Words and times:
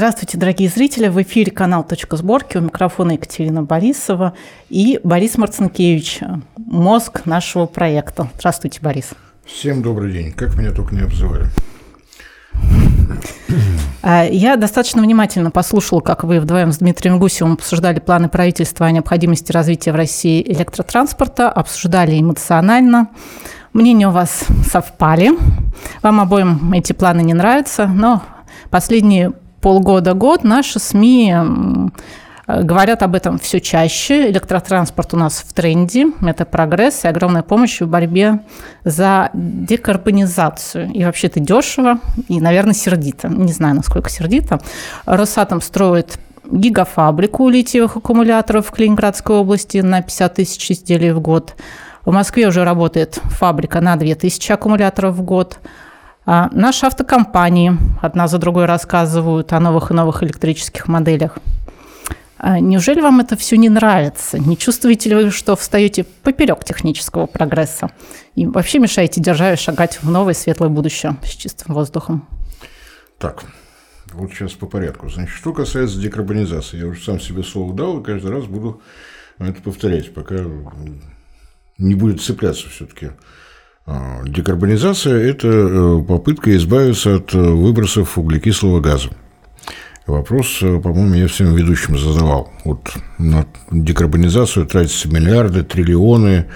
Здравствуйте, 0.00 0.38
дорогие 0.38 0.70
зрители. 0.70 1.08
В 1.08 1.20
эфире 1.20 1.52
канал 1.52 1.84
«Точка 1.84 2.16
сборки». 2.16 2.56
У 2.56 2.62
микрофона 2.62 3.12
Екатерина 3.12 3.62
Борисова 3.62 4.32
и 4.70 4.98
Борис 5.04 5.36
Марцинкевич, 5.36 6.20
мозг 6.56 7.26
нашего 7.26 7.66
проекта. 7.66 8.30
Здравствуйте, 8.38 8.80
Борис. 8.80 9.10
Всем 9.44 9.82
добрый 9.82 10.10
день. 10.10 10.32
Как 10.32 10.56
меня 10.56 10.70
только 10.70 10.94
не 10.94 11.02
обзывали. 11.02 11.48
А, 14.00 14.24
я 14.24 14.56
достаточно 14.56 15.02
внимательно 15.02 15.50
послушала, 15.50 16.00
как 16.00 16.24
вы 16.24 16.40
вдвоем 16.40 16.72
с 16.72 16.78
Дмитрием 16.78 17.18
Гусевым 17.18 17.52
обсуждали 17.52 18.00
планы 18.00 18.30
правительства 18.30 18.86
о 18.86 18.90
необходимости 18.92 19.52
развития 19.52 19.92
в 19.92 19.96
России 19.96 20.42
электротранспорта, 20.50 21.50
обсуждали 21.50 22.18
эмоционально. 22.18 23.10
Мнения 23.74 24.08
у 24.08 24.12
вас 24.12 24.46
совпали. 24.66 25.32
Вам 26.00 26.20
обоим 26.20 26.72
эти 26.72 26.94
планы 26.94 27.20
не 27.20 27.34
нравятся, 27.34 27.86
но 27.86 28.22
последние 28.70 29.34
полгода-год 29.60 30.44
наши 30.44 30.78
СМИ 30.78 31.34
говорят 32.46 33.02
об 33.02 33.14
этом 33.14 33.38
все 33.38 33.60
чаще. 33.60 34.28
Электротранспорт 34.30 35.14
у 35.14 35.16
нас 35.16 35.44
в 35.46 35.52
тренде. 35.52 36.06
Это 36.22 36.44
прогресс 36.44 37.04
и 37.04 37.08
огромная 37.08 37.42
помощь 37.42 37.80
в 37.80 37.86
борьбе 37.86 38.40
за 38.84 39.30
декарбонизацию. 39.34 40.90
И 40.92 41.04
вообще 41.04 41.28
это 41.28 41.40
дешево 41.40 42.00
и, 42.28 42.40
наверное, 42.40 42.74
сердито. 42.74 43.28
Не 43.28 43.52
знаю, 43.52 43.76
насколько 43.76 44.10
сердито. 44.10 44.60
Росатом 45.06 45.60
строит 45.60 46.18
гигафабрику 46.50 47.48
литиевых 47.48 47.96
аккумуляторов 47.96 48.66
в 48.66 48.70
Калининградской 48.72 49.36
области 49.36 49.78
на 49.78 50.02
50 50.02 50.34
тысяч 50.34 50.70
изделий 50.70 51.12
в 51.12 51.20
год. 51.20 51.54
В 52.04 52.12
Москве 52.12 52.48
уже 52.48 52.64
работает 52.64 53.20
фабрика 53.24 53.80
на 53.80 53.96
2000 53.96 54.52
аккумуляторов 54.52 55.14
в 55.14 55.22
год. 55.22 55.58
А 56.26 56.48
наши 56.52 56.86
автокомпании 56.86 57.72
одна 58.02 58.28
за 58.28 58.38
другой 58.38 58.66
рассказывают 58.66 59.52
о 59.52 59.60
новых 59.60 59.90
и 59.90 59.94
новых 59.94 60.22
электрических 60.22 60.86
моделях. 60.86 61.38
А 62.42 62.58
неужели 62.58 63.00
вам 63.00 63.20
это 63.20 63.36
все 63.36 63.56
не 63.56 63.68
нравится? 63.68 64.38
Не 64.38 64.56
чувствуете 64.56 65.10
ли 65.10 65.14
вы, 65.14 65.30
что 65.30 65.56
встаете 65.56 66.04
поперек 66.04 66.64
технического 66.64 67.26
прогресса 67.26 67.90
и 68.34 68.46
вообще 68.46 68.78
мешаете 68.78 69.20
державе 69.20 69.56
шагать 69.56 70.02
в 70.02 70.10
новое 70.10 70.32
светлое 70.32 70.70
будущее 70.70 71.16
с 71.22 71.30
чистым 71.30 71.74
воздухом? 71.74 72.26
Так, 73.18 73.44
вот 74.12 74.30
сейчас 74.30 74.52
по 74.52 74.66
порядку. 74.66 75.10
Значит, 75.10 75.34
что 75.34 75.52
касается 75.52 76.00
декарбонизации, 76.00 76.78
я 76.78 76.86
уже 76.86 77.02
сам 77.02 77.20
себе 77.20 77.42
слово 77.42 77.74
дал 77.74 78.00
и 78.00 78.04
каждый 78.04 78.30
раз 78.30 78.46
буду 78.46 78.80
это 79.38 79.60
повторять, 79.60 80.14
пока 80.14 80.36
не 81.76 81.94
будет 81.94 82.22
цепляться 82.22 82.68
все-таки 82.70 83.10
декарбонизация– 84.24 85.18
это 85.30 85.48
э, 85.48 86.02
попытка 86.06 86.56
избавиться 86.56 87.16
от 87.16 87.34
э, 87.34 87.38
выбросов 87.38 88.18
углекислого 88.18 88.80
газа. 88.80 89.10
Вопрос, 90.06 90.58
э, 90.62 90.80
по-моему, 90.80 91.14
я 91.14 91.28
всем 91.28 91.54
ведущим 91.54 91.98
задавал. 91.98 92.52
Вот 92.64 92.92
на 93.18 93.46
декарбонизацию 93.70 94.66
тратятся 94.66 95.08
миллиарды, 95.08 95.62
триллионы 95.62 96.46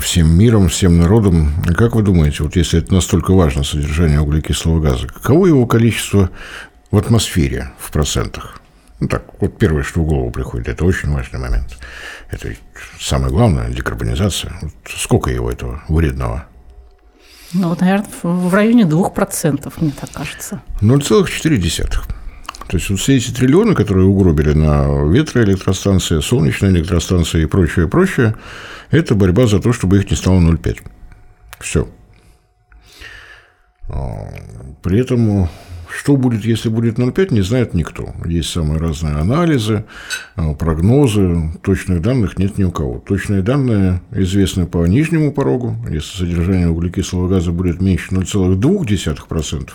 всем 0.00 0.36
миром, 0.36 0.68
всем 0.68 0.98
народом. 0.98 1.52
Как 1.76 1.94
вы 1.94 2.02
думаете, 2.02 2.42
вот 2.42 2.56
если 2.56 2.80
это 2.80 2.92
настолько 2.92 3.32
важно, 3.32 3.62
содержание 3.62 4.20
углекислого 4.20 4.80
газа, 4.80 5.06
каково 5.06 5.46
его 5.46 5.66
количество 5.66 6.30
в 6.90 6.98
атмосфере 6.98 7.70
в 7.78 7.92
процентах? 7.92 8.59
Ну 9.00 9.08
так, 9.08 9.24
вот 9.40 9.58
первое, 9.58 9.82
что 9.82 10.00
в 10.00 10.06
голову 10.06 10.30
приходит, 10.30 10.68
это 10.68 10.84
очень 10.84 11.10
важный 11.10 11.38
момент. 11.38 11.78
Это 12.30 12.54
самое 13.00 13.32
главное, 13.32 13.70
декарбонизация. 13.70 14.52
Вот 14.60 14.72
сколько 14.86 15.30
его 15.30 15.50
этого 15.50 15.82
вредного? 15.88 16.46
Ну, 17.54 17.68
вот, 17.70 17.80
наверное, 17.80 18.08
в 18.22 18.54
районе 18.54 18.84
2%, 18.84 19.72
мне 19.80 19.92
так 19.98 20.10
кажется. 20.12 20.60
0,4. 20.82 21.88
То 22.68 22.76
есть 22.76 22.88
вот 22.90 23.00
все 23.00 23.16
эти 23.16 23.32
триллионы, 23.32 23.74
которые 23.74 24.06
угробили 24.06 24.52
на 24.52 24.86
ветроэлектростанции, 25.10 26.20
солнечные 26.20 26.70
электростанции 26.70 27.42
и 27.42 27.46
прочее, 27.46 27.88
прочее, 27.88 28.36
это 28.90 29.16
борьба 29.16 29.46
за 29.46 29.60
то, 29.60 29.72
чтобы 29.72 29.98
их 29.98 30.08
не 30.10 30.16
стало 30.16 30.38
0,5. 30.38 30.78
Все. 31.58 31.88
А, 33.88 34.28
при 34.82 35.00
этом 35.00 35.48
что 35.90 36.16
будет, 36.16 36.44
если 36.44 36.68
будет 36.68 36.98
0,5, 36.98 37.34
не 37.34 37.42
знает 37.42 37.74
никто. 37.74 38.14
Есть 38.24 38.50
самые 38.50 38.78
разные 38.78 39.14
анализы, 39.16 39.84
э, 40.36 40.54
прогнозы, 40.54 41.52
точных 41.62 42.00
данных 42.00 42.38
нет 42.38 42.58
ни 42.58 42.64
у 42.64 42.70
кого. 42.70 42.98
Точные 43.00 43.42
данные 43.42 44.00
известны 44.12 44.66
по 44.66 44.86
нижнему 44.86 45.32
порогу. 45.32 45.76
Если 45.88 46.18
содержание 46.18 46.68
углекислого 46.68 47.28
газа 47.28 47.52
будет 47.52 47.80
меньше 47.80 48.14
0,2%, 48.14 49.70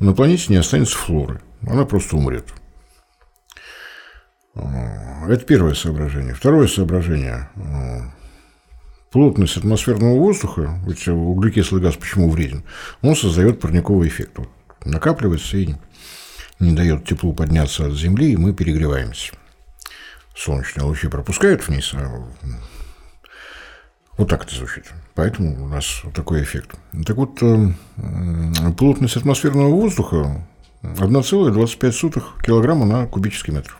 на 0.00 0.12
планете 0.12 0.46
не 0.48 0.56
останется 0.56 0.96
флоры. 0.96 1.40
Она 1.66 1.84
просто 1.84 2.16
умрет. 2.16 2.46
Э, 4.54 5.28
это 5.28 5.44
первое 5.44 5.74
соображение. 5.74 6.34
Второе 6.34 6.66
соображение. 6.66 7.50
Э, 7.56 8.00
плотность 9.12 9.56
атмосферного 9.56 10.18
воздуха, 10.18 10.80
ведь 10.86 11.06
углекислый 11.08 11.80
газ 11.80 11.96
почему 11.96 12.30
вреден, 12.30 12.64
он 13.02 13.16
создает 13.16 13.60
парниковый 13.60 14.08
эффект 14.08 14.38
накапливается 14.86 15.56
и 15.56 15.74
не 16.58 16.72
дает 16.72 17.04
теплу 17.04 17.34
подняться 17.34 17.86
от 17.86 17.94
Земли, 17.94 18.32
и 18.32 18.36
мы 18.36 18.52
перегреваемся. 18.52 19.34
Солнечные 20.34 20.84
лучи 20.84 21.08
пропускают 21.08 21.66
вниз, 21.66 21.92
а 21.94 22.26
вот 24.16 24.28
так 24.28 24.44
это 24.44 24.54
звучит. 24.54 24.92
Поэтому 25.14 25.64
у 25.64 25.68
нас 25.68 26.02
такой 26.14 26.42
эффект. 26.42 26.76
Так 27.04 27.16
вот, 27.16 27.42
э, 27.42 27.72
плотность 28.76 29.16
атмосферного 29.16 29.68
воздуха 29.68 30.46
1,25 30.82 32.42
килограмма 32.42 32.86
на 32.86 33.06
кубический 33.06 33.52
метр. 33.52 33.76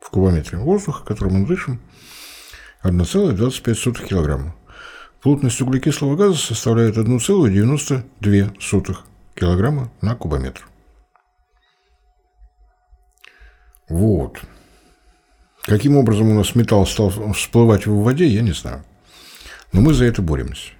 В 0.00 0.10
кубометре 0.10 0.58
воздуха, 0.58 1.04
которым 1.04 1.40
мы 1.40 1.46
дышим, 1.46 1.80
1,25 2.82 4.06
килограмма. 4.06 4.54
Плотность 5.22 5.60
углекислого 5.60 6.16
газа 6.16 6.36
составляет 6.36 6.96
1,92 6.96 8.98
килограмма 9.38 9.90
на 10.00 10.14
кубометр. 10.14 10.66
Вот. 13.88 14.40
Каким 15.62 15.96
образом 15.96 16.30
у 16.30 16.34
нас 16.34 16.54
металл 16.54 16.86
стал 16.86 17.10
всплывать 17.32 17.86
в 17.86 18.02
воде, 18.02 18.26
я 18.26 18.42
не 18.42 18.52
знаю. 18.52 18.84
Но 19.72 19.80
мы 19.80 19.94
за 19.94 20.06
это 20.06 20.22
боремся. 20.22 20.72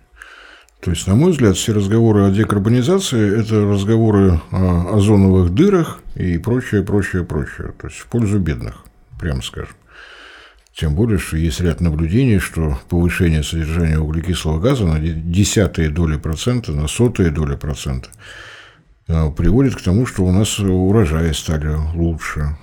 То 0.80 0.90
есть, 0.90 1.06
на 1.06 1.14
мой 1.14 1.32
взгляд, 1.32 1.56
все 1.56 1.72
разговоры 1.72 2.24
о 2.24 2.30
декарбонизации– 2.30 3.40
это 3.40 3.66
разговоры 3.66 4.40
о 4.50 4.96
озоновых 4.96 5.52
дырах 5.52 6.00
и 6.14 6.38
прочее, 6.38 6.82
прочее, 6.82 7.24
прочее. 7.24 7.72
То 7.78 7.88
есть, 7.88 7.98
в 7.98 8.06
пользу 8.06 8.38
бедных, 8.38 8.84
прямо 9.18 9.42
скажем. 9.42 9.74
Тем 10.78 10.94
более, 10.94 11.18
что 11.18 11.36
есть 11.36 11.60
ряд 11.60 11.80
наблюдений, 11.80 12.38
что 12.38 12.78
повышение 12.88 13.42
содержания 13.42 13.98
углекислого 13.98 14.60
газа 14.60 14.86
на 14.86 15.00
десятые 15.00 15.90
доли 15.90 16.16
процента, 16.18 16.70
на 16.70 16.86
сотые 16.86 17.30
доли 17.30 17.56
процента 17.56 18.10
э, 19.08 19.28
приводит 19.32 19.74
к 19.74 19.82
тому, 19.82 20.06
что 20.06 20.22
у 20.22 20.30
нас 20.30 20.60
урожаи 20.60 21.32
стали 21.32 21.74
лучше, 21.96 22.56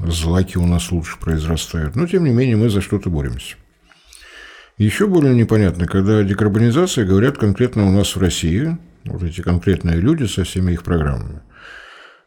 злаки 0.00 0.58
у 0.58 0.66
нас 0.66 0.90
лучше 0.90 1.16
произрастают. 1.20 1.94
Но, 1.94 2.08
тем 2.08 2.24
не 2.24 2.32
менее, 2.32 2.56
мы 2.56 2.68
за 2.68 2.80
что-то 2.80 3.10
боремся. 3.10 3.54
Еще 4.76 5.06
более 5.06 5.36
непонятно, 5.36 5.86
когда 5.86 6.18
о 6.18 6.24
декарбонизации 6.24 7.04
говорят 7.04 7.38
конкретно 7.38 7.86
у 7.86 7.92
нас 7.92 8.16
в 8.16 8.20
России, 8.20 8.76
вот 9.04 9.22
эти 9.22 9.40
конкретные 9.40 10.00
люди 10.00 10.24
со 10.24 10.42
всеми 10.42 10.72
их 10.72 10.82
программами. 10.82 11.42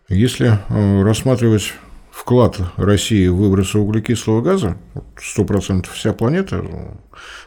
Если 0.08 0.48
э, 0.48 1.04
рассматривать 1.04 1.74
вклад 2.18 2.60
России 2.78 3.28
в 3.28 3.36
выбросы 3.36 3.78
углекислого 3.78 4.42
газа, 4.42 4.76
100% 5.16 5.88
вся 5.94 6.14
планета, 6.14 6.66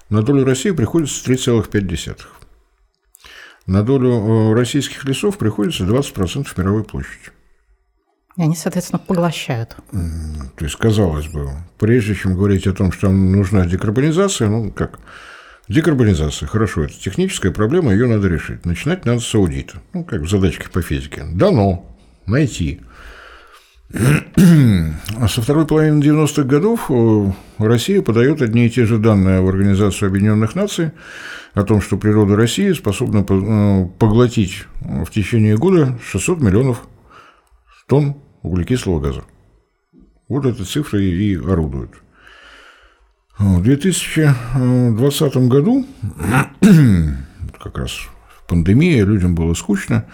на 0.08 0.22
долю 0.22 0.44
России 0.44 0.70
приходится 0.70 1.28
3,5. 1.30 2.18
На 3.66 3.82
долю 3.82 4.10
э, 4.10 4.54
российских 4.54 5.04
лесов 5.04 5.38
приходится 5.38 5.84
20% 5.84 6.46
мировой 6.56 6.84
площади. 6.84 7.30
И 8.36 8.42
они, 8.42 8.54
соответственно, 8.54 9.00
поглощают. 9.00 9.76
То 9.90 10.64
есть, 10.64 10.76
казалось 10.76 11.26
бы, 11.26 11.50
прежде 11.78 12.14
чем 12.14 12.36
говорить 12.36 12.66
о 12.66 12.72
том, 12.72 12.92
что 12.92 13.08
нам 13.08 13.32
нужна 13.32 13.66
декарбонизация, 13.66 14.48
ну, 14.48 14.70
как, 14.70 15.00
Декарбонизация, 15.68 16.48
хорошо, 16.48 16.82
это 16.82 16.94
техническая 16.94 17.52
проблема, 17.52 17.92
ее 17.92 18.08
надо 18.08 18.26
решить. 18.26 18.66
Начинать 18.66 19.04
надо 19.04 19.20
с 19.20 19.32
аудита, 19.36 19.80
ну, 19.92 20.02
как 20.02 20.22
в 20.22 20.28
задачке 20.28 20.68
по 20.68 20.82
физике. 20.82 21.22
Дано, 21.32 21.96
найти. 22.26 22.80
А 23.92 25.28
со 25.28 25.42
второй 25.42 25.66
половины 25.66 26.00
90-х 26.00 26.44
годов 26.44 26.90
э, 26.90 27.32
Россия 27.58 28.02
подает 28.02 28.40
одни 28.40 28.66
и 28.66 28.70
те 28.70 28.86
же 28.86 28.98
данные 28.98 29.40
в 29.40 29.48
Организацию 29.48 30.08
Объединенных 30.08 30.54
Наций 30.54 30.92
о 31.54 31.64
том, 31.64 31.80
что 31.80 31.96
природа 31.96 32.36
России 32.36 32.72
способна 32.72 33.26
э, 33.28 33.88
поглотить 33.98 34.66
в 34.80 35.10
течение 35.10 35.56
года 35.56 35.98
600 36.04 36.40
миллионов 36.40 36.86
тонн 37.88 38.16
углекислого 38.42 39.00
газа. 39.00 39.24
Вот 40.28 40.46
эти 40.46 40.62
цифры 40.62 41.04
и 41.04 41.34
орудуют. 41.36 41.90
В 43.38 43.62
2020 43.62 45.36
году, 45.48 45.84
как 47.58 47.78
раз 47.78 47.92
пандемия, 48.46 49.04
людям 49.04 49.34
было 49.34 49.54
скучно, 49.54 50.06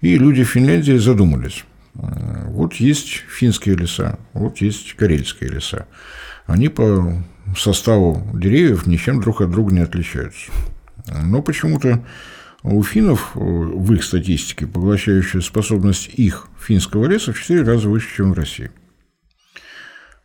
и 0.00 0.16
люди 0.16 0.44
в 0.44 0.48
Финляндии 0.48 0.96
задумались– 0.96 1.64
Вот 1.94 2.74
есть 2.74 3.08
финские 3.08 3.76
леса, 3.76 4.18
вот 4.32 4.58
есть 4.58 4.94
карельские 4.94 5.50
леса. 5.50 5.86
Они 6.46 6.68
по 6.68 7.22
составу 7.56 8.26
деревьев 8.34 8.86
ничем 8.86 9.20
друг 9.20 9.42
от 9.42 9.50
друга 9.50 9.74
не 9.74 9.80
отличаются. 9.80 10.50
Но 11.06 11.42
почему-то 11.42 12.04
у 12.62 12.82
финнов 12.82 13.32
в 13.34 13.92
их 13.92 14.04
статистике 14.04 14.66
поглощающая 14.66 15.40
способность 15.40 16.08
их 16.14 16.48
финского 16.58 17.06
леса 17.06 17.32
в 17.32 17.40
4 17.40 17.62
раза 17.62 17.88
выше, 17.88 18.16
чем 18.16 18.32
в 18.32 18.38
России. 18.38 18.70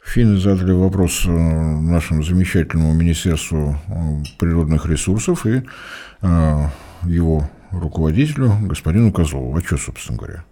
Финны 0.07 0.37
задали 0.37 0.71
вопрос 0.71 1.25
э, 1.25 1.29
нашему 1.29 2.23
замечательному 2.23 2.93
Министерству 2.93 3.77
э, 3.87 4.23
природных 4.39 4.85
ресурсов 4.85 5.45
и 5.45 5.63
э, 6.21 6.67
его 7.03 7.49
руководителю, 7.71 8.53
господину 8.61 9.11
Козлову. 9.11 9.53
А 9.57 9.61
что, 9.61 9.75
собственно 9.75 10.17
говоря? 10.17 10.45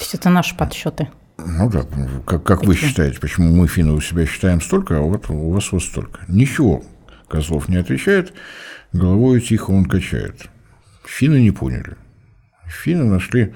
То 0.00 0.04
есть 0.04 0.14
это 0.14 0.30
наши 0.30 0.56
подсчеты? 0.56 1.10
Ну 1.36 1.68
да, 1.68 1.84
как, 2.24 2.42
как 2.42 2.64
вы 2.64 2.74
считаете, 2.74 3.20
почему 3.20 3.54
мы, 3.54 3.68
финны, 3.68 3.92
у 3.92 4.00
себя 4.00 4.24
считаем 4.24 4.62
столько, 4.62 4.96
а 4.96 5.02
вот 5.02 5.28
у 5.28 5.50
вас 5.50 5.72
вот 5.72 5.82
столько. 5.82 6.20
Ничего 6.26 6.82
Козлов 7.28 7.68
не 7.68 7.76
отвечает, 7.76 8.32
головой 8.94 9.42
тихо 9.42 9.72
он 9.72 9.84
качает. 9.84 10.48
Финны 11.04 11.42
не 11.42 11.50
поняли. 11.50 11.98
Финны 12.66 13.04
нашли 13.04 13.52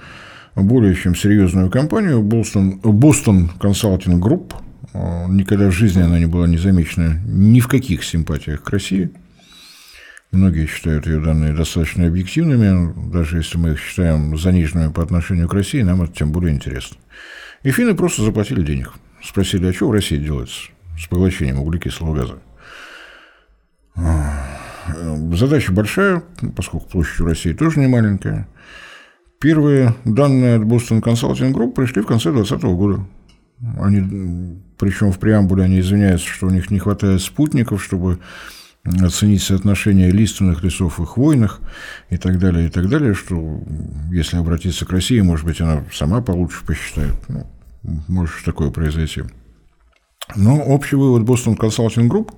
более 0.54 0.94
чем 0.94 1.14
серьезную 1.14 1.70
компанию 1.70 2.20
Boston, 2.20 2.78
Boston 2.82 3.48
Consulting 3.58 4.20
Group. 4.20 4.52
Никогда 5.30 5.68
в 5.68 5.72
жизни 5.72 6.02
она 6.02 6.18
не 6.18 6.26
была 6.26 6.46
не 6.46 6.58
замечена 6.58 7.22
ни 7.24 7.60
в 7.60 7.68
каких 7.68 8.04
симпатиях 8.04 8.62
к 8.62 8.68
России. 8.68 9.12
Многие 10.34 10.66
считают 10.66 11.06
ее 11.06 11.20
данные 11.20 11.52
достаточно 11.52 12.08
объективными, 12.08 12.92
даже 13.12 13.36
если 13.36 13.56
мы 13.56 13.70
их 13.70 13.80
считаем 13.80 14.36
заниженными 14.36 14.90
по 14.90 15.00
отношению 15.00 15.48
к 15.48 15.54
России, 15.54 15.82
нам 15.82 16.02
это 16.02 16.12
тем 16.12 16.32
более 16.32 16.52
интересно. 16.52 16.96
И 17.62 17.70
финны 17.70 17.94
просто 17.94 18.22
заплатили 18.22 18.62
денег. 18.62 18.92
Спросили, 19.22 19.68
а 19.68 19.72
что 19.72 19.88
в 19.88 19.92
России 19.92 20.16
делается 20.16 20.70
с 20.98 21.06
поглощением 21.06 21.60
углекислого 21.60 22.14
газа? 22.14 22.38
Задача 25.36 25.72
большая, 25.72 26.24
поскольку 26.56 26.88
площадь 26.88 27.20
у 27.20 27.26
России 27.26 27.52
тоже 27.52 27.78
не 27.78 27.86
маленькая. 27.86 28.48
Первые 29.40 29.94
данные 30.04 30.56
от 30.56 30.62
Boston 30.62 31.00
Consulting 31.00 31.52
Group 31.52 31.74
пришли 31.74 32.02
в 32.02 32.06
конце 32.06 32.32
2020 32.32 32.64
года. 32.76 33.06
Они, 33.78 34.60
причем 34.78 35.12
в 35.12 35.18
преамбуле 35.20 35.62
они 35.62 35.78
извиняются, 35.78 36.26
что 36.26 36.48
у 36.48 36.50
них 36.50 36.72
не 36.72 36.80
хватает 36.80 37.22
спутников, 37.22 37.82
чтобы 37.82 38.18
оценить 38.84 39.42
соотношение 39.42 40.10
лиственных 40.10 40.62
лесов 40.62 41.00
и 41.00 41.04
хвойных 41.04 41.60
и 42.10 42.16
так 42.16 42.38
далее, 42.38 42.66
и 42.66 42.70
так 42.70 42.88
далее, 42.88 43.14
что 43.14 43.62
если 44.10 44.36
обратиться 44.36 44.84
к 44.84 44.90
России, 44.90 45.20
может 45.20 45.46
быть, 45.46 45.60
она 45.60 45.84
сама 45.92 46.20
получше 46.20 46.64
посчитает. 46.64 47.16
Ну, 47.28 47.46
может 48.08 48.44
такое 48.44 48.70
произойти. 48.70 49.22
Но 50.36 50.60
общий 50.60 50.96
вывод 50.96 51.22
Boston 51.22 51.56
Consulting 51.56 52.08
Group 52.08 52.32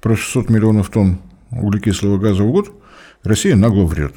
про 0.00 0.16
600 0.16 0.50
миллионов 0.50 0.90
тонн 0.90 1.18
углекислого 1.50 2.18
газа 2.18 2.42
в 2.42 2.50
год 2.50 2.72
Россия 3.22 3.56
нагло 3.56 3.84
врет. 3.84 4.14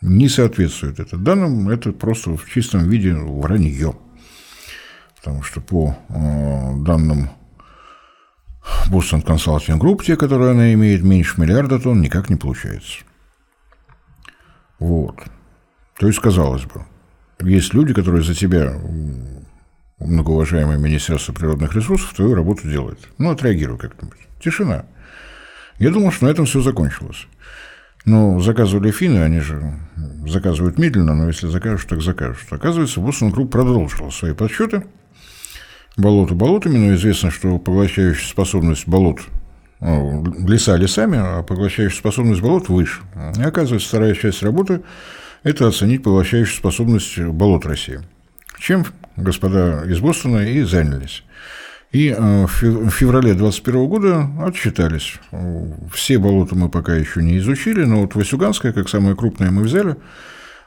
Не 0.00 0.28
соответствует 0.28 1.00
это 1.00 1.16
данным, 1.16 1.68
это 1.68 1.92
просто 1.92 2.36
в 2.36 2.48
чистом 2.48 2.88
виде 2.88 3.14
вранье. 3.14 3.96
Потому 5.16 5.42
что 5.42 5.60
по 5.60 5.98
э, 6.08 6.84
данным 6.84 7.30
Boston 8.90 9.24
Consulting 9.24 9.78
Group, 9.78 10.04
те, 10.04 10.16
которые 10.16 10.52
она 10.52 10.72
имеет 10.72 11.02
меньше 11.02 11.40
миллиарда 11.40 11.78
тонн, 11.78 12.00
никак 12.00 12.30
не 12.30 12.36
получается. 12.36 13.04
Вот. 14.78 15.16
То 15.98 16.06
есть, 16.06 16.20
казалось 16.20 16.64
бы, 16.64 16.84
есть 17.40 17.74
люди, 17.74 17.92
которые 17.92 18.22
за 18.22 18.34
тебя, 18.34 18.78
многоуважаемое 19.98 20.78
Министерство 20.78 21.32
природных 21.32 21.74
ресурсов, 21.74 22.14
твою 22.14 22.34
работу 22.34 22.68
делают. 22.68 23.08
Ну, 23.18 23.30
отреагируй 23.30 23.78
как-нибудь. 23.78 24.18
Тишина. 24.40 24.86
Я 25.78 25.90
думал, 25.90 26.12
что 26.12 26.26
на 26.26 26.30
этом 26.30 26.46
все 26.46 26.60
закончилось. 26.60 27.26
Но 28.04 28.40
заказывали 28.40 28.90
финны, 28.90 29.18
они 29.18 29.40
же 29.40 29.74
заказывают 30.26 30.78
медленно, 30.78 31.14
но 31.14 31.26
если 31.26 31.48
закажут, 31.48 31.88
так 31.88 32.00
закажут. 32.00 32.50
Оказывается, 32.50 33.00
Boston 33.00 33.32
Group 33.32 33.48
продолжила 33.48 34.10
свои 34.10 34.32
подсчеты– 34.32 34.86
болото 35.98 36.34
болотами, 36.34 36.78
но 36.78 36.94
известно, 36.94 37.30
что 37.30 37.58
поглощающая 37.58 38.28
способность 38.28 38.86
болот 38.86 39.20
ну, 39.80 40.24
леса 40.46 40.76
лесами, 40.76 41.18
а 41.20 41.42
поглощающая 41.42 41.98
способность 41.98 42.40
болот 42.40 42.68
выше. 42.68 43.02
И 43.38 43.42
оказывается, 43.42 43.88
вторая 43.88 44.14
часть 44.14 44.42
работы– 44.42 44.82
это 45.42 45.68
оценить 45.68 46.02
поглощающую 46.02 46.56
способность 46.56 47.18
болот 47.18 47.66
России. 47.66 48.00
Чем 48.58 48.84
господа 49.16 49.84
из 49.86 50.00
Бостона 50.00 50.38
и 50.38 50.62
занялись. 50.62 51.24
И 51.90 52.08
э, 52.08 52.46
в 52.46 52.90
феврале 52.90 53.32
2021 53.32 53.86
года 53.86 54.30
отчитались. 54.40 55.14
Все 55.92 56.18
болота 56.18 56.54
мы 56.54 56.68
пока 56.68 56.94
еще 56.94 57.22
не 57.22 57.38
изучили, 57.38 57.84
но 57.84 58.02
вот 58.02 58.14
Васюганское, 58.14 58.72
как 58.72 58.88
самое 58.88 59.16
крупное, 59.16 59.50
мы 59.50 59.62
взяли. 59.62 59.96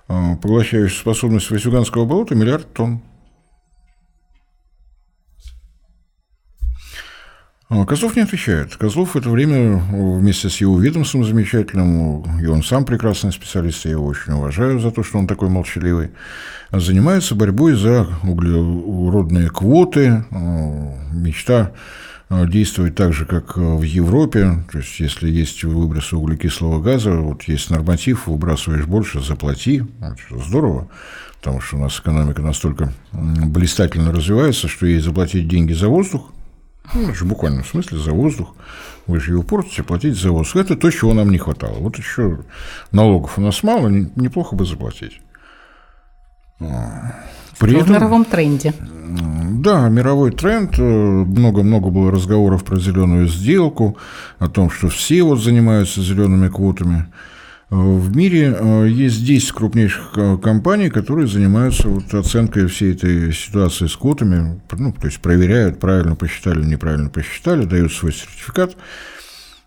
Э, 0.07 0.36
поглощающая 0.42 1.00
способность 1.00 1.51
Васюганского 1.51 2.06
болота– 2.06 2.33
миллиард 2.36 2.74
тонн. 2.74 3.01
Козлов 7.88 8.18
не 8.18 8.23
отвечает. 8.23 8.75
Козлов 8.75 9.15
в 9.15 9.18
это 9.18 9.29
время 9.29 9.77
вместе 9.77 10.50
с 10.50 10.57
его 10.57 10.77
ведомством 10.77 11.23
замечательным, 11.23 12.41
и 12.41 12.45
он 12.45 12.63
сам 12.63 12.83
прекрасный 12.83 13.31
специалист, 13.31 13.85
я 13.85 13.91
его 13.91 14.07
очень 14.07 14.33
уважаю 14.33 14.77
за 14.81 14.91
то, 14.91 15.03
что 15.03 15.18
он 15.18 15.25
такой 15.25 15.47
молчаливый, 15.47 16.12
занимается 16.73 17.33
борьбой 17.33 17.75
за 17.75 18.07
углеродные 18.23 19.50
квоты. 19.50 20.25
А, 20.31 20.95
мечта 21.13 21.71
а, 22.27 22.45
действовать 22.45 22.95
так 22.95 23.13
же, 23.13 23.25
как 23.25 23.56
в 23.56 23.83
Европе. 23.83 24.65
То 24.69 24.79
есть, 24.79 25.00
если 25.00 25.29
есть 25.29 25.63
выбросы 25.63 26.18
углекислого 26.18 26.81
газа, 26.81 27.12
вот 27.12 27.44
есть 27.44 27.69
норматив, 27.69 28.27
выбрасываешь 28.27 28.85
больше, 28.85 29.21
заплати. 29.21 29.85
Это 30.01 30.44
здорово, 30.44 30.89
потому 31.39 31.62
что 31.62 31.77
у 31.77 31.79
нас 31.79 31.97
экономика 31.97 32.41
настолько 32.41 32.91
блистательно 33.13 34.12
развивается, 34.12 34.68
что 34.68 34.85
есть 34.88 35.06
заплатить 35.06 35.47
деньги 35.47 35.71
за 35.71 35.88
воздух– 35.88 36.33
ну, 36.94 37.04
это 37.04 37.14
же 37.14 37.26
в 37.26 37.68
смысле 37.68 37.98
за 37.98 38.12
воздух. 38.12 38.56
Вы 39.08 39.20
же 39.20 39.32
его 39.32 39.44
портите, 39.44 39.84
платите 39.84 40.20
за 40.20 40.32
воздух. 40.32 40.58
Это 40.58 40.76
то, 40.76 40.92
чего 40.92 41.14
нам 41.14 41.30
не 41.30 41.38
хватало. 41.38 41.78
Вот 41.80 41.98
еще 41.98 42.40
налогов 42.92 43.38
у 43.38 43.42
нас 43.42 43.64
мало, 43.64 43.88
неплохо 43.88 44.56
бы 44.56 44.66
заплатить. 44.66 45.22
При 47.60 47.76
этом, 47.76 47.88
в 47.88 47.90
мировом 47.92 48.26
тренде. 48.26 48.74
Да, 48.80 49.90
мировой 49.90 50.31
тренд. 50.31 50.78
Много-много 50.78 51.90
было 51.90 52.12
разговоров 52.12 52.64
про 52.64 52.80
зеленую 52.80 53.28
сделку, 53.28 53.98
о 54.40 54.48
том, 54.48 54.69
что 54.69 54.90
все 54.90 55.24
вот 55.24 55.40
занимаются 55.42 56.02
зелеными 56.02 56.50
квотами. 56.50 57.07
В 57.71 58.13
мире 58.13 58.54
э, 58.54 58.90
есть 58.90 59.25
10 59.25 59.54
крупнейших 59.54 60.11
э, 60.18 60.37
компаний, 60.40 60.90
которые 60.90 61.30
занимаются 61.30 61.87
вот 61.87 62.13
оценкой 62.13 62.68
всей 62.68 62.94
этой 62.94 63.31
ситуации 63.31 63.87
с 63.87 63.95
квотами, 63.95 64.61
ну, 64.73 64.92
то 64.92 65.07
есть 65.07 65.21
проверяют, 65.21 65.80
правильно 65.80 66.18
посчитали, 66.18 66.66
неправильно 66.66 67.09
посчитали, 67.09 67.63
дают 67.63 67.94
свой 67.94 68.11
сертификат. 68.11 68.75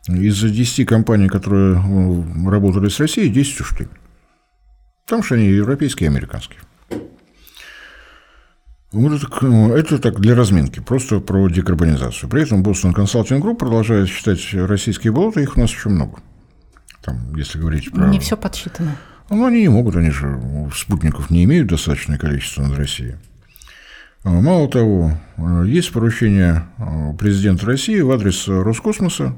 Из 0.06 0.38
10 0.38 0.86
компаний, 0.86 1.28
которые 1.28 1.76
э, 1.76 2.50
работали 2.50 2.90
с 2.90 3.00
Россией, 3.00 3.30
10 3.30 3.60
ушли. 3.62 3.88
Потому 5.06 5.22
что 5.22 5.36
они 5.36 5.46
европейские 5.46 6.10
и 6.10 6.12
американские. 6.12 6.60
Вот 8.92 9.14
это, 9.14 9.46
это 9.78 9.98
так 9.98 10.20
для 10.20 10.34
разминки, 10.34 10.80
просто 10.80 11.20
про 11.20 11.48
декарбонизацию. 11.48 12.28
При 12.28 12.42
этом 12.42 12.62
Boston 12.62 12.94
Consulting 12.94 13.40
Group 13.40 13.56
продолжает 13.56 14.10
считать 14.10 14.46
российские 14.52 15.14
болота, 15.14 15.40
их 15.40 15.56
у 15.56 15.60
нас 15.60 15.70
еще 15.70 15.88
много 15.88 16.20
там, 17.04 17.34
если 17.36 17.58
говорить 17.58 17.92
про... 17.92 18.06
Не 18.06 18.18
все 18.18 18.36
подсчитано. 18.36 18.96
Ну, 19.30 19.44
они 19.44 19.62
не 19.62 19.68
могут, 19.68 19.96
они 19.96 20.10
же 20.10 20.40
спутников 20.74 21.30
не 21.30 21.44
имеют 21.44 21.68
достаточное 21.68 22.18
количество 22.18 22.62
над 22.62 22.78
Россией. 22.78 23.16
А, 24.22 24.30
мало 24.30 24.68
того, 24.68 25.12
а, 25.36 25.62
есть 25.62 25.92
поручение 25.92 26.64
а, 26.78 27.12
президента 27.14 27.66
России 27.66 28.00
в 28.00 28.10
адрес 28.10 28.48
Роскосмоса, 28.48 29.36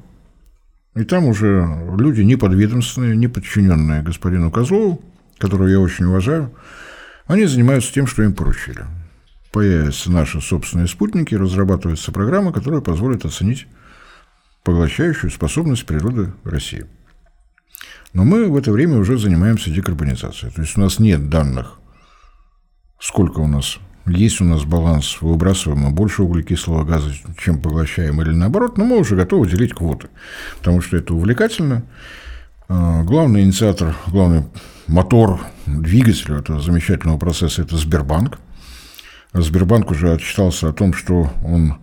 и 0.94 1.04
там 1.04 1.26
уже 1.26 1.66
люди 1.98 2.22
неподведомственные, 2.22 3.16
не 3.16 3.28
подчиненные 3.28 4.02
господину 4.02 4.50
Козлову, 4.50 5.02
которого 5.38 5.66
я 5.66 5.80
очень 5.80 6.06
уважаю, 6.06 6.52
они 7.26 7.46
занимаются 7.46 7.92
тем, 7.92 8.06
что 8.06 8.22
им 8.22 8.32
поручили. 8.32 8.84
Появятся 9.50 10.10
наши 10.10 10.40
собственные 10.40 10.86
спутники, 10.86 11.34
разрабатывается 11.34 12.12
программа, 12.12 12.52
которая 12.52 12.80
позволит 12.80 13.24
оценить 13.24 13.66
поглощающую 14.62 15.30
способность 15.30 15.86
природы 15.86 16.32
России. 16.44 16.86
Но 18.16 18.24
мы 18.24 18.48
в 18.50 18.56
это 18.56 18.72
время 18.72 18.96
уже 18.96 19.18
занимаемся 19.18 19.70
декарбонизацией. 19.70 20.50
То 20.50 20.62
есть 20.62 20.78
у 20.78 20.80
нас 20.80 20.98
нет 20.98 21.28
данных, 21.28 21.78
сколько 22.98 23.40
у 23.40 23.46
нас 23.46 23.76
есть 24.06 24.40
у 24.40 24.44
нас 24.44 24.64
баланс, 24.64 25.18
выбрасываем 25.20 25.82
мы 25.82 25.90
больше 25.90 26.22
углекислого 26.22 26.84
газа, 26.84 27.12
чем 27.38 27.60
поглощаем, 27.60 28.22
или 28.22 28.30
наоборот, 28.30 28.78
но 28.78 28.86
мы 28.86 29.00
уже 29.00 29.16
готовы 29.16 29.46
делить 29.46 29.74
квоты, 29.74 30.08
потому 30.60 30.80
что 30.80 30.96
это 30.96 31.12
увлекательно. 31.12 31.82
А, 32.70 33.02
главный 33.02 33.42
инициатор, 33.42 33.94
главный 34.06 34.44
мотор, 34.86 35.38
двигатель 35.66 36.32
этого 36.32 36.62
замечательного 36.62 37.18
процесса– 37.18 37.60
это 37.64 37.76
Сбербанк. 37.76 38.38
Сбербанк 39.34 39.90
уже 39.90 40.14
отчитался 40.14 40.70
о 40.70 40.72
том, 40.72 40.94
что 40.94 41.30
он 41.44 41.80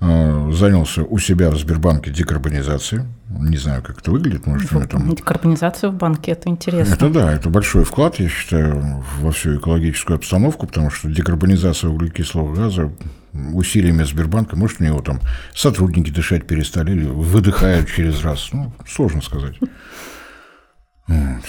занялся 0.00 1.02
у 1.02 1.18
себя 1.18 1.50
в 1.50 1.58
Сбербанке 1.58 2.10
декарбонизацией. 2.10 3.04
Не 3.28 3.56
знаю, 3.56 3.82
как 3.82 3.98
это 3.98 4.10
выглядит, 4.10 4.46
может, 4.46 4.72
у 4.72 4.80
там... 4.86 5.14
Декарбонизация 5.14 5.90
в 5.90 5.94
банке, 5.94 6.32
это 6.32 6.48
интересно. 6.48 6.94
Это 6.94 7.08
да, 7.08 7.32
это 7.32 7.48
большой 7.48 7.84
вклад, 7.84 8.16
я 8.20 8.28
считаю, 8.28 9.02
во 9.20 9.32
всю 9.32 9.56
экологическую 9.56 10.16
обстановку, 10.16 10.66
потому 10.66 10.90
что 10.90 11.08
декарбонизация 11.08 11.90
углекислого 11.90 12.54
газа 12.54 12.92
усилиями 13.52 14.02
Сбербанка, 14.04 14.56
может, 14.56 14.80
у 14.80 14.84
него 14.84 15.00
там 15.00 15.20
сотрудники 15.54 16.10
дышать 16.10 16.46
перестали 16.46 16.92
или 16.92 17.06
выдыхают 17.06 17.88
через 17.88 18.22
раз. 18.22 18.50
Ну, 18.52 18.72
сложно 18.86 19.22
сказать. 19.22 19.58
Вот. 21.06 21.42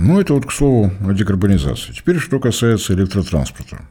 Ну, 0.00 0.20
это 0.20 0.34
вот, 0.34 0.46
к 0.46 0.52
слову, 0.52 0.92
о 1.06 1.12
декарбонизации. 1.12 1.92
Теперь, 1.92 2.18
что 2.18 2.38
касается 2.38 2.92
электротранспорта. 2.94 3.82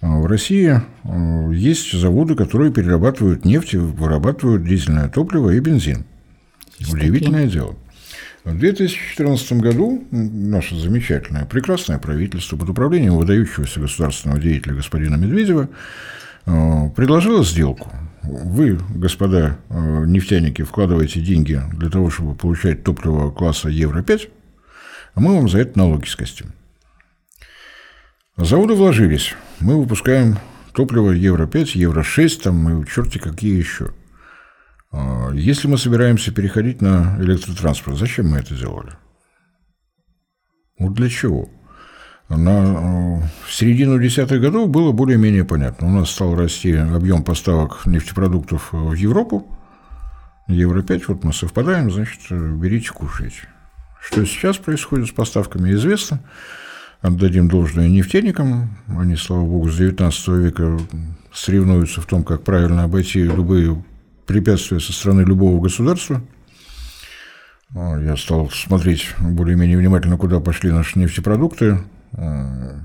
В 0.00 0.26
России 0.26 0.80
э, 1.04 1.52
есть 1.52 1.92
заводы, 1.92 2.36
которые 2.36 2.72
перерабатывают 2.72 3.44
нефть, 3.44 3.74
вырабатывают 3.74 4.64
дизельное 4.64 5.08
топливо 5.08 5.50
и 5.50 5.60
бензин. 5.60 6.04
Есть 6.78 6.94
Удивительное 6.94 7.46
такие. 7.46 7.60
дело. 7.60 7.76
В 8.44 8.56
2014 8.56 9.52
году 9.54 10.06
наше 10.10 10.78
замечательное, 10.78 11.44
прекрасное 11.44 11.98
правительство 11.98 12.56
под 12.56 12.70
управлением 12.70 13.16
выдающегося 13.16 13.80
государственного 13.80 14.40
деятеля 14.40 14.74
господина 14.74 15.16
Медведева 15.16 15.68
э, 16.46 16.90
предложило 16.94 17.44
сделку. 17.44 17.90
Вы, 18.22 18.78
господа 18.94 19.58
э, 19.68 20.04
нефтяники, 20.06 20.62
вкладываете 20.62 21.20
деньги 21.20 21.60
для 21.72 21.90
того, 21.90 22.08
чтобы 22.08 22.36
получать 22.36 22.84
топливо 22.84 23.32
класса 23.32 23.68
Евро-5, 23.68 24.30
а 25.14 25.20
мы 25.20 25.34
вам 25.34 25.48
за 25.48 25.58
это 25.58 25.76
налоги 25.76 26.06
скостим. 26.06 26.52
Заводы 28.36 28.74
вложились. 28.74 29.34
Мы 29.60 29.76
выпускаем 29.76 30.38
топливо 30.72 31.10
Евро-5, 31.10 31.70
Евро-6, 31.74 32.42
там 32.42 32.56
мы 32.56 32.86
черти 32.86 33.18
какие 33.18 33.58
еще. 33.58 33.92
А, 34.92 35.30
если 35.32 35.66
мы 35.66 35.78
собираемся 35.78 36.32
переходить 36.32 36.80
на 36.80 37.16
электротранспорт, 37.18 37.98
зачем 37.98 38.28
мы 38.28 38.38
это 38.38 38.54
сделали? 38.54 38.92
Вот 40.78 40.94
для 40.94 41.08
чего? 41.08 41.48
На 42.28 43.20
в 43.46 43.52
середину 43.52 43.98
десятых 43.98 44.40
годов 44.40 44.68
было 44.68 44.92
более-менее 44.92 45.44
понятно. 45.44 45.88
У 45.88 45.90
нас 45.90 46.10
стал 46.10 46.36
расти 46.36 46.74
объем 46.74 47.24
поставок 47.24 47.84
нефтепродуктов 47.86 48.68
в 48.70 48.92
Европу. 48.92 49.58
Евро-5, 50.46 51.04
вот 51.08 51.24
мы 51.24 51.32
совпадаем, 51.32 51.90
значит, 51.90 52.30
берите, 52.30 52.90
кушайте. 52.90 53.48
Что 54.00 54.24
сейчас 54.24 54.56
происходит 54.58 55.08
с 55.08 55.12
поставками, 55.12 55.72
известно 55.72 56.20
отдадим 57.00 57.48
должное 57.48 57.88
нефтяникам. 57.88 58.76
Они, 58.88 59.16
слава 59.16 59.44
богу, 59.44 59.68
с 59.70 59.76
19 59.76 60.28
века 60.28 60.78
соревнуются 61.32 62.00
в 62.00 62.06
том, 62.06 62.24
как 62.24 62.42
правильно 62.42 62.84
обойти 62.84 63.22
любые 63.22 63.82
препятствия 64.26 64.80
со 64.80 64.92
стороны 64.92 65.22
любого 65.22 65.60
государства. 65.60 66.22
А, 67.74 67.98
я 68.00 68.16
стал 68.16 68.50
смотреть 68.50 69.08
более-менее 69.18 69.78
внимательно, 69.78 70.16
куда 70.16 70.40
пошли 70.40 70.70
наши 70.70 70.98
нефтепродукты. 70.98 71.78
А, 72.12 72.80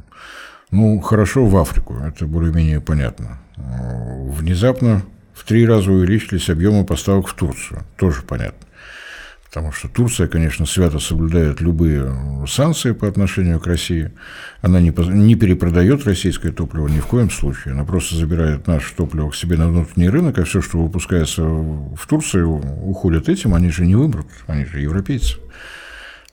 ну, 0.72 1.00
хорошо 1.00 1.46
в 1.46 1.56
Африку, 1.58 1.96
это 1.96 2.26
более-менее 2.26 2.82
понятно. 2.82 3.40
А, 3.58 4.24
внезапно 4.30 5.04
в 5.34 5.46
три 5.46 5.66
раза 5.66 5.92
увеличились 5.92 6.50
объемы 6.50 6.86
поставок 6.86 7.28
в 7.28 7.34
Турцию, 7.34 7.84
тоже 7.98 8.22
понятно. 8.22 8.68
Потому 9.54 9.72
что 9.72 9.88
Турция, 9.88 10.28
конечно, 10.28 10.66
свято 10.66 10.98
соблюдает 10.98 11.62
любые 11.62 12.12
санкции 12.48 12.92
по 12.92 13.08
отношению 13.08 13.60
к 13.60 13.68
России. 13.68 14.12
Она 14.64 14.80
не, 14.80 14.90
не 14.90 15.36
перепродает 15.36 16.08
российское 16.08 16.52
топливо 16.52 16.88
ни 16.88 17.00
в 17.00 17.06
коем 17.06 17.30
случае. 17.30 17.76
Она 17.76 17.84
просто 17.84 18.16
забирает 18.16 18.66
наше 18.66 18.96
топливо 18.96 19.30
к 19.30 19.36
себе 19.36 19.56
на 19.56 19.68
внутренний 19.68 20.10
рынок, 20.10 20.40
а 20.40 20.44
все, 20.44 20.60
что 20.60 20.80
выпускается 20.80 21.44
в 21.44 22.00
Турции, 22.10 22.42
уходят 22.42 23.30
этим. 23.30 23.54
Они 23.54 23.70
же 23.70 23.86
не 23.86 23.94
вымрут, 23.94 24.26
они 24.48 24.66
же 24.66 24.80
европейцы. 24.80 25.38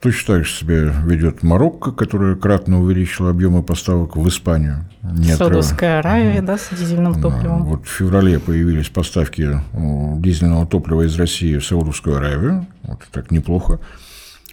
Точно 0.00 0.36
так 0.36 0.46
же 0.46 0.50
себя 0.50 0.94
ведет 1.04 1.42
Марокко, 1.42 1.92
которая 1.92 2.34
кратно 2.34 2.80
увеличила 2.80 3.28
объемы 3.28 3.62
поставок 3.62 4.16
в 4.16 4.26
Испанию. 4.28 4.88
Саудовская 5.36 5.98
Аравия, 5.98 6.40
да, 6.40 6.56
с 6.56 6.70
дизельным 6.70 7.20
топливом. 7.20 7.64
Вот 7.64 7.86
в 7.86 7.90
феврале 7.90 8.38
появились 8.38 8.88
поставки 8.88 9.60
дизельного 9.74 10.66
топлива 10.66 11.02
из 11.02 11.18
России 11.18 11.58
в 11.58 11.66
Саудовскую 11.66 12.16
Аравию. 12.16 12.66
Вот 12.82 13.00
так 13.12 13.30
неплохо. 13.30 13.78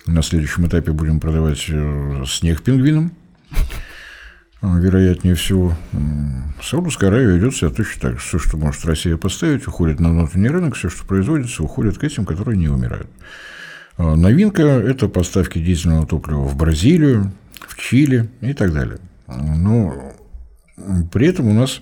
На 0.05 0.21
следующем 0.21 0.67
этапе 0.67 0.91
будем 0.91 1.21
продавать 1.21 1.65
э, 1.69 2.23
снег 2.27 2.61
пингвинам. 2.61 3.13
Вероятнее 4.61 5.35
всего. 5.35 5.73
Саудовская 6.61 7.09
Аравия 7.09 7.37
ведет 7.37 7.55
себя 7.55 7.69
точно 7.69 8.01
так 8.01 8.13
же. 8.13 8.19
Все, 8.19 8.37
что 8.37 8.57
может 8.57 8.83
Россия 8.83 9.15
поставить, 9.15 9.65
уходит 9.65 10.01
на 10.01 10.09
внутренний 10.09 10.49
рынок, 10.49 10.75
все, 10.75 10.89
что 10.89 11.05
производится, 11.05 11.63
уходит 11.63 11.97
к 11.97 12.03
этим, 12.03 12.25
которые 12.25 12.57
не 12.57 12.67
умирают. 12.67 13.07
А, 13.97 14.15
новинка– 14.15 14.61
это 14.63 15.07
поставки 15.07 15.59
дизельного 15.59 16.05
топлива 16.05 16.43
в 16.43 16.55
Бразилию, 16.55 17.31
в 17.67 17.77
Чили 17.77 18.29
и 18.41 18.53
так 18.53 18.73
далее. 18.73 18.99
Но 19.27 20.13
при 21.11 21.27
этом 21.27 21.47
у 21.47 21.53
нас 21.53 21.81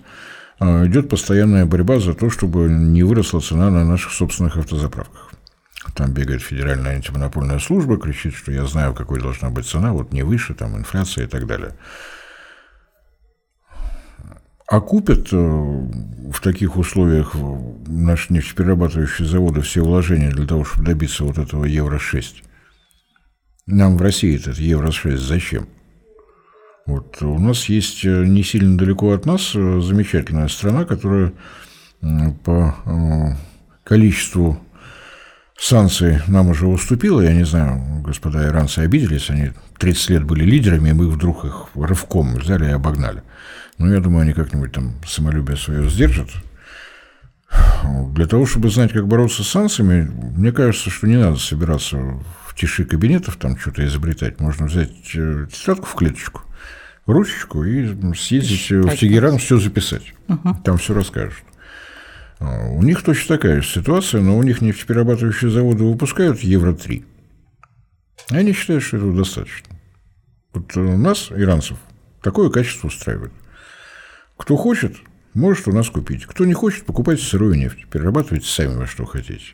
а, 0.60 0.86
идет 0.88 1.10
постоянная 1.10 1.66
борьба 1.66 2.00
за 2.00 2.14
то, 2.14 2.30
чтобы 2.30 2.68
не 2.70 3.04
выросла 3.04 3.42
цена 3.42 3.70
на 3.70 3.86
наших 3.86 4.12
собственных 4.14 4.58
автозаправках. 4.58 5.32
Там 5.94 6.14
бегает 6.14 6.42
Федеральная 6.42 6.96
антимонопольная 6.96 7.60
служба, 7.60 7.98
кричит, 7.98 8.34
что 8.34 8.52
я 8.52 8.66
знаю, 8.66 8.94
какой 8.94 9.22
должна 9.22 9.50
быть 9.50 9.66
цена, 9.66 9.94
вот 9.94 10.12
не 10.12 10.24
выше, 10.24 10.54
там 10.54 10.76
инфляция 10.78 11.26
и 11.26 11.28
так 11.28 11.46
далее 11.46 11.74
окупят 14.68 15.30
э, 15.32 15.38
в 15.38 16.42
таких 16.42 16.78
условиях 16.78 17.36
наши 17.88 18.34
нефтеперерабатывающие 18.34 19.28
заводы 19.28 19.62
все 19.62 19.84
вложения 19.84 20.32
для 20.32 20.46
того, 20.46 20.64
чтобы 20.64 20.86
добиться 20.86 21.24
вот 21.24 21.38
этого 21.38 21.66
Евро-6? 21.66 22.44
Нам 23.68 23.98
в 23.98 24.02
России 24.02 24.36
этот 24.36 24.58
Евро-6 24.58 25.18
зачем? 25.18 25.68
Вот 26.86 27.22
у 27.22 27.40
нас 27.40 27.66
есть 27.66 28.06
э, 28.06 28.26
не 28.26 28.44
сильно 28.44 28.78
далеко 28.78 29.12
от 29.12 29.26
нас 29.26 29.52
э, 29.56 29.80
замечательная 29.82 30.48
страна, 30.48 30.86
которая 30.86 31.34
по 32.44 33.36
количеству 33.84 34.60
санкций 35.58 36.20
нам 36.28 36.50
уже 36.50 36.68
уступила. 36.68 37.22
Я 37.22 37.34
не 37.34 37.46
знаю, 37.46 38.02
господа 38.04 38.48
иранцы 38.48 38.80
обиделись, 38.80 39.30
они 39.30 39.52
30 39.78 40.10
лет 40.10 40.24
были 40.24 40.44
лидерами, 40.44 40.90
и 40.90 40.94
мы 40.94 41.10
вдруг 41.10 41.46
их 41.46 41.68
рывком 41.76 42.36
взяли 42.36 42.66
и 42.66 42.72
обогнали. 42.72 43.24
Ну, 43.78 43.92
я 43.92 44.00
думаю, 44.00 44.24
они 44.24 44.34
как-нибудь 44.34 44.72
там 44.72 44.96
самолюбие 45.06 45.58
свое 45.58 45.90
сдержат. 45.90 46.30
Для 48.14 48.26
того, 48.26 48.46
чтобы 48.46 48.70
знать, 48.70 48.92
как 48.92 49.08
бороться 49.08 49.44
с 49.44 49.50
санкциями, 49.50 50.10
мне 50.36 50.52
кажется, 50.52 50.90
что 50.90 51.08
не 51.08 51.18
надо 51.18 51.38
собираться 51.38 51.98
в 51.98 52.56
тиши 52.56 52.86
кабинетов, 52.86 53.38
там 53.38 53.58
что-то 53.58 53.86
изобретать. 53.86 54.40
Можно 54.40 54.66
взять 54.66 54.92
э, 55.14 55.48
тетрадку 55.52 55.86
в 55.86 55.96
клеточку, 55.96 56.42
ручечку 57.06 57.64
и 57.64 57.86
съездить 58.16 58.60
Считать. 58.60 58.98
в 58.98 59.00
Тегеран, 59.00 59.38
все 59.38 59.58
записать. 59.58 60.14
Угу. 60.28 60.62
Там 60.64 60.78
все 60.78 60.94
расскажут. 60.94 61.44
У 62.46 62.84
них 62.84 63.04
точно 63.04 63.38
такая 63.38 63.62
ситуация, 63.62 64.22
но 64.22 64.38
у 64.38 64.44
них 64.44 64.62
нефтеперерабатывающие 64.62 65.50
заводы 65.50 65.84
выпускают 65.84 66.40
Евро-3. 66.40 67.04
Они 68.30 68.54
считают, 68.54 68.84
что 68.84 68.98
этого 68.98 69.16
достаточно. 69.16 69.76
Вот 70.54 70.76
у 70.78 70.98
нас, 70.98 71.32
иранцев, 71.32 71.78
такое 72.22 72.50
качество 72.50 72.88
устраивает. 72.88 73.32
Кто 74.38 74.58
хочет, 74.58 74.96
может 75.34 75.68
у 75.68 75.72
нас 75.72 75.90
купить. 75.90 76.26
Кто 76.26 76.46
не 76.46 76.54
хочет, 76.54 76.86
покупайте 76.86 77.24
сырую 77.24 77.56
нефть. 77.56 77.88
Перерабатывайте 77.90 78.48
сами 78.48 78.76
во 78.76 78.88
что 78.88 79.06
хотите. 79.06 79.54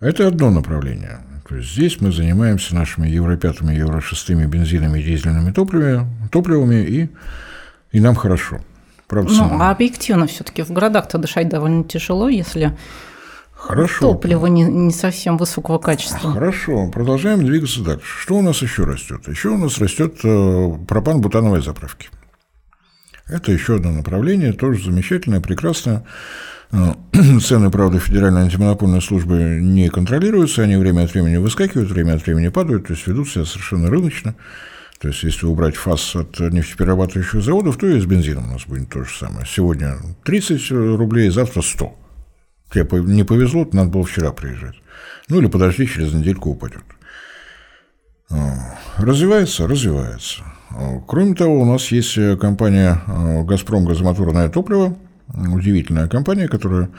Это 0.00 0.26
одно 0.26 0.50
направление. 0.50 1.20
То 1.48 1.56
есть 1.56 1.72
здесь 1.72 2.00
мы 2.00 2.10
занимаемся 2.12 2.74
нашими 2.74 3.08
Евро-5, 3.08 3.74
Евро-6 3.74 4.46
бензинами 4.46 5.00
и 5.00 5.02
дизельными 5.02 5.52
топливами, 5.52 6.28
топливами 6.30 6.84
и, 6.84 7.08
и 7.92 8.00
нам 8.00 8.14
хорошо. 8.14 8.60
Ну, 9.22 9.58
а 9.60 9.70
объективно 9.70 10.26
все-таки 10.26 10.62
в 10.62 10.70
городах-то 10.70 11.18
дышать 11.18 11.48
довольно 11.48 11.84
тяжело, 11.84 12.28
если 12.28 12.76
Хорошо. 13.66 14.12
Топливо 14.12 14.46
не, 14.46 14.62
не 14.62 14.90
совсем 14.90 15.38
высокого 15.38 15.78
качества. 15.78 16.32
Хорошо, 16.32 16.88
продолжаем 16.88 17.46
двигаться 17.46 17.82
дальше. 17.82 18.04
Что 18.04 18.34
у 18.36 18.42
нас 18.42 18.60
еще 18.60 18.84
растет? 18.84 19.26
Еще 19.26 19.48
у 19.48 19.56
нас 19.56 19.78
растет 19.78 20.16
э, 20.22 20.72
пропан-бутановые 20.86 21.62
заправки. 21.62 22.10
Это 23.26 23.52
еще 23.52 23.76
одно 23.76 23.90
направление, 23.90 24.52
тоже 24.52 24.84
замечательное, 24.84 25.40
прекрасное. 25.40 26.04
Э, 26.72 26.92
цены, 27.42 27.70
правда, 27.70 27.98
Федеральной 28.00 28.42
антимонопольной 28.42 29.00
службы 29.00 29.58
не 29.62 29.88
контролируются, 29.88 30.62
они 30.62 30.76
время 30.76 31.04
от 31.04 31.14
времени 31.14 31.38
выскакивают, 31.38 31.90
время 31.90 32.14
от 32.14 32.26
времени 32.26 32.48
падают, 32.48 32.88
то 32.88 32.92
есть 32.92 33.06
ведут 33.06 33.30
себя 33.30 33.46
совершенно 33.46 33.88
рыночно. 33.88 34.34
То 35.00 35.08
есть, 35.08 35.22
если 35.22 35.46
убрать 35.46 35.76
фас 35.76 36.16
от 36.16 36.38
нефтеперерабатывающих 36.40 37.42
заводов, 37.42 37.76
то 37.76 37.86
и 37.86 38.00
с 38.00 38.06
бензином 38.06 38.48
у 38.48 38.52
нас 38.52 38.66
будет 38.66 38.88
то 38.88 39.04
же 39.04 39.14
самое. 39.14 39.44
Сегодня 39.46 39.96
30 40.24 40.70
рублей, 40.70 41.28
завтра 41.30 41.62
100. 41.62 41.94
Тебе 42.72 42.86
не 43.02 43.24
повезло, 43.24 43.68
надо 43.72 43.90
было 43.90 44.04
вчера 44.04 44.32
приезжать. 44.32 44.76
Ну, 45.28 45.40
или 45.40 45.46
подожди, 45.46 45.86
через 45.86 46.12
недельку 46.12 46.50
упадет. 46.50 46.84
Э, 48.30 48.36
развивается? 48.96 49.66
Развивается. 49.66 50.42
Кроме 51.06 51.34
того, 51.34 51.60
у 51.60 51.64
нас 51.64 51.88
есть 51.92 52.18
компания 52.40 53.00
«Газпром» 53.44 53.84
газомоторное 53.84 54.48
топливо, 54.48 54.96
удивительная 55.28 56.08
компания, 56.08 56.48
которая 56.48 56.90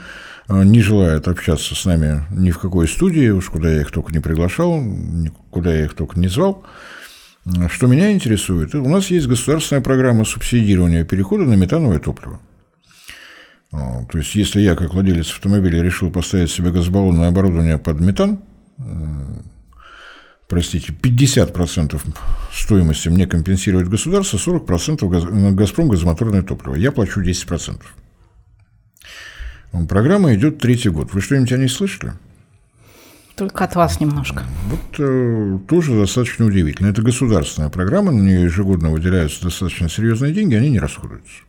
не 0.48 0.80
желает 0.80 1.28
общаться 1.28 1.74
с 1.74 1.84
нами 1.84 2.22
ни 2.30 2.50
в 2.50 2.58
какой 2.58 2.88
студии, 2.88 3.28
уж 3.28 3.50
куда 3.50 3.70
я 3.70 3.80
их 3.80 3.90
только 3.90 4.12
не 4.12 4.20
приглашал, 4.20 4.82
куда 5.50 5.74
я 5.74 5.84
их 5.84 5.94
только 5.94 6.18
не 6.18 6.28
звал. 6.28 6.64
Что 7.68 7.86
меня 7.86 8.10
интересует, 8.10 8.74
у 8.74 8.88
нас 8.88 9.06
есть 9.10 9.28
государственная 9.28 9.80
программа 9.80 10.24
субсидирования 10.24 11.04
перехода 11.04 11.44
на 11.44 11.54
метановое 11.54 12.00
топливо. 12.00 12.40
То 13.70 14.18
есть, 14.18 14.34
если 14.34 14.60
я, 14.60 14.74
как 14.74 14.94
владелец 14.94 15.30
автомобиля, 15.30 15.80
решил 15.82 16.10
поставить 16.10 16.50
себе 16.50 16.72
газобаллонное 16.72 17.28
оборудование 17.28 17.78
под 17.78 18.00
метан, 18.00 18.40
простите, 20.48 20.92
50% 20.92 22.00
стоимости 22.52 23.08
мне 23.10 23.26
компенсирует 23.28 23.88
государство, 23.88 24.38
40% 24.38 25.54
«Газпром» 25.54 25.88
газомоторное 25.88 26.42
топливо. 26.42 26.74
Я 26.74 26.90
плачу 26.90 27.20
10%. 27.20 27.80
Программа 29.88 30.34
идет 30.34 30.58
третий 30.58 30.88
год. 30.88 31.12
Вы 31.12 31.20
что-нибудь 31.20 31.52
о 31.52 31.58
ней 31.58 31.68
слышали? 31.68 32.12
Только 33.36 33.64
от 33.64 33.76
вас 33.76 34.00
немножко. 34.00 34.44
Вот 34.70 34.98
э, 34.98 35.58
тоже 35.68 35.92
достаточно 35.92 36.46
удивительно. 36.46 36.88
Это 36.88 37.02
государственная 37.02 37.68
программа, 37.68 38.10
на 38.10 38.20
нее 38.20 38.44
ежегодно 38.44 38.90
выделяются 38.90 39.42
достаточно 39.42 39.90
серьезные 39.90 40.32
деньги, 40.32 40.54
они 40.54 40.70
не 40.70 40.78
расходуются. 40.80 41.42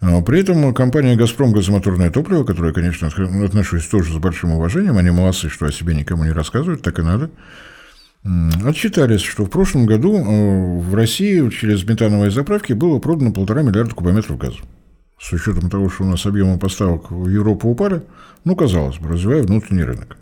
А 0.00 0.20
при 0.20 0.40
этом 0.40 0.74
компания 0.74 1.16
«Газпром» 1.16 1.52
газомоторное 1.52 2.10
топливо, 2.10 2.44
которое, 2.44 2.74
конечно, 2.74 3.08
отношусь 3.08 3.86
тоже 3.88 4.12
с 4.12 4.16
большим 4.16 4.52
уважением, 4.52 4.98
они 4.98 5.10
молодцы, 5.10 5.48
что 5.48 5.64
о 5.64 5.72
себе 5.72 5.94
никому 5.94 6.24
не 6.24 6.32
рассказывают, 6.32 6.82
так 6.82 6.98
и 6.98 7.02
надо, 7.02 7.30
отчитались, 8.64 9.22
что 9.22 9.44
в 9.44 9.50
прошлом 9.50 9.86
году 9.86 10.16
э, 10.18 10.78
в 10.80 10.94
России 10.94 11.48
через 11.50 11.84
метановые 11.84 12.30
заправки 12.30 12.74
было 12.74 12.98
продано 12.98 13.32
полтора 13.32 13.62
миллиарда 13.62 13.94
кубометров 13.94 14.36
газа. 14.36 14.58
С 15.20 15.32
учетом 15.32 15.68
того, 15.68 15.88
что 15.88 16.04
у 16.04 16.06
нас 16.06 16.24
объемы 16.26 16.58
поставок 16.58 17.10
в 17.10 17.28
Европу 17.28 17.68
упали, 17.68 18.02
ну, 18.44 18.54
казалось 18.54 18.98
бы, 18.98 19.08
развивая 19.08 19.42
внутренний 19.42 19.82
рынок. 19.82 20.16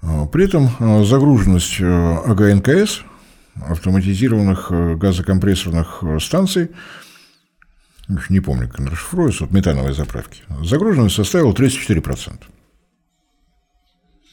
А, 0.00 0.26
при 0.26 0.46
этом 0.46 0.70
а, 0.78 1.04
загруженность 1.04 1.80
э, 1.80 1.84
АГНКС, 2.26 3.02
автоматизированных 3.56 4.68
э, 4.70 4.94
газокомпрессорных 4.96 5.98
э, 6.02 6.18
станций, 6.18 6.70
не 8.28 8.40
помню, 8.40 8.68
как 8.68 8.80
она 8.80 8.90
расшифруется, 8.90 9.44
от 9.44 9.52
метановой 9.52 9.92
заправки, 9.92 10.42
загруженность 10.64 11.14
составила 11.14 11.52
34%. 11.52 12.40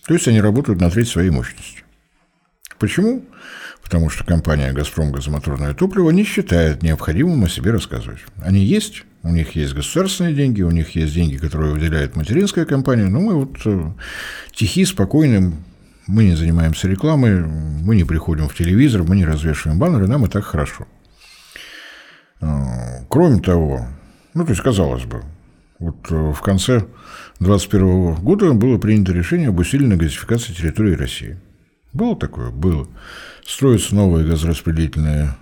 То 0.07 0.13
есть 0.13 0.27
они 0.27 0.41
работают 0.41 0.81
на 0.81 0.89
треть 0.89 1.09
своей 1.09 1.29
мощности. 1.29 1.83
Почему? 2.79 3.25
Потому 3.89 4.11
что 4.11 4.23
компания 4.23 4.71
«Газпром» 4.71 5.11
газомоторное 5.11 5.73
топливо 5.73 6.11
не 6.11 6.23
считает 6.23 6.83
необходимым 6.83 7.43
о 7.43 7.49
себе 7.49 7.71
рассказывать. 7.71 8.19
Они 8.39 8.63
есть, 8.63 9.03
у 9.23 9.29
них 9.29 9.55
есть 9.55 9.73
государственные 9.73 10.35
деньги, 10.35 10.61
у 10.61 10.69
них 10.69 10.91
есть 10.91 11.11
деньги, 11.11 11.37
которые 11.37 11.73
выделяет 11.73 12.15
материнская 12.15 12.65
компания, 12.65 13.05
но 13.05 13.19
мы 13.19 13.33
вот 13.33 13.57
э, 13.65 13.91
тихи, 14.53 14.85
спокойны, 14.85 15.55
мы 16.05 16.25
не 16.25 16.35
занимаемся 16.35 16.87
рекламой, 16.87 17.43
мы 17.43 17.95
не 17.95 18.03
приходим 18.03 18.47
в 18.47 18.55
телевизор, 18.55 19.01
мы 19.01 19.15
не 19.15 19.25
развешиваем 19.25 19.79
баннеры, 19.79 20.07
нам 20.07 20.23
и 20.23 20.29
так 20.29 20.43
хорошо. 20.43 20.85
Э, 22.41 23.05
кроме 23.09 23.39
того, 23.39 23.87
ну, 24.35 24.43
то 24.43 24.51
есть, 24.51 24.61
казалось 24.61 25.05
бы, 25.05 25.23
вот 25.79 26.11
э, 26.11 26.31
в 26.31 26.41
конце 26.41 26.85
2021 27.39 28.13
года 28.17 28.53
было 28.53 28.77
принято 28.77 29.13
решение 29.13 29.49
об 29.49 29.57
усиленной 29.57 29.97
газификации 29.97 30.53
территории 30.53 30.93
России. 30.93 31.39
Было 31.93 32.15
такое? 32.15 32.51
Было. 32.51 32.87
Строятся 33.45 33.95
новые 33.95 34.27
газораспределительные 34.27 35.35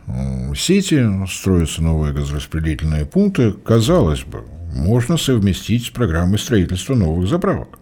сети, 0.56 1.06
строятся 1.27 1.84
новые 1.84 2.13
газораспределительные 2.13 3.06
пункты. 3.06 3.51
Казалось 3.51 4.24
бы, 4.24 4.46
можно 4.74 5.18
совместить 5.18 5.88
с 5.88 5.90
программой 5.90 6.40
строительства 6.40 6.96
новых 6.96 7.27
заправок. 7.27 7.79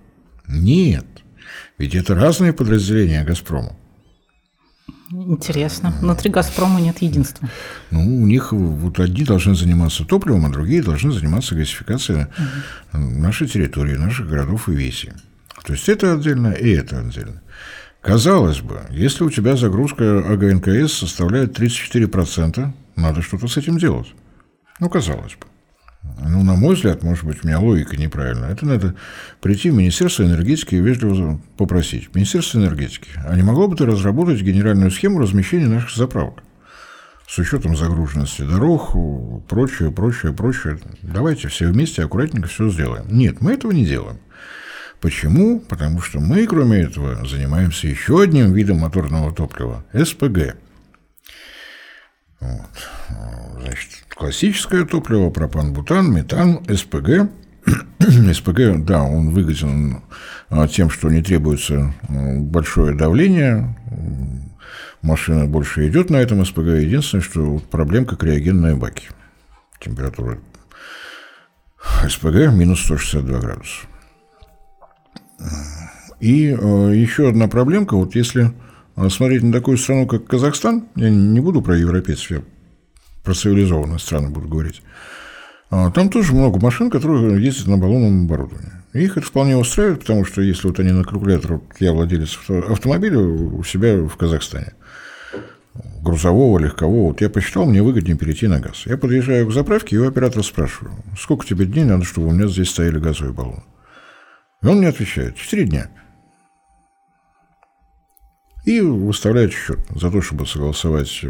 Нет. 0.47 1.05
Ведь 1.77 1.95
это 1.95 2.15
разные 2.15 2.53
подразделения 2.53 3.23
«Газпрома». 3.23 3.75
Интересно. 5.11 5.93
Внутри 6.01 6.31
«Газпрома» 6.31 6.81
нет 6.81 7.01
единства. 7.01 7.47
Ну, 7.91 8.23
у 8.23 8.25
них 8.25 8.51
вот 8.51 8.99
одни 8.99 9.23
должны 9.23 9.55
заниматься 9.55 10.05
топливом, 10.05 10.45
а 10.45 10.49
другие 10.49 10.81
должны 10.81 11.11
заниматься 11.11 11.53
газификацией 11.53 12.23
угу. 12.93 12.97
нашей 12.97 13.47
территории, 13.47 13.95
наших 13.95 14.27
городов 14.27 14.67
и 14.69 14.71
веси. 14.71 15.13
То 15.63 15.73
есть 15.73 15.89
это 15.89 16.13
отдельно 16.13 16.51
и 16.53 16.71
это 16.71 16.99
отдельно. 16.99 17.41
Казалось 18.05 18.61
бы, 18.61 18.81
если 18.91 19.23
у 19.23 19.31
тебя 19.31 19.55
загрузка 19.55 20.19
АГНКС 20.19 20.93
составляет 20.93 21.59
34%, 21.59 22.71
надо 22.95 23.21
что-то 23.23 23.47
с 23.47 23.57
этим 23.57 23.79
делать. 23.79 24.13
Ну, 24.79 24.89
казалось 24.89 25.33
бы. 25.33 25.47
Ну, 26.23 26.43
на 26.43 26.53
мой 26.53 26.75
взгляд, 26.75 27.01
может 27.01 27.23
быть, 27.23 27.43
у 27.43 27.47
меня 27.47 27.59
логика 27.59 27.97
неправильная. 27.97 28.51
Это 28.51 28.63
надо 28.67 28.93
прийти 29.41 29.71
в 29.71 29.73
Министерство 29.73 30.21
энергетики 30.21 30.75
и 30.75 30.81
вежливо 30.81 31.41
попросить. 31.57 32.13
Министерство 32.13 32.59
энергетики, 32.59 33.09
а 33.25 33.35
не 33.35 33.41
могло 33.41 33.67
бы 33.67 33.75
ты 33.75 33.87
разработать 33.87 34.39
генеральную 34.43 34.91
схему 34.91 35.17
размещения 35.17 35.67
наших 35.67 35.97
заправок? 35.97 36.43
С 37.27 37.39
учетом 37.39 37.75
загруженности 37.75 38.43
дорог, 38.43 38.91
прочее, 39.47 39.91
прочее, 39.91 40.31
прочее. 40.31 40.77
Давайте 41.01 41.47
все 41.47 41.69
вместе 41.69 42.03
аккуратненько 42.03 42.47
все 42.49 42.69
сделаем. 42.69 43.05
Нет, 43.09 43.41
мы 43.41 43.53
этого 43.53 43.71
не 43.71 43.83
делаем. 43.83 44.19
Почему? 45.05 45.59
Потому 45.59 46.01
что 46.01 46.19
мы, 46.19 46.47
кроме 46.47 46.79
этого, 46.79 47.23
занимаемся 47.27 47.87
еще 47.87 48.23
одним 48.23 48.53
видом 48.53 48.79
моторного 48.79 49.31
топлива– 49.31 49.85
СПГ. 49.93 50.55
Вот. 52.39 52.89
Значит, 53.61 53.89
классическое 54.09 54.83
топливо, 54.83 55.29
пропан-бутан, 55.29 56.11
метан, 56.11 56.65
СПГ. 56.67 57.29
СПГ, 58.33 58.83
да, 58.83 59.03
он 59.03 59.29
выгоден 59.29 60.01
а, 60.49 60.67
тем, 60.67 60.89
что 60.89 61.11
не 61.11 61.21
требуется 61.21 61.93
а, 62.09 62.39
большое 62.39 62.95
давление, 62.95 63.77
машина 65.03 65.45
больше 65.45 65.87
идет 65.87 66.09
на 66.09 66.15
этом 66.17 66.43
СПГ. 66.43 66.79
Единственное, 66.81 67.21
что 67.21 67.59
проблемка 67.59 68.15
криогенные 68.15 68.75
баки. 68.75 69.09
Температура 69.79 70.39
СПГ 72.09 72.51
минус 72.51 72.81
162 72.81 73.39
градуса. 73.39 73.85
И 76.19 76.47
э, 76.47 76.91
еще 76.95 77.29
одна 77.29 77.47
проблемка, 77.47 77.95
вот 77.95 78.15
если 78.15 78.51
э, 78.95 79.09
смотреть 79.09 79.43
на 79.43 79.51
такую 79.51 79.77
страну, 79.77 80.07
как 80.07 80.25
Казахстан, 80.25 80.85
я 80.95 81.09
не 81.09 81.39
буду 81.39 81.61
про 81.61 81.77
европейцев, 81.77 82.31
я 82.31 82.41
про 83.23 83.33
цивилизованные 83.33 83.99
страны 83.99 84.29
буду 84.29 84.47
говорить, 84.47 84.81
а, 85.69 85.91
там 85.91 86.09
тоже 86.09 86.33
много 86.33 86.59
машин, 86.59 86.89
которые 86.89 87.43
ездят 87.43 87.67
на 87.67 87.77
баллонном 87.77 88.25
оборудовании. 88.25 88.71
Их 88.93 89.17
это 89.17 89.25
вполне 89.25 89.57
устраивает, 89.57 90.01
потому 90.01 90.23
что 90.23 90.41
если 90.41 90.67
вот 90.67 90.79
они 90.79 90.91
на 90.91 91.03
калькулятор, 91.03 91.55
вот 91.55 91.63
я 91.79 91.91
владелец 91.91 92.39
автомобиля 92.47 93.19
у 93.19 93.61
себя 93.63 93.97
в 93.97 94.15
Казахстане, 94.15 94.73
грузового, 96.01 96.59
легкового, 96.59 97.09
вот 97.09 97.19
я 97.19 97.29
посчитал, 97.29 97.65
мне 97.65 97.83
выгоднее 97.83 98.15
перейти 98.15 98.47
на 98.47 98.59
газ. 98.61 98.83
Я 98.85 98.97
подъезжаю 98.97 99.47
к 99.47 99.53
заправке, 99.53 99.97
и 99.97 99.99
у 99.99 100.07
оператора 100.07 100.43
спрашиваю, 100.43 100.93
сколько 101.19 101.45
тебе 101.45 101.65
дней 101.65 101.83
надо, 101.83 102.05
чтобы 102.05 102.27
у 102.27 102.31
меня 102.31 102.47
здесь 102.47 102.69
стояли 102.69 102.99
газовые 102.99 103.33
баллоны? 103.33 103.63
И 104.61 104.67
он 104.67 104.77
мне 104.77 104.87
отвечает, 104.87 105.35
четыре 105.35 105.65
дня. 105.65 105.89
И 108.65 108.81
выставляет 108.81 109.53
счет 109.53 109.79
за 109.93 110.09
то, 110.09 110.21
чтобы 110.21 110.47
согласовать 110.47 111.23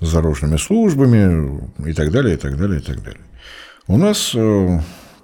с 0.00 0.12
дорожными 0.12 0.58
службами 0.58 1.60
и 1.88 1.94
так 1.94 2.10
далее, 2.10 2.34
и 2.34 2.36
так 2.36 2.58
далее, 2.58 2.80
и 2.80 2.82
так 2.82 3.02
далее. 3.02 3.22
У 3.86 3.96
нас 3.96 4.32
э, 4.34 4.80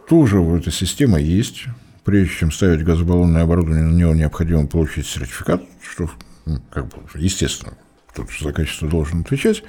тоже 0.08 0.38
вот 0.38 0.62
эта 0.62 0.70
система 0.70 1.20
есть. 1.20 1.64
Прежде 2.04 2.34
чем 2.34 2.52
ставить 2.52 2.84
газобаллонное 2.84 3.42
оборудование, 3.42 3.84
на 3.84 3.96
него 3.96 4.14
необходимо 4.14 4.66
получить 4.66 5.06
сертификат, 5.06 5.62
что, 5.82 6.08
ну, 6.46 6.60
как 6.70 6.86
бы, 6.86 7.02
естественно, 7.16 7.74
тот 8.14 8.28
за 8.40 8.52
качество 8.52 8.88
должен 8.88 9.20
отвечать. 9.20 9.62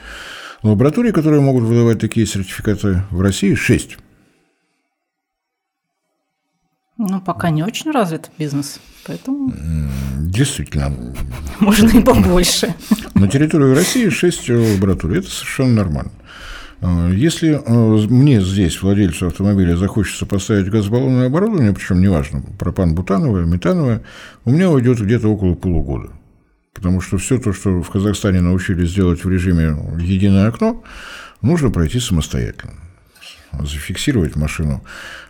Лаборатории, 0.64 1.12
которые 1.12 1.42
могут 1.42 1.64
выдавать 1.64 2.00
такие 2.00 2.26
сертификаты 2.26 3.04
в 3.12 3.22
России, 3.22 3.56
шесть. 3.56 3.98
Ну, 6.98 7.22
пока 7.22 7.52
не 7.52 7.64
очень 7.64 7.92
развит 7.92 8.32
бизнес, 8.40 8.80
поэтому... 9.06 9.54
Действительно. 10.20 10.94
Можно 11.60 11.98
и 11.98 12.02
побольше. 12.02 12.74
На 13.14 13.28
территории 13.28 13.76
России 13.76 14.10
6 14.10 14.50
лабораторий. 14.50 15.20
Это 15.20 15.30
совершенно 15.30 15.76
нормально. 15.76 16.12
А, 16.82 17.10
если 17.12 17.62
а, 17.64 17.72
мне 17.72 18.42
здесь, 18.42 18.82
владельцу 18.82 19.28
автомобиля, 19.28 19.76
захочется 19.76 20.26
поставить 20.26 20.70
газобаллонное 20.70 21.28
оборудование, 21.28 21.74
причем 21.74 22.02
неважно, 22.02 22.44
пропан-бутановое, 22.58 23.46
метановое, 23.46 24.04
у 24.46 24.52
меня 24.52 24.70
уйдет 24.70 25.00
где-то 25.00 25.28
около 25.28 25.54
полугода. 25.54 26.12
Потому 26.74 27.02
что 27.02 27.18
все 27.18 27.40
то, 27.40 27.54
что 27.54 27.82
в 27.82 27.90
Казахстане 27.90 28.42
научились 28.42 28.94
делать 28.94 29.24
в 29.24 29.30
режиме 29.30 29.76
«единое 30.00 30.48
окно», 30.48 30.84
нужно 31.42 31.72
пройти 31.72 32.00
самостоятельно. 32.00 32.74
Зафиксировать 33.52 34.36
машину 34.36 34.84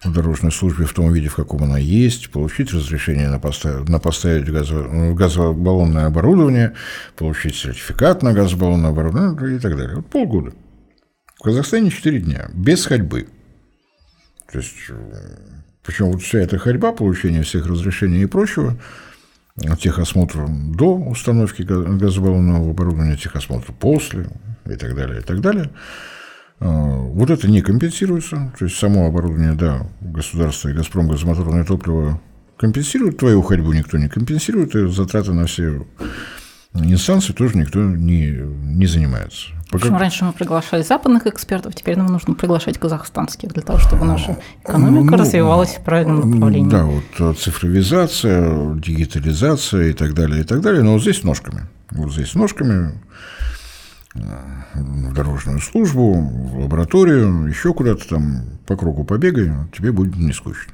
в 0.04 0.12
дорожной 0.12 0.52
службе 0.52 0.86
в 0.86 0.94
том 0.94 1.12
виде, 1.14 1.30
в 1.30 1.36
каком 1.36 1.64
она 1.64 1.78
есть, 1.78 2.30
получить 2.30 2.74
разрешение 2.74 3.30
на, 3.30 3.40
поставить, 3.40 3.90
на 3.90 4.00
поставить 4.00 4.50
газо, 4.50 4.84
газобаллонное 5.14 6.06
оборудование, 6.08 6.74
получить 7.16 7.56
сертификат 7.56 8.24
на 8.24 8.34
газобаллонное 8.34 8.90
оборудование 8.90 9.38
ну, 9.40 9.56
и 9.58 9.60
так 9.60 9.78
далее. 9.78 9.98
Вот 9.98 10.10
полгода. 10.10 10.54
В 11.40 11.44
Казахстане 11.44 11.92
4 11.92 12.20
дня, 12.20 12.50
без 12.54 12.86
ходьбы. 12.86 13.28
То 14.52 14.60
есть, 14.60 14.74
причем 15.86 16.12
вот 16.12 16.22
вся 16.22 16.40
эта 16.40 16.58
ходьба, 16.58 16.94
получение 16.94 17.44
всех 17.44 17.68
разрешений 17.68 18.24
и 18.24 18.26
прочего, 18.26 18.78
техосмотр 19.80 20.46
до 20.48 20.96
установки 20.96 21.62
газобаллонного 21.62 22.72
оборудования, 22.72 23.18
техосмотр 23.18 23.72
после 23.74 24.30
и 24.66 24.76
так 24.76 24.96
далее, 24.96 25.20
и 25.20 25.24
так 25.24 25.42
далее– 25.42 25.72
вот 26.60 27.30
это 27.30 27.50
не 27.50 27.62
компенсируется. 27.62 28.52
То 28.58 28.66
есть 28.66 28.78
само 28.78 29.08
оборудование, 29.08 29.54
да, 29.54 29.88
государство 30.02 30.70
и 30.70 30.74
«Газпром» 30.74 31.08
газомоторное 31.08 31.64
топливо 31.64 32.20
компенсируют, 32.58 33.18
твою 33.18 33.42
ходьбу 33.42 33.72
никто 33.74 33.98
не 33.98 34.10
компенсирует, 34.10 34.76
и 34.76 34.88
затраты 34.88 35.34
на 35.34 35.46
все 35.46 35.86
инстанции 36.74 37.34
тоже 37.34 37.58
никто 37.58 37.80
не, 37.80 38.32
не 38.32 38.86
занимается. 38.86 39.50
Пока... 39.70 39.80
Почему 39.80 39.98
раньше 40.00 40.26
мы 40.26 40.34
приглашали 40.34 40.82
западных 40.82 41.28
экспертов, 41.28 41.76
теперь 41.76 41.98
нам 41.98 42.08
нужно 42.08 42.36
приглашать 42.36 42.78
казахстанских 42.78 43.50
для 43.50 43.62
того, 43.62 43.80
чтобы 43.80 44.06
наша 44.06 44.38
экономика 44.64 45.12
ну, 45.12 45.18
развивалась 45.18 45.76
в 45.76 45.84
правильном 45.84 46.32
направлении. 46.32 46.70
Да, 46.70 46.86
вот 46.86 47.38
цифровизация, 47.40 48.76
дигитализация 48.76 49.90
и 49.90 49.94
так 49.94 50.14
далее, 50.14 50.42
и 50.42 50.44
так 50.44 50.62
далее. 50.62 50.84
Но 50.84 50.94
вот 50.94 51.02
здесь 51.02 51.24
ножками. 51.24 51.64
Вот 51.92 52.14
здесь 52.14 52.34
ножками 52.36 52.94
в 54.74 55.14
дорожную 55.14 55.60
службу, 55.60 56.14
в 56.14 56.60
лабораторию, 56.60 57.48
еще 57.48 57.74
куда-то 57.74 58.08
там 58.08 58.60
по 58.66 58.76
кругу 58.76 59.04
побегай, 59.04 59.52
тебе 59.76 59.92
будет 59.92 60.16
не 60.16 60.34
скучно. 60.34 60.74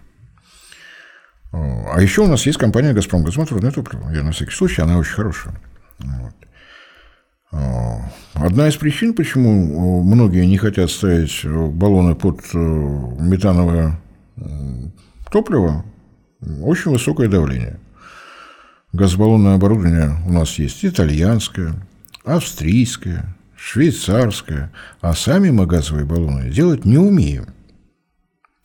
А 1.51 2.01
еще 2.01 2.21
у 2.21 2.27
нас 2.27 2.45
есть 2.45 2.57
компания 2.57 2.93
«Газпром» 2.93 3.23
газмоторное 3.23 3.71
топливо. 3.71 4.09
Я 4.11 4.23
на 4.23 4.31
всякий 4.31 4.53
случай, 4.53 4.81
она 4.81 4.97
очень 4.97 5.13
хорошая. 5.13 5.53
Вот. 5.99 6.33
Одна 8.33 8.67
из 8.67 8.75
причин, 8.75 9.13
почему 9.13 10.01
многие 10.03 10.45
не 10.47 10.57
хотят 10.57 10.89
ставить 10.89 11.45
баллоны 11.45 12.15
под 12.15 12.41
э, 12.53 12.57
метановое 12.57 13.99
топливо, 15.31 15.85
очень 16.61 16.91
высокое 16.91 17.27
давление. 17.27 17.79
Газобаллонное 18.91 19.55
оборудование 19.55 20.17
у 20.27 20.33
нас 20.33 20.57
есть 20.57 20.83
итальянское, 20.83 21.75
австрийское, 22.23 23.35
швейцарское, 23.55 24.71
а 25.01 25.13
сами 25.13 25.49
мы 25.49 25.65
газовые 25.65 26.05
баллоны 26.05 26.49
делать 26.49 26.85
не 26.85 26.97
умеем. 26.97 27.47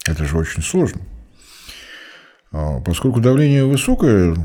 Это 0.06 0.24
же 0.24 0.36
очень 0.36 0.62
сложно. 0.62 1.00
А 2.50 2.80
поскольку 2.80 3.20
давление 3.20 3.64
высокое, 3.64 4.36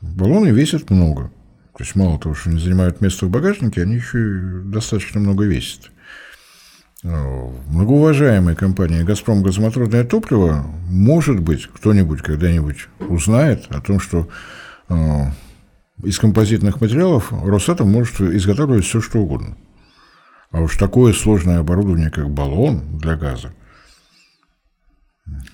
баллоны 0.00 0.48
весят 0.48 0.90
много. 0.90 1.30
То 1.76 1.82
есть 1.82 1.94
мало 1.96 2.18
того, 2.18 2.34
что 2.34 2.50
они 2.50 2.60
занимают 2.60 3.00
место 3.00 3.26
в 3.26 3.30
багажнике, 3.30 3.82
они 3.82 3.96
еще 3.96 4.18
и 4.18 4.62
достаточно 4.64 5.20
много 5.20 5.44
весят. 5.44 5.90
А 7.04 7.52
многоуважаемая 7.66 8.54
компания 8.54 9.04
«Газпром» 9.04 9.42
газомоторное 9.42 10.04
топливо, 10.04 10.64
может 10.88 11.40
быть, 11.40 11.66
кто-нибудь 11.66 12.22
когда-нибудь 12.22 12.88
узнает 13.00 13.66
о 13.68 13.80
том, 13.82 14.00
что 14.00 14.28
а, 14.88 15.32
из 16.02 16.18
композитных 16.18 16.80
материалов 16.80 17.32
Росатом 17.32 17.90
может 17.90 18.20
изготавливать 18.20 18.84
все, 18.84 19.00
что 19.00 19.20
угодно. 19.20 19.56
А 20.50 20.60
уж 20.60 20.76
такое 20.76 21.12
сложное 21.12 21.58
оборудование, 21.58 22.10
как 22.10 22.30
баллон 22.30 22.98
для 22.98 23.16
газа. 23.16 23.52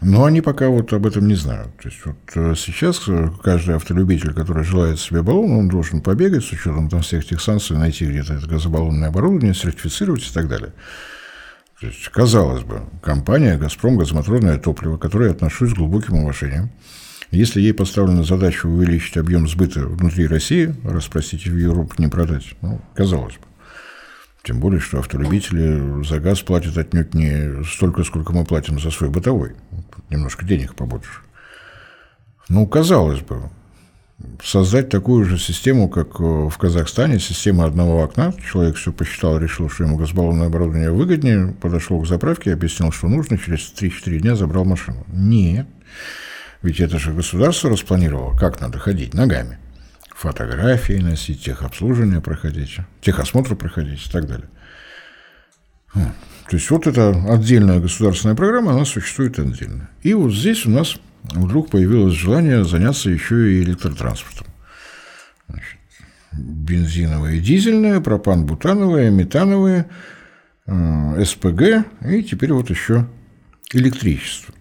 Но 0.00 0.24
они 0.24 0.40
пока 0.40 0.68
вот 0.68 0.92
об 0.92 1.06
этом 1.06 1.28
не 1.28 1.34
знают. 1.34 1.76
То 1.80 1.88
есть 1.88 2.04
вот 2.04 2.16
э, 2.34 2.54
сейчас 2.56 3.02
каждый 3.42 3.76
автолюбитель, 3.76 4.32
который 4.32 4.64
желает 4.64 4.98
себе 4.98 5.22
баллон, 5.22 5.52
он 5.52 5.68
должен 5.68 6.00
побегать 6.00 6.44
с 6.44 6.50
учетом 6.50 6.88
там 6.88 7.02
всех 7.02 7.24
этих 7.24 7.40
санкций, 7.40 7.76
найти 7.76 8.06
где-то 8.06 8.34
это 8.34 8.46
газобаллонное 8.46 9.08
оборудование, 9.08 9.54
сертифицировать 9.54 10.28
и 10.28 10.32
так 10.32 10.48
далее. 10.48 10.72
То 11.78 11.86
есть, 11.86 12.08
казалось 12.08 12.64
бы, 12.64 12.82
компания 13.02 13.56
«Газпром» 13.56 13.96
газомоторное 13.96 14.58
топливо, 14.58 14.96
к 14.98 15.02
которой 15.02 15.28
я 15.28 15.34
отношусь 15.34 15.70
с 15.70 15.74
глубоким 15.74 16.16
уважением– 16.16 16.70
если 17.30 17.60
ей 17.60 17.72
поставлена 17.72 18.24
задача 18.24 18.66
увеличить 18.66 19.16
объем 19.16 19.48
сбыта 19.48 19.80
внутри 19.80 20.26
России, 20.26 20.74
раз, 20.84 21.06
простите, 21.06 21.50
в 21.50 21.56
Европу 21.56 21.94
не 21.98 22.08
продать, 22.08 22.54
ну, 22.60 22.80
казалось 22.94 23.34
бы. 23.34 23.46
Тем 24.42 24.58
более, 24.58 24.80
что 24.80 24.98
автолюбители 24.98 26.02
за 26.02 26.18
газ 26.18 26.40
платят 26.40 26.78
отнюдь 26.78 27.12
не 27.14 27.62
столько, 27.64 28.04
сколько 28.04 28.32
мы 28.32 28.44
платим 28.44 28.80
за 28.80 28.90
свой 28.90 29.10
бытовой. 29.10 29.52
Немножко 30.08 30.46
денег 30.46 30.74
побольше. 30.74 31.20
Ну, 32.48 32.66
казалось 32.66 33.20
бы, 33.20 33.50
создать 34.42 34.88
такую 34.88 35.24
же 35.26 35.38
систему, 35.38 35.88
как 35.88 36.18
в 36.18 36.56
Казахстане, 36.58 37.20
система 37.20 37.66
одного 37.66 38.02
окна. 38.02 38.32
Человек 38.50 38.76
все 38.76 38.92
посчитал, 38.92 39.38
решил, 39.38 39.68
что 39.68 39.84
ему 39.84 39.96
газбаллонное 39.98 40.46
оборудование 40.46 40.90
выгоднее, 40.90 41.54
подошел 41.60 42.00
к 42.00 42.08
заправке, 42.08 42.54
объяснил, 42.54 42.92
что 42.92 43.08
нужно, 43.08 43.38
через 43.38 43.72
3-4 43.78 44.18
дня 44.18 44.36
забрал 44.36 44.64
машину. 44.64 45.04
Нет. 45.12 45.66
Ведь 46.62 46.80
это 46.80 46.98
же 46.98 47.12
государство 47.12 47.70
распланировало, 47.70 48.36
как 48.36 48.60
надо 48.60 48.78
ходить 48.78 49.14
ногами. 49.14 49.58
Фотографии 50.14 51.00
носить, 51.00 51.42
техобслуживание 51.42 52.20
проходить, 52.20 52.78
техосмотр 53.00 53.56
проходить 53.56 54.06
и 54.06 54.10
так 54.10 54.26
далее. 54.26 54.48
То 55.94 56.56
есть 56.56 56.68
вот 56.70 56.86
эта 56.86 57.10
отдельная 57.32 57.80
государственная 57.80 58.34
программа, 58.34 58.72
она 58.72 58.84
существует 58.84 59.38
отдельно. 59.38 59.88
И 60.02 60.12
вот 60.14 60.32
здесь 60.32 60.66
у 60.66 60.70
нас 60.70 60.96
вдруг 61.22 61.70
появилось 61.70 62.14
желание 62.14 62.64
заняться 62.64 63.08
еще 63.08 63.52
и 63.52 63.62
электротранспортом. 63.62 64.46
Значит, 65.48 65.78
бензиновое, 66.32 67.38
дизельное, 67.38 68.00
пропан-бутановое, 68.00 69.10
метановое, 69.10 69.88
э, 70.66 71.24
СПГ 71.24 71.86
и 72.06 72.22
теперь 72.22 72.52
вот 72.52 72.68
еще 72.70 73.06
электричество. 73.72 74.54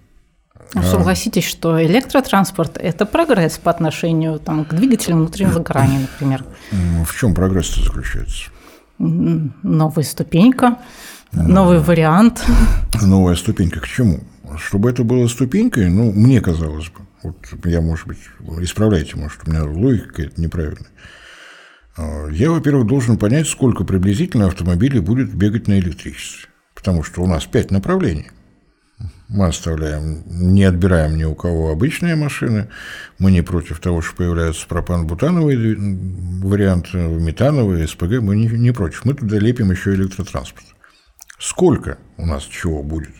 Ну, 0.73 0.83
согласитесь, 0.83 1.45
что 1.45 1.83
электротранспорт– 1.83 2.77
это 2.81 3.05
прогресс 3.05 3.57
по 3.57 3.71
отношению 3.71 4.39
там, 4.39 4.65
к 4.65 4.73
двигателям 4.73 5.19
внутреннего 5.19 5.53
сгорания, 5.53 6.01
например. 6.01 6.45
В 6.71 7.15
чем 7.17 7.33
прогресс 7.33 7.75
заключается? 7.75 8.49
Новая 8.97 10.03
ступенька, 10.03 10.77
новый 11.31 11.79
вариант. 11.79 12.45
Новая 13.01 13.35
ступенька 13.35 13.79
к 13.79 13.87
чему? 13.87 14.19
Чтобы 14.57 14.89
это 14.89 15.03
было 15.03 15.27
ступенькой, 15.27 15.89
ну, 15.89 16.11
мне 16.11 16.41
казалось 16.41 16.89
бы, 16.89 17.05
вот 17.23 17.35
я, 17.65 17.81
может 17.81 18.07
быть, 18.07 18.19
исправляйте, 18.61 19.15
может, 19.15 19.41
у 19.45 19.51
меня 19.51 19.63
логика 19.63 20.07
какая-то 20.07 20.41
неправильная. 20.41 20.89
А, 21.97 22.27
я, 22.29 22.49
во-первых, 22.49 22.87
должен 22.87 23.17
понять, 23.17 23.47
сколько 23.47 23.83
приблизительно 23.83 24.47
автомобилей 24.47 24.99
будет 25.01 25.33
бегать 25.33 25.67
на 25.67 25.79
электричестве. 25.79 26.47
Потому 26.73 27.03
что 27.03 27.21
у 27.21 27.27
нас 27.27 27.45
пять 27.45 27.71
направлений. 27.71 28.31
Мы 29.29 29.45
оставляем, 29.45 30.23
не 30.25 30.63
отбираем 30.63 31.15
ни 31.15 31.23
у 31.23 31.35
кого 31.35 31.69
обычные 31.69 32.15
машины. 32.15 32.67
Мы 33.19 33.31
не 33.31 33.43
против 33.43 33.79
того, 33.79 34.01
что 34.01 34.15
появляются 34.15 34.67
пропан-бутановые 34.67 35.77
варианты, 36.43 36.97
метановые, 36.97 37.87
СПГ. 37.87 38.21
Мы 38.21 38.35
не, 38.35 38.47
не 38.47 38.71
против. 38.71 39.05
Мы 39.05 39.13
туда 39.13 39.37
лепим 39.37 39.69
еще 39.69 39.93
электротранспорт. 39.93 40.65
Сколько 41.37 41.99
у 42.17 42.25
нас 42.25 42.43
чего 42.43 42.81
будет? 42.81 43.13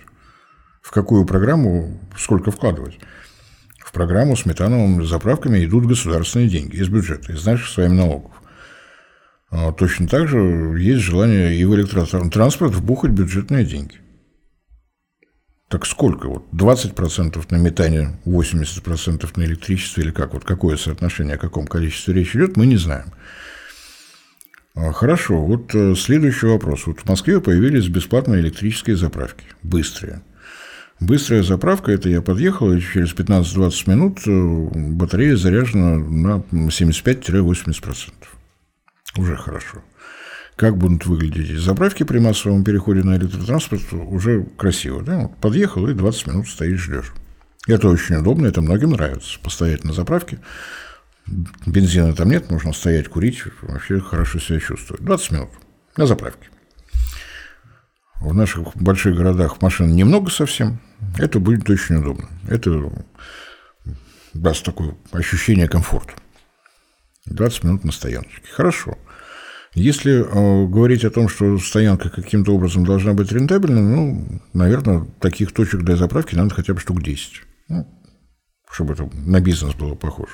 В 0.82 0.90
какую 0.90 1.26
программу 1.28 2.00
сколько 2.18 2.50
вкладывать? 2.50 2.98
В 3.78 3.92
программу 3.92 4.36
с 4.36 4.48
метановыми 4.48 5.04
заправками 5.06 5.64
идут 5.64 5.86
государственные 5.86 6.50
деньги 6.50 6.76
из 6.78 6.90
бюджета, 6.90 7.34
из 7.34 7.46
наших 7.46 7.68
своих 7.68 7.92
налогов. 7.92 8.32
А 9.52 9.72
точно 9.74 10.08
так 10.08 10.28
же 10.28 10.40
есть 10.80 11.02
желание 11.02 11.56
и 11.56 11.64
в 11.66 11.76
электротранспорт 11.76 12.74
вбухать 12.74 13.12
бюджетные 13.12 13.64
деньги. 13.64 14.00
Так 15.70 15.86
сколько? 15.86 16.28
Вот 16.28 16.46
20% 16.52 17.46
на 17.52 17.56
метание, 17.58 18.20
80% 18.26 19.30
на 19.36 19.44
электричество 19.44 20.02
или 20.02 20.10
как? 20.10 20.34
Вот 20.34 20.44
какое 20.44 20.78
соотношение, 20.78 21.36
о 21.36 21.38
каком 21.38 21.68
количестве 21.68 22.16
речь 22.16 22.36
идет, 22.36 22.58
мы 22.58 22.66
не 22.66 22.78
знаем. 22.78 23.14
А, 24.74 24.92
хорошо, 24.92 25.40
вот 25.46 25.76
э, 25.76 25.94
следующий 25.96 26.48
вопрос. 26.48 26.88
Вот 26.88 27.02
в 27.02 27.06
Москве 27.06 27.40
появились 27.40 27.88
бесплатные 27.88 28.42
электрические 28.42 28.98
заправки, 28.98 29.46
быстрые. 29.62 30.24
Быстрая 31.00 31.44
заправка– 31.44 31.92
это 31.94 32.10
я 32.10 32.24
подъехал, 32.24 32.74
и 32.74 32.82
через 32.82 33.14
15-20 33.14 33.90
минут 33.90 34.20
э, 34.26 34.92
батарея 34.96 35.36
заряжена 35.36 35.98
на 35.98 36.44
75-80%. 36.52 38.12
Уже 39.18 39.38
хорошо 39.38 39.84
как 40.60 40.78
будут 40.78 41.06
выглядеть 41.06 41.58
заправки 41.58 42.04
при 42.04 42.20
массовом 42.20 42.66
переходе 42.66 43.02
на 43.02 43.16
электротранспорт, 43.16 43.94
уже 43.94 44.44
красиво. 44.58 45.02
Да? 45.02 45.30
Подъехал 45.40 45.88
и 45.88 45.94
20 45.94 46.28
минут 46.28 46.50
стоишь, 46.50 46.82
ждешь. 46.82 47.14
Это 47.66 47.88
очень 47.88 48.16
удобно, 48.16 48.46
это 48.48 48.62
многим 48.62 48.90
нравится. 48.90 49.40
Постоять 49.40 49.86
на 49.86 49.94
заправке, 49.94 50.40
бензина 51.66 52.14
там 52.14 52.30
нет, 52.30 52.52
можно 52.52 52.74
стоять, 52.74 53.08
курить, 53.08 53.42
вообще 53.62 54.02
хорошо 54.02 54.40
себя 54.40 54.60
чувствовать. 54.60 55.02
20 55.02 55.32
минут 55.32 55.50
на 55.96 56.06
заправке. 56.06 56.50
в 58.20 58.34
наших 58.34 58.76
больших 58.76 59.16
городах 59.16 59.62
машин 59.62 59.96
немного 59.96 60.30
совсем, 60.30 60.82
это 61.18 61.40
будет 61.40 61.70
очень 61.70 61.96
удобно. 61.96 62.28
Это 62.50 62.92
даст 64.34 64.66
такое 64.66 64.98
ощущение 65.14 65.70
комфорта. 65.70 66.16
20 67.28 67.64
минут 67.64 67.86
на 67.86 67.94
стояночке. 67.94 68.52
Хорошо. 68.52 68.98
Если 69.76 70.12
э, 70.12 70.68
говорить 70.68 71.06
о 71.06 71.12
том, 71.12 71.30
что 71.30 71.58
стоянка 71.60 72.10
каким-то 72.10 72.54
образом 72.54 72.86
должна 72.86 73.14
быть 73.14 73.32
рентабельной, 73.32 73.82
ну, 73.82 74.42
наверное, 74.54 75.06
таких 75.20 75.52
точек 75.52 75.82
для 75.82 75.96
заправки 75.96 76.36
надо 76.36 76.56
хотя 76.56 76.74
бы 76.74 76.80
штук 76.80 77.04
10. 77.04 77.42
Ну, 77.68 77.88
чтобы 78.72 78.94
это 78.94 79.10
на 79.14 79.40
бизнес 79.40 79.76
было 79.76 79.96
похоже. 79.96 80.34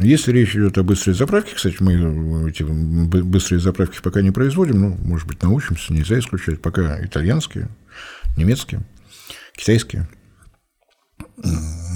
Если 0.00 0.30
речь 0.30 0.54
идет 0.54 0.78
о 0.78 0.84
быстрой 0.84 1.14
заправке, 1.14 1.54
кстати, 1.56 1.76
мы 1.80 2.48
эти 2.48 2.62
быстрые 2.62 3.60
заправки 3.60 4.00
пока 4.00 4.20
не 4.22 4.30
производим, 4.30 4.80
но, 4.80 4.88
может 4.90 5.26
быть, 5.26 5.42
научимся, 5.42 5.92
нельзя 5.92 6.18
исключать, 6.20 6.62
пока 6.62 7.04
итальянские, 7.04 7.68
немецкие, 8.36 8.82
китайские. 9.56 10.08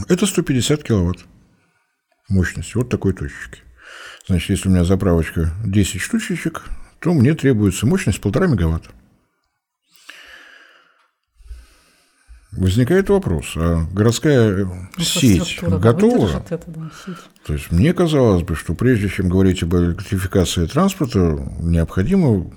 Это 0.09 0.27
150 0.27 0.83
киловатт 0.83 1.25
мощности, 2.29 2.77
вот 2.77 2.89
такой 2.89 3.13
точечки. 3.13 3.61
Значит, 4.27 4.51
если 4.51 4.69
у 4.69 4.73
меня 4.73 4.85
заправочка 4.85 5.53
10 5.65 6.01
штучечек, 6.01 6.63
то 7.01 7.13
мне 7.13 7.35
требуется 7.35 7.87
мощность 7.87 8.21
полтора 8.21 8.47
мегаватта. 8.47 8.91
Возникает 12.53 13.09
вопрос, 13.09 13.55
а 13.57 13.87
городская 13.93 14.67
ну, 14.67 15.03
сеть 15.03 15.59
готова? 15.63 16.45
Это, 16.51 16.63
да, 16.67 16.91
сеть. 17.05 17.17
То 17.47 17.55
есть 17.55 17.73
мне 17.73 17.95
казалось 17.95 18.43
бы, 18.43 18.55
что 18.55 18.75
прежде 18.75 19.09
чем 19.09 19.31
говорить 19.31 19.63
об 19.63 19.75
электрификации 19.75 20.67
транспорта, 20.67 21.19
необходимо 21.61 22.53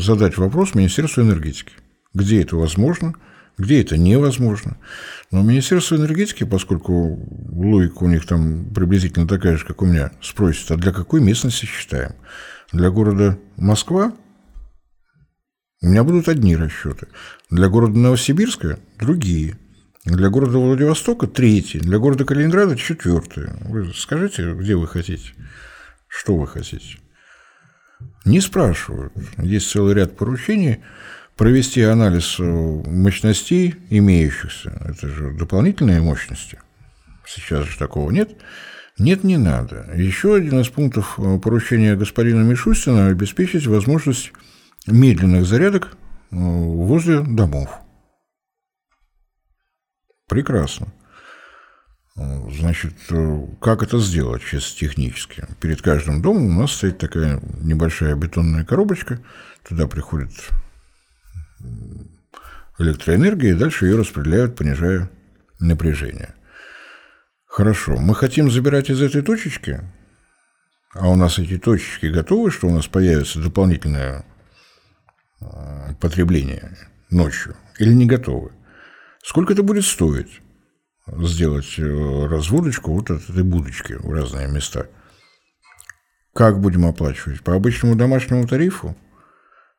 задать 0.00 0.38
вопрос 0.38 0.74
Министерству 0.74 1.22
энергетики. 1.22 1.72
Где 2.14 2.40
это 2.40 2.56
возможно, 2.56 3.14
где 3.58 3.80
это 3.80 3.96
невозможно. 3.96 4.78
Но 5.30 5.42
Министерство 5.42 5.96
энергетики, 5.96 6.44
поскольку 6.44 7.18
логика 7.52 8.02
у 8.02 8.08
них 8.08 8.26
там 8.26 8.72
приблизительно 8.74 9.28
такая 9.28 9.56
же, 9.56 9.64
как 9.64 9.82
у 9.82 9.86
меня, 9.86 10.12
спросит, 10.20 10.70
а 10.70 10.76
для 10.76 10.92
какой 10.92 11.20
местности 11.20 11.66
считаем? 11.66 12.14
Для 12.72 12.90
города 12.90 13.38
Москва 13.56 14.12
у 15.82 15.86
меня 15.86 16.02
будут 16.02 16.28
одни 16.28 16.56
расчеты. 16.56 17.08
Для 17.50 17.68
города 17.68 17.98
Новосибирска– 17.98 18.78
другие. 18.98 19.58
Для 20.04 20.30
города 20.30 20.58
Владивостока– 20.58 21.26
третий. 21.28 21.78
Для 21.78 21.98
города 21.98 22.24
Калининграда– 22.24 22.76
четвертый. 22.78 23.48
Вы 23.60 23.92
скажите, 23.94 24.54
где 24.54 24.76
вы 24.76 24.86
хотите? 24.86 25.32
Что 26.08 26.36
вы 26.36 26.46
хотите? 26.46 26.98
Не 28.24 28.40
спрашивают. 28.40 29.12
Есть 29.38 29.70
целый 29.70 29.94
ряд 29.94 30.16
поручений 30.16 30.80
провести 31.36 31.82
анализ 31.82 32.38
мощностей 32.38 33.76
имеющихся. 33.90 34.70
Это 34.84 35.08
же 35.08 35.32
дополнительные 35.32 36.00
мощности. 36.00 36.60
Сейчас 37.26 37.66
же 37.66 37.78
такого 37.78 38.10
нет. 38.10 38.36
Нет, 38.98 39.24
не 39.24 39.36
надо. 39.36 39.90
Еще 39.94 40.36
один 40.36 40.60
из 40.60 40.68
пунктов 40.68 41.18
поручения 41.42 41.96
господина 41.96 42.42
Мишустина– 42.42 43.06
обеспечить 43.08 43.66
возможность 43.66 44.32
медленных 44.86 45.46
зарядок 45.46 45.96
э, 46.30 46.36
возле 46.36 47.20
домов. 47.20 47.70
Прекрасно. 50.28 50.92
Э, 52.16 52.48
значит, 52.50 52.94
э, 53.10 53.46
как 53.60 53.82
это 53.82 53.98
сделать 53.98 54.42
чисто 54.44 54.78
технически? 54.78 55.44
Перед 55.60 55.82
каждым 55.82 56.22
домом 56.22 56.56
у 56.56 56.60
нас 56.60 56.72
стоит 56.72 56.98
такая 56.98 57.40
небольшая 57.60 58.14
бетонная 58.14 58.64
коробочка, 58.64 59.20
туда 59.66 59.88
приходит 59.88 60.30
электроэнергия, 62.78 63.52
и 63.52 63.58
дальше 63.58 63.86
ее 63.86 63.96
распределяют, 63.96 64.56
понижая 64.56 65.10
напряжение. 65.60 66.34
Хорошо, 67.46 67.96
мы 67.96 68.14
хотим 68.14 68.50
забирать 68.50 68.90
из 68.90 69.00
этой 69.00 69.22
точечки, 69.22 69.80
а 70.92 71.08
у 71.08 71.16
нас 71.16 71.38
эти 71.38 71.58
точечки 71.58 72.06
готовы, 72.06 72.50
что 72.50 72.66
у 72.66 72.74
нас 72.74 72.86
появится 72.86 73.40
дополнительная 73.40 74.24
Э, 75.44 75.94
потребления 76.00 76.76
ночью 77.10 77.56
или 77.78 77.92
не 77.92 78.06
готовы? 78.06 78.52
Сколько 79.22 79.52
это 79.52 79.62
будет 79.62 79.84
стоить 79.84 80.40
сделать 81.06 81.78
э, 81.78 82.26
разводочку 82.26 82.92
вот 82.92 83.10
от 83.10 83.28
этой 83.28 83.42
будочки 83.42 83.94
в 83.94 84.10
разные 84.12 84.48
места? 84.48 84.88
Как 86.34 86.60
будем 86.60 86.86
оплачивать? 86.86 87.42
По 87.42 87.54
обычному 87.54 87.94
домашнему 87.94 88.46
тарифу? 88.46 88.96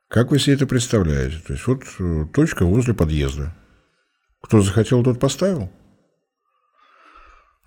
Как 0.07 0.31
вы 0.31 0.39
себе 0.39 0.55
это 0.55 0.67
представляете? 0.67 1.39
То 1.39 1.53
есть 1.53 1.65
вот 1.67 1.83
э, 1.99 2.25
точка 2.33 2.65
возле 2.65 2.93
подъезда. 2.93 3.55
Кто 4.41 4.61
захотел, 4.61 5.03
тот 5.03 5.19
поставил. 5.19 5.71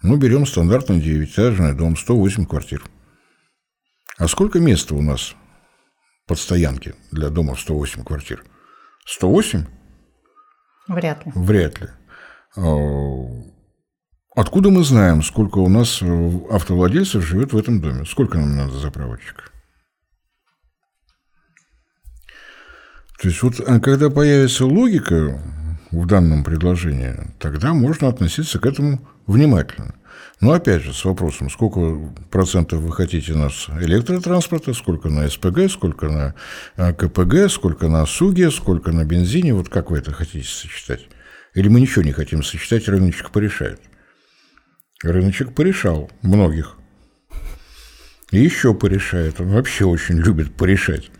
Ну, 0.03 0.16
берем 0.16 0.46
стандартный 0.46 1.01
девятиэтажный 1.01 1.74
дом, 1.74 1.96
108 1.96 2.46
квартир. 2.46 2.85
А 4.16 4.29
сколько 4.29 4.61
места 4.61 4.94
у 4.94 5.03
нас 5.03 5.35
подстоянки 6.27 6.94
для 7.11 7.31
дома 7.31 7.55
в 7.55 7.61
108 7.61 8.05
квартир? 8.05 8.44
108? 9.07 9.66
Вряд 10.87 11.27
ли. 11.27 11.33
Вряд 11.35 11.81
ли. 11.81 11.88
А, 12.57 13.27
откуда 14.37 14.70
мы 14.70 14.85
знаем, 14.85 15.22
сколько 15.22 15.59
у 15.59 15.68
нас 15.68 16.01
автовладельцев 16.51 17.24
живет 17.24 17.53
в 17.53 17.59
этом 17.59 17.81
доме? 17.81 18.05
Сколько 18.05 18.38
нам 18.38 18.57
надо 18.57 18.79
заправочек? 18.79 19.53
То 23.20 23.28
есть 23.28 23.42
вот 23.42 23.61
а 23.66 23.81
когда 23.81 24.11
появится 24.11 24.64
логика 24.64 25.40
в 25.90 26.07
данном 26.07 26.44
предложении, 26.44 27.14
тогда 27.38 27.74
можно 27.74 28.09
относиться 28.09 28.61
к 28.61 28.66
этому 28.66 29.07
внимательно. 29.26 29.94
Но 30.40 30.52
опять 30.52 30.83
же, 30.83 30.94
с 30.94 31.04
вопросом, 31.04 31.50
сколько 31.50 31.98
процентов 32.31 32.81
вы 32.81 32.92
хотите 32.92 33.35
нас 33.35 33.66
электротранспорта, 33.81 34.72
сколько 34.72 35.09
на 35.09 35.28
СПГ, 35.28 35.68
сколько 35.68 36.09
на 36.09 36.35
а, 36.76 36.92
КПГ, 36.92 37.50
сколько 37.50 37.88
на 37.88 38.07
СУГе, 38.07 38.52
сколько 38.52 38.92
на 38.92 39.04
бензине, 39.04 39.52
вот 39.52 39.68
как 39.68 39.90
вы 39.90 39.98
это 39.98 40.12
хотите 40.12 40.46
сочетать? 40.46 41.09
Или 41.54 41.68
мы 41.68 41.81
ничего 41.81 42.04
не 42.04 42.12
хотим 42.12 42.44
сочетать, 42.44 42.88
рыночек 42.88 43.31
порешает? 43.31 43.81
Рыночек 45.02 45.54
порешал 45.54 46.09
многих. 46.22 46.76
И 48.31 48.38
еще 48.38 48.74
порешает. 48.74 49.40
Он 49.40 49.48
вообще 49.48 49.87
очень 49.87 50.18
любит 50.18 50.54
порешать. 50.54 51.11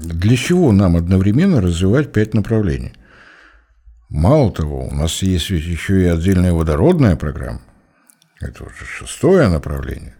Для 0.00 0.36
чего 0.36 0.72
нам 0.72 0.96
одновременно 0.96 1.60
развивать 1.60 2.12
пять 2.12 2.32
направлений? 2.34 2.94
Мало 4.08 4.50
того, 4.50 4.86
у 4.86 4.94
нас 4.94 5.22
есть 5.22 5.50
ведь 5.50 5.64
еще 5.64 6.02
и 6.02 6.06
отдельная 6.06 6.52
водородная 6.52 7.16
программа. 7.16 7.60
Это 8.40 8.64
уже 8.64 8.84
шестое 8.84 9.48
направление. 9.48 10.16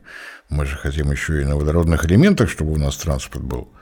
Мы 0.51 0.67
же 0.67 0.77
хотим 0.77 1.11
еще 1.11 1.41
и 1.41 1.45
на 1.45 1.57
водородных 1.57 2.05
элементах, 2.05 2.51
чтобы 2.51 2.73
у 2.73 2.77
нас 2.77 2.97
транспорт 2.99 3.45
был. 3.45 3.73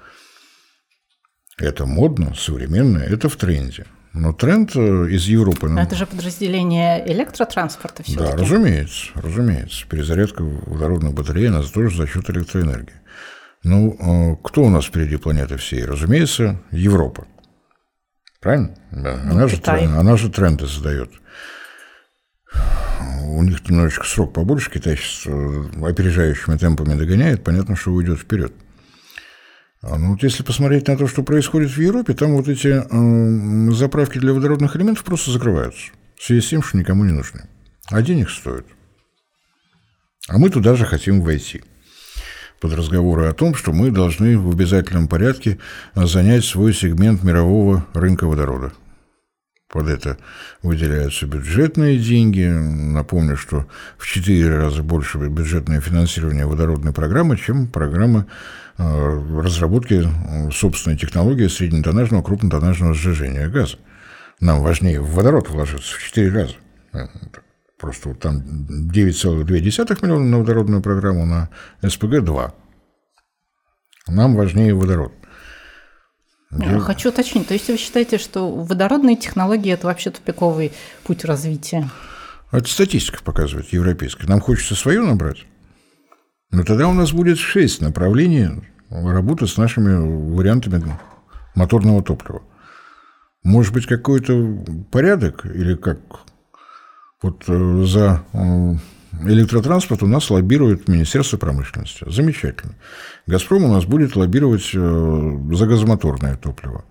Это 1.59 1.85
модно, 1.85 2.35
современно, 2.35 2.99
это 2.99 3.29
в 3.29 3.37
тренде. 3.37 3.85
Но 4.13 4.33
тренд 4.33 4.75
э, 4.77 5.11
из 5.11 5.27
Европы... 5.27 5.69
Но 5.69 5.81
это 5.83 5.97
же 5.97 6.07
подразделение 6.07 7.05
электротранспорта 7.13 8.03
все 8.03 8.19
Да, 8.19 8.37
разумеется, 8.37 9.11
разумеется. 9.15 9.87
Перезарядка 9.89 10.43
водородных 10.43 11.13
батарей, 11.13 11.49
она 11.49 11.63
тоже 11.63 11.97
за 11.97 12.07
счет 12.07 12.31
электроэнергии. 12.31 12.95
Ну, 13.65 13.97
э, 13.99 14.37
кто 14.43 14.63
у 14.63 14.69
нас 14.69 14.87
впереди 14.87 15.17
планеты 15.17 15.57
всей? 15.57 15.85
Разумеется, 15.85 16.61
Европа. 16.71 17.27
Правильно? 18.41 18.75
Да. 18.93 19.21
Ну, 19.25 19.33
она, 19.33 19.49
же, 19.49 19.61
она 19.67 20.17
же 20.17 20.31
тренды 20.31 20.67
задает. 20.67 21.11
У 23.25 23.43
них 23.43 23.69
немножечко 23.69 24.07
срок 24.07 24.33
побольше, 24.33 24.71
Китай 24.71 24.97
сейчас 24.97 25.27
э, 25.27 25.87
опережающими 25.87 26.57
темпами 26.57 26.95
догоняет, 26.95 27.45
понятно, 27.45 27.77
что 27.77 27.93
уйдет 27.93 28.19
вперед. 28.19 28.53
А 29.83 29.97
ну 29.97 30.13
вот 30.13 30.23
если 30.23 30.43
посмотреть 30.43 30.89
на 30.89 30.97
то, 30.97 31.07
что 31.07 31.23
происходит 31.23 31.71
в 31.71 31.81
Европе, 31.81 32.15
там 32.15 32.33
вот 32.33 32.49
эти 32.49 32.69
э, 32.69 33.73
заправки 33.73 34.19
для 34.19 34.33
водородных 34.33 34.77
элементов 34.77 35.05
просто 35.05 35.31
закрываются. 35.31 35.93
В 36.17 36.25
связи 36.25 36.41
с 36.41 36.49
тем, 36.49 36.63
что 36.63 36.79
никому 36.79 37.05
не 37.05 37.13
нужны. 37.13 37.49
А 37.91 38.03
денег 38.03 38.31
стоит. 38.31 38.67
А 40.29 40.39
мы 40.39 40.51
туда 40.51 40.75
же 40.75 40.85
хотим 40.85 41.23
войти 41.23 41.63
под 42.61 42.73
разговоры 42.75 43.27
о 43.27 43.35
том, 43.35 43.55
что 43.55 43.73
мы 43.73 43.91
должны 43.91 44.39
в 44.39 44.51
обязательном 44.51 45.09
порядке 45.09 45.59
занять 45.95 46.45
свой 46.45 46.75
сегмент 46.75 47.23
мирового 47.23 47.87
рынка 47.95 48.27
водорода. 48.27 48.73
Под 49.69 49.87
это 49.87 50.17
выделяются 50.63 51.27
бюджетные 51.27 51.99
деньги. 51.99 52.47
Напомню, 52.47 53.37
что 53.37 53.67
в 53.99 54.07
четыре 54.07 54.57
раза 54.57 54.83
больше 54.83 55.19
бюджетное 55.19 55.81
финансирование 55.81 56.47
водородной 56.47 56.95
программы, 56.95 57.37
чем 57.37 57.67
программа 57.67 58.27
э, 58.79 59.41
разработки 59.43 60.09
собственной 60.53 60.97
технологии 60.97 61.49
среднетоннажного, 61.49 62.23
крупнотоннажного 62.23 62.95
сжижения 62.95 63.49
газа. 63.49 63.77
Нам 64.41 64.63
важнее 64.63 65.03
в 65.03 65.11
водород 65.11 65.51
вложиться 65.51 65.97
в 65.97 66.03
четыре 66.03 66.31
раза. 66.33 66.55
Просто 67.79 68.09
вот 68.09 68.19
там 68.19 68.39
9,2 68.39 69.99
миллиона 70.03 70.25
на 70.25 70.39
водородную 70.39 70.83
программу, 70.83 71.25
на 71.27 71.49
СПГ 71.87 72.25
2. 72.25 72.55
Нам 74.09 74.35
важнее 74.35 74.75
водород. 74.75 75.13
Я 76.51 76.81
хочу 76.81 77.11
уточнить. 77.11 77.47
То 77.47 77.55
есть 77.55 77.69
вы 77.69 77.77
считаете, 77.77 78.19
что 78.19 78.51
водородные 78.51 79.17
технологии– 79.17 79.73
это 79.73 79.87
вообще 79.87 80.11
тупиковый 80.11 80.73
путь 81.05 81.25
развития? 81.25 81.89
Это 82.51 82.69
статистика 82.69 83.23
показывает, 83.23 83.73
европейская. 83.73 84.27
Нам 84.27 84.41
хочется 84.41 84.75
свое 84.75 85.03
набрать. 85.03 85.45
Но 86.51 86.65
тогда 86.65 86.89
у 86.89 86.95
нас 86.95 87.13
будет 87.13 87.39
шесть 87.39 87.83
направлений 87.83 88.49
работы 88.89 89.47
с 89.47 89.59
нашими 89.59 90.35
вариантами 90.35 90.83
моторного 91.55 92.03
топлива. 92.03 92.43
Может 93.45 93.75
быть, 93.75 93.87
какой-то 93.87 94.65
порядок 94.91 95.45
или 95.45 95.75
как? 95.75 95.99
Вот 97.21 97.45
э, 97.49 97.85
за 97.85 98.25
э, 98.33 98.75
электротранспорт 99.25 100.03
у 100.03 100.07
нас 100.07 100.31
лоббирует 100.31 100.87
Министерство 100.89 101.37
промышленности. 101.37 102.05
Замечательно. 102.07 102.75
«Газпром» 103.27 103.65
у 103.65 103.73
нас 103.73 103.85
будет 103.85 104.15
лоббировать 104.15 104.71
э, 104.73 105.39
за 105.53 105.67
газомоторное 105.67 106.37
топливо. 106.37 106.85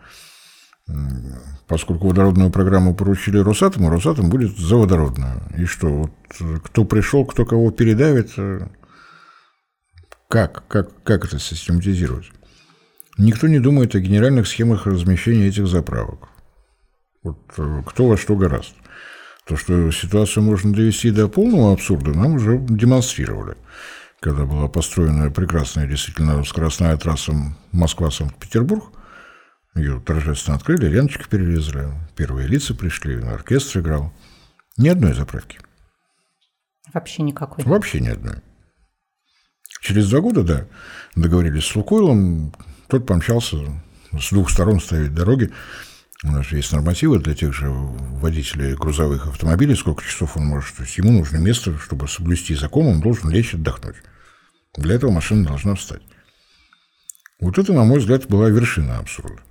Поскольку 1.68 2.08
водородную 2.08 2.50
программу 2.50 2.96
поручили 2.96 3.38
Росатому, 3.38 3.90
Росатом 3.90 4.30
будет 4.30 4.58
за 4.58 4.78
водородную. 4.78 5.42
И 5.58 5.66
что, 5.66 5.88
вот 5.88 6.62
кто 6.63 6.86
пришел, 6.86 7.26
кто 7.26 7.46
кого 7.46 7.72
передавит, 7.72 8.32
как, 10.30 10.66
как, 10.70 11.04
как 11.04 11.26
это 11.26 11.40
систематизировать? 11.40 12.32
Никто 13.18 13.50
не 13.50 13.60
думает 13.60 13.96
о 13.96 14.00
генеральных 14.00 14.48
схемах 14.48 14.86
размещения 14.86 15.48
этих 15.48 15.68
заправок. 15.68 16.30
Вот 17.22 17.38
кто 17.86 18.08
во 18.08 18.16
что 18.16 18.38
гораст. 18.38 18.74
То, 19.48 19.56
что 19.56 19.92
ситуацию 19.92 20.44
можно 20.44 20.74
довести 20.74 21.10
до 21.10 21.30
полного 21.30 21.72
абсурда, 21.72 22.12
нам 22.12 22.36
уже 22.36 22.58
демонстрировали. 22.58 23.56
Когда 24.20 24.46
была 24.46 24.68
построена 24.68 25.32
прекрасная 25.32 25.88
действительно 25.88 26.44
скоростная 26.44 26.98
трасса 26.98 27.34
Москва-Санкт-Петербург, 27.72 28.92
ее 29.74 30.02
торжественно 30.02 30.58
открыли, 30.58 30.88
ленточки 30.88 31.30
перерезали, 31.30 31.88
первые 32.16 32.48
лица 32.48 32.74
пришли, 32.74 33.22
оркестр 33.22 33.80
играл. 33.80 34.12
Ни 34.76 34.90
одной 34.90 35.14
заправки. 35.14 35.60
Вообще 36.94 37.24
никакой? 37.24 37.64
Вообще 37.64 38.00
ни 38.02 38.08
одной. 38.08 38.38
Через 39.82 40.10
два 40.10 40.20
года, 40.20 40.44
да, 40.44 40.66
договорились 41.16 41.66
с 41.66 41.76
Лукойлом, 41.76 42.54
тот 42.88 43.06
помчался 43.06 43.58
с 44.12 44.32
двух 44.32 44.50
сторон 44.50 44.82
ставить 44.82 45.14
дороги. 45.14 45.52
У 46.23 46.32
нас 46.32 46.51
есть 46.51 46.71
нормативы 46.71 47.19
для 47.19 47.36
тех 47.36 47.53
же 47.53 47.69
водителей 47.69 48.73
грузовых 48.73 49.27
автомобилей, 49.27 49.75
сколько 49.75 50.03
часов 50.03 50.36
он 50.36 50.45
может. 50.45 50.75
То 50.75 50.84
есть 50.84 50.97
ему 50.97 51.12
нужно 51.12 51.38
место, 51.38 51.77
чтобы 51.77 52.08
соблюсти 52.08 52.56
закон, 52.56 52.88
он 52.88 53.01
должен 53.01 53.30
лечь 53.30 53.53
отдохнуть. 53.53 53.97
Для 54.75 54.95
этого 54.95 55.12
машина 55.12 55.45
должна 55.45 55.75
встать. 55.75 56.01
Вот 57.39 57.60
это, 57.60 57.71
на 57.71 57.84
мой 57.84 57.99
взгляд, 57.99 58.27
была 58.27 58.49
вершина 58.49 58.97
абсурда. 58.97 59.41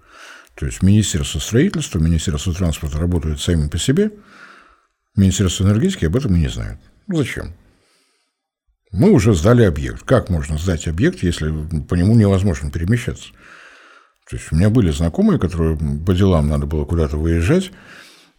То 0.56 0.66
есть 0.66 0.82
Министерство 0.82 1.38
строительства, 1.38 2.00
Министерство 2.00 2.52
транспорта 2.52 2.98
работают 2.98 3.40
сами 3.40 3.68
по 3.68 3.78
себе, 3.78 4.10
Министерство 5.14 5.64
энергетики 5.64 6.06
об 6.06 6.16
этом 6.16 6.34
и 6.34 6.40
не 6.40 6.48
знает. 6.48 6.78
Зачем? 7.06 7.54
Мы 8.90 9.10
уже 9.10 9.34
сдали 9.34 9.62
объект. 9.62 10.02
Как 10.02 10.30
можно 10.30 10.58
сдать 10.58 10.88
объект, 10.88 11.22
если 11.22 11.52
по 11.82 11.94
нему 11.94 12.16
невозможно 12.16 12.70
перемещаться? 12.70 13.28
То 14.28 14.36
есть 14.36 14.50
у 14.50 14.56
меня 14.56 14.70
были 14.70 14.90
знакомые, 14.90 15.38
которые 15.38 15.76
по 15.76 16.14
делам 16.14 16.48
надо 16.48 16.66
было 16.66 16.84
куда-то 16.84 17.16
выезжать 17.16 17.70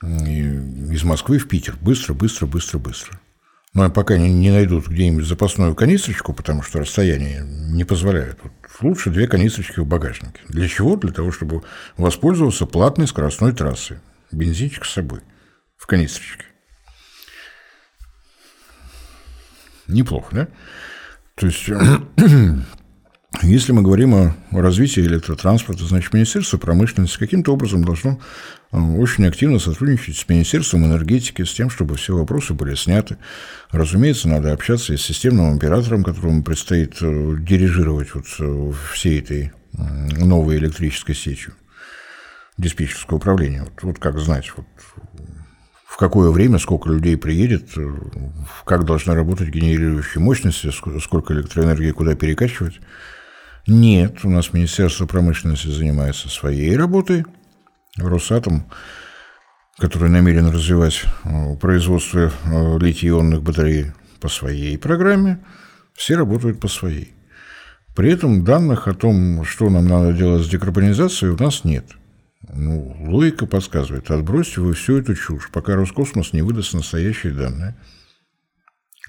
из 0.02 1.04
Москвы 1.04 1.39
в 1.39 1.47
Питер. 1.47 1.76
Быстро, 1.82 2.13
быстро, 2.13 2.45
быстро, 2.45 2.78
быстро. 2.78 3.19
Но 3.73 3.89
пока 3.89 4.17
не, 4.17 4.34
не 4.34 4.52
найдут 4.52 4.88
где-нибудь 4.88 5.26
запасную 5.26 5.76
канистрочку, 5.76 6.34
потому 6.34 6.62
что 6.62 6.80
расстояние 6.80 7.43
не 7.45 7.84
позволяет. 7.84 8.38
Вот 8.43 8.52
лучше 8.82 9.12
две 9.12 9.28
канистрочки 9.28 9.80
в 9.80 9.86
багажнике. 9.86 10.39
Для 10.50 10.67
чего? 10.67 10.97
Для 10.97 11.12
того, 11.12 11.32
чтобы 11.32 11.63
воспользоваться 11.95 12.65
платной 12.65 13.08
скоростной 13.08 13.54
трассой. 13.54 14.00
Бензинчик 14.32 14.84
с 14.84 14.93
собой 14.93 15.21
в 15.78 15.86
канистрочке. 15.86 16.45
Неплохо, 19.88 20.36
да? 20.36 20.47
То 21.36 21.45
есть, 21.45 21.69
если 23.41 23.71
мы 23.71 23.82
говорим 23.82 24.15
о 24.15 24.36
развитии 24.52 25.02
электротранспорта, 25.02 25.86
значит, 25.86 26.13
Министерство 26.13 26.58
промышленности 26.58 27.17
каким-то 27.17 27.54
образом 27.54 27.84
должно 27.84 28.19
э, 28.71 28.78
очень 28.78 29.28
активно 29.28 29.60
сотрудничать 29.60 30.17
с 30.17 30.28
Министерством 30.28 30.86
энергетики, 30.86 31.43
с 31.43 31.54
тем, 31.54 31.69
чтобы 31.69 31.95
все 31.97 32.15
вопросы 32.15 32.54
были 32.54 32.76
сняты. 32.76 33.17
Разумеется, 33.71 34.28
надо 34.28 34.54
общаться 34.54 34.93
и 34.93 34.97
с 34.97 35.02
системным 35.02 35.56
оператором, 35.56 36.04
которому 36.04 36.43
предстоит 36.43 36.97
э, 37.02 37.36
дирижировать 37.39 38.15
вот 38.15 38.26
э, 38.39 38.71
всей 38.93 39.19
этой 39.19 39.52
новой 39.73 40.58
электрической 40.58 41.13
сетью 41.13 41.54
диспетчерское 42.58 43.17
управление. 43.17 43.63
Вот, 43.63 43.84
вот 43.84 44.00
как 44.00 44.17
знать, 44.17 44.52
вот 44.56 44.65
в 45.86 45.97
какое 45.97 46.32
время, 46.32 46.58
сколько 46.58 46.89
людей 46.89 47.17
приедет, 47.17 47.69
как 48.65 48.86
должны 48.86 49.13
работать 49.13 49.50
генерирующие 49.50 50.23
мощности, 50.23 50.71
сколько 50.71 51.34
электроэнергии 51.34 51.91
куда 51.91 52.15
перекачивать. 52.15 52.80
Нет, 53.67 54.23
у 54.23 54.30
нас 54.30 54.53
Министерство 54.53 55.06
промышленности 55.06 55.67
занимается 55.67 56.30
своей 56.30 56.75
работой. 56.75 57.25
Росатом, 57.97 58.65
который 59.77 60.10
намерен 60.10 60.47
развивать 60.47 61.03
э, 61.23 61.56
производство 61.58 62.32
э, 62.45 62.80
литий-ионных 62.80 63.41
батарей 63.41 63.91
по 64.19 64.30
своей 64.30 64.77
программе, 64.77 65.43
все 65.93 66.15
работают 66.15 66.60
по 66.60 66.67
своей. 66.67 67.13
При 67.95 68.12
этом 68.12 68.43
данных 68.43 68.88
о 68.88 68.93
том, 68.93 69.43
что 69.43 69.69
нам 69.69 69.88
надо 69.88 70.13
делать 70.13 70.45
с 70.45 70.49
декарбонизацией, 70.49 71.34
у 71.34 71.38
нас 71.38 71.63
нет– 71.63 71.86
ну, 72.53 72.95
логика 73.08 73.45
подсказывает, 73.45 74.10
отбросьте 74.10 74.62
вы 74.62 74.73
всю 74.73 74.97
эту 74.97 75.15
чушь, 75.15 75.49
пока 75.51 75.75
Роскосмос 75.75 76.34
не 76.34 76.41
выдаст 76.41 76.73
настоящие 76.73 77.34
данные. 77.34 77.75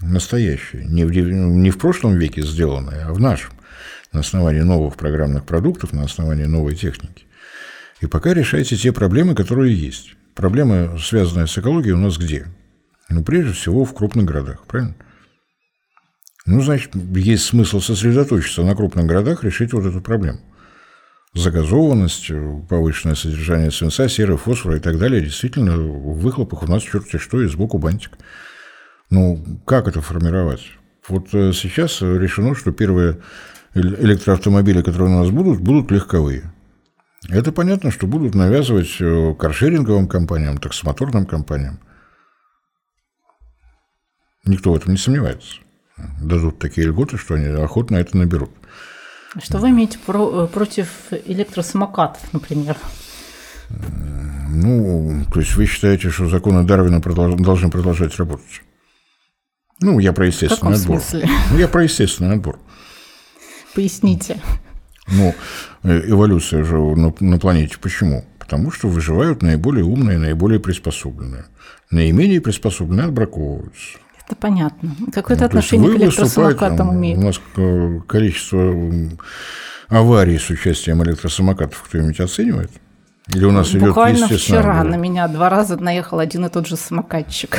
Настоящие. 0.01 0.85
Не 0.87 1.05
в, 1.05 1.11
не 1.13 1.71
в 1.71 1.79
прошлом 1.79 2.17
веке 2.17 2.43
сделанные, 2.43 3.03
а 3.03 3.13
в 3.13 3.21
нашем. 3.21 3.53
На 4.13 4.21
основании 4.21 4.61
новых 4.61 4.97
программных 4.97 5.45
продуктов, 5.45 5.93
на 5.93 6.05
основании 6.05 6.45
новой 6.45 6.75
техники. 6.75 7.25
И 8.01 8.07
пока 8.07 8.33
решайте 8.33 8.77
те 8.77 8.93
проблемы, 8.93 9.35
которые 9.35 9.75
есть. 9.75 10.15
Проблемы, 10.35 10.99
связанные 11.01 11.47
с 11.47 11.59
экологией, 11.59 11.95
у 11.95 11.99
нас 11.99 12.17
где? 12.17 12.47
Ну, 13.09 13.25
прежде 13.25 13.53
всего, 13.53 13.85
в 13.85 13.95
крупных 13.95 14.25
городах, 14.25 14.67
правильно? 14.67 14.95
Ну, 16.47 16.63
значит, 16.63 16.95
есть 16.95 17.45
смысл 17.45 17.81
сосредоточиться 17.81 18.63
на 18.63 18.75
крупных 18.75 19.07
городах, 19.07 19.45
решить 19.45 19.73
вот 19.73 19.85
эту 19.85 20.01
проблему 20.01 20.41
загазованность, 21.35 22.31
повышенное 22.69 23.15
содержание 23.15 23.71
свинца, 23.71 24.09
серы, 24.09 24.37
фосфора 24.37 24.77
и 24.77 24.81
так 24.81 24.99
далее, 24.99 25.23
действительно 25.23 25.77
в 25.77 26.19
выхлопах 26.21 26.63
у 26.63 26.67
нас 26.67 26.83
черти 26.83 27.19
что 27.19 27.43
и 27.43 27.49
сбоку 27.49 27.79
бантик. 27.79 28.13
Ну, 29.11 29.61
как 29.67 29.89
это 29.89 30.01
формировать? 30.01 30.63
Вот 31.07 31.33
э, 31.33 31.53
сейчас 31.55 32.03
решено, 32.03 32.55
что 32.55 32.73
первые 32.73 33.19
электроавтомобили, 33.79 34.83
которые 34.83 35.15
у 35.15 35.19
нас 35.19 35.31
будут, 35.31 35.61
будут 35.61 35.91
легковые. 35.91 36.53
Это 37.29 37.53
понятно, 37.53 37.91
что 37.91 38.07
будут 38.07 38.35
навязывать 38.35 38.97
э, 39.01 39.35
каршеринговым 39.35 40.07
компаниям, 40.07 40.59
таксомоторным 40.59 41.27
компаниям. 41.27 41.81
Никто 44.45 44.73
в 44.73 44.77
этом 44.77 44.93
не 44.93 44.99
сомневается. 44.99 45.57
Дадут 46.21 46.59
такие 46.59 46.87
льготы, 46.87 47.19
что 47.19 47.35
они 47.35 47.47
охотно 47.47 47.97
это 47.97 48.17
наберут. 48.17 48.51
Что 49.43 49.59
вы 49.59 49.71
имеете 49.71 49.99
про, 49.99 50.45
э, 50.45 50.47
против 50.47 50.89
электросамокатов, 51.27 52.33
например? 52.33 52.77
Ну, 54.51 55.25
то 55.33 55.41
есть 55.41 55.55
вы 55.57 55.67
считаете, 55.67 56.11
что 56.11 56.29
законы 56.29 56.65
Дарвина 56.67 57.01
продолж... 57.01 57.35
должны 57.39 57.71
продолжать 57.71 58.17
работать? 58.17 58.63
Ну, 59.81 59.99
я 59.99 60.13
про 60.13 60.27
естественный 60.27 60.57
В 60.57 60.61
каком 60.61 60.97
отбор. 60.97 61.01
Смысле? 61.01 61.29
Ну, 61.51 61.59
я 61.59 61.69
про 61.69 61.83
естественный 61.83 62.37
отбор. 62.37 62.59
Поясните. 63.79 64.41
Ну, 65.07 65.33
э, 65.85 66.11
эволюция 66.11 66.65
же 66.65 66.77
на, 66.77 67.15
на 67.21 67.39
планете 67.39 67.77
почему? 67.81 68.25
Потому 68.41 68.73
что 68.73 68.89
выживают 68.89 69.41
наиболее 69.41 69.85
умные, 69.85 70.19
наиболее 70.19 70.59
приспособленные. 70.59 71.45
Наименее 71.93 72.41
приспособленные 72.41 73.07
отбраковываются. 73.07 73.99
Это 74.27 74.35
понятно. 74.35 74.97
Какое-то 75.15 75.45
ну, 75.45 75.47
отношение 75.47 75.93
к 75.93 75.97
электросамокатам 75.97 76.93
имеет? 76.97 77.19
У 77.19 77.23
нас 77.23 77.41
количество 78.09 78.75
аварий 79.87 80.39
с 80.39 80.51
участием 80.51 81.01
электросамокатов 81.05 81.81
кто-нибудь 81.87 82.19
оценивает? 82.19 82.73
Или 83.35 83.45
у 83.45 83.53
нас 83.53 83.71
Буквально 83.73 84.27
идет 84.27 84.41
вчера 84.41 84.81
отбор? 84.81 84.93
на 84.93 84.97
меня 84.97 85.29
два 85.29 85.49
раза 85.51 85.77
наехал 85.77 86.19
один 86.19 86.47
и 86.47 86.49
тот 86.49 86.67
же 86.67 86.77
самокатчик. 86.77 87.59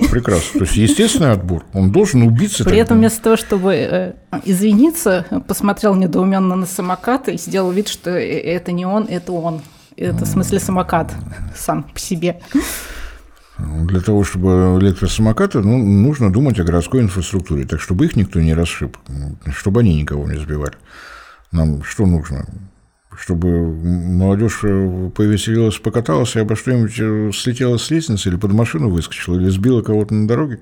Ну, 0.00 0.08
прекрасно. 0.08 0.60
То 0.60 0.64
есть 0.64 0.76
естественный 0.76 1.30
отбор. 1.30 1.64
Он 1.72 1.92
должен 1.92 2.22
убиться. 2.22 2.64
При 2.64 2.78
этом 2.78 2.98
вместо 2.98 3.22
того, 3.22 3.36
чтобы 3.36 3.74
э, 3.74 4.12
извиниться, 4.44 5.24
посмотрел 5.46 5.94
недоуменно 5.94 6.56
на 6.56 6.66
самокат 6.66 7.28
и 7.28 7.38
сделал 7.38 7.70
вид, 7.70 7.86
что 7.86 8.10
э, 8.10 8.40
это 8.40 8.72
не 8.72 8.86
он, 8.86 9.04
это 9.04 9.32
он. 9.32 9.62
Это 9.96 10.24
в 10.24 10.28
смысле 10.28 10.58
самокат 10.58 11.14
сам 11.56 11.84
по 11.84 12.00
себе. 12.00 12.40
Для 13.58 14.00
того, 14.00 14.24
чтобы 14.24 14.76
электросамокаты, 14.80 15.60
ну, 15.60 15.78
нужно 15.78 16.32
думать 16.32 16.58
о 16.58 16.64
городской 16.64 17.00
инфраструктуре, 17.00 17.64
так 17.64 17.80
чтобы 17.80 18.06
их 18.06 18.16
никто 18.16 18.40
не 18.40 18.52
расшиб, 18.52 18.96
чтобы 19.54 19.80
они 19.80 19.94
никого 19.94 20.26
не 20.26 20.36
сбивали. 20.36 20.74
Нам 21.52 21.84
что 21.84 22.04
нужно? 22.06 22.46
Чтобы 23.18 23.72
молодежь 23.72 24.60
э, 24.64 25.10
повеселилась, 25.14 25.78
покаталась 25.78 26.36
и 26.36 26.40
обо 26.40 26.56
что-нибудь 26.56 26.94
э, 26.98 27.30
слетела 27.32 27.76
с 27.76 27.90
лестницы 27.90 28.28
или 28.28 28.36
под 28.36 28.52
машину 28.52 28.90
выскочила, 28.90 29.36
или 29.36 29.48
сбила 29.48 29.82
кого-то 29.82 30.14
на 30.14 30.28
дороге. 30.28 30.60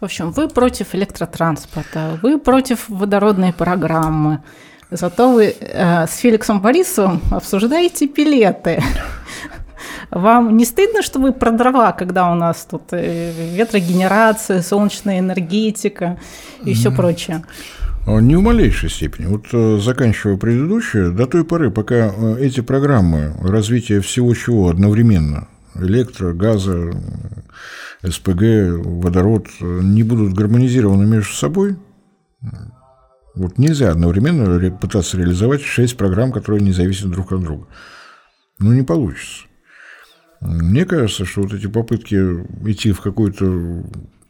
В 0.00 0.04
общем, 0.04 0.30
вы 0.30 0.48
против 0.48 0.94
электротранспорта, 0.94 2.18
вы 2.22 2.38
против 2.38 2.88
водородной 2.88 3.52
программы. 3.52 4.42
Зато 4.90 5.32
вы 5.32 5.54
э, 5.58 6.06
с 6.06 6.16
Феликсом 6.18 6.60
Борисовым 6.60 7.20
обсуждаете 7.30 8.06
пилеты. 8.06 8.82
Вам 10.10 10.56
не 10.56 10.64
стыдно, 10.64 11.02
что 11.02 11.18
вы 11.18 11.32
про 11.32 11.50
дрова, 11.50 11.92
когда 11.92 12.30
у 12.30 12.34
нас 12.34 12.66
тут 12.70 12.92
э, 12.92 13.32
ветрогенерация, 13.56 14.62
солнечная 14.62 15.18
энергетика 15.18 16.18
и 16.64 16.74
все 16.74 16.92
прочее? 16.92 17.44
А, 18.06 18.18
не 18.20 18.36
в 18.36 18.42
малейшей 18.42 18.90
степени. 18.90 19.26
Вот 19.26 19.46
э, 19.52 19.78
заканчивая 19.78 20.36
предыдущее, 20.36 21.10
до 21.10 21.26
той 21.26 21.44
поры, 21.44 21.70
пока 21.70 22.12
э, 22.14 22.36
эти 22.40 22.60
программы 22.60 23.34
развития 23.40 24.00
всего 24.00 24.34
чего 24.34 24.68
одновременно, 24.68 25.48
электро, 25.74 26.34
газа, 26.34 26.92
СПГ, 28.02 28.84
водород, 28.84 29.48
не 29.60 30.02
будут 30.02 30.34
гармонизированы 30.34 31.06
между 31.06 31.32
собой, 31.32 31.76
вот 33.34 33.58
нельзя 33.58 33.90
одновременно 33.90 34.70
пытаться 34.70 35.16
реализовать 35.16 35.62
шесть 35.62 35.96
программ, 35.96 36.30
которые 36.30 36.62
не 36.62 36.72
зависят 36.72 37.10
друг 37.10 37.32
от 37.32 37.40
друга. 37.40 37.66
Ну, 38.58 38.72
не 38.72 38.82
получится. 38.82 39.46
Мне 40.40 40.84
кажется, 40.84 41.24
что 41.24 41.42
вот 41.42 41.52
эти 41.54 41.66
попытки 41.66 42.14
идти 42.68 42.92
в 42.92 43.00
какой-то 43.00 43.82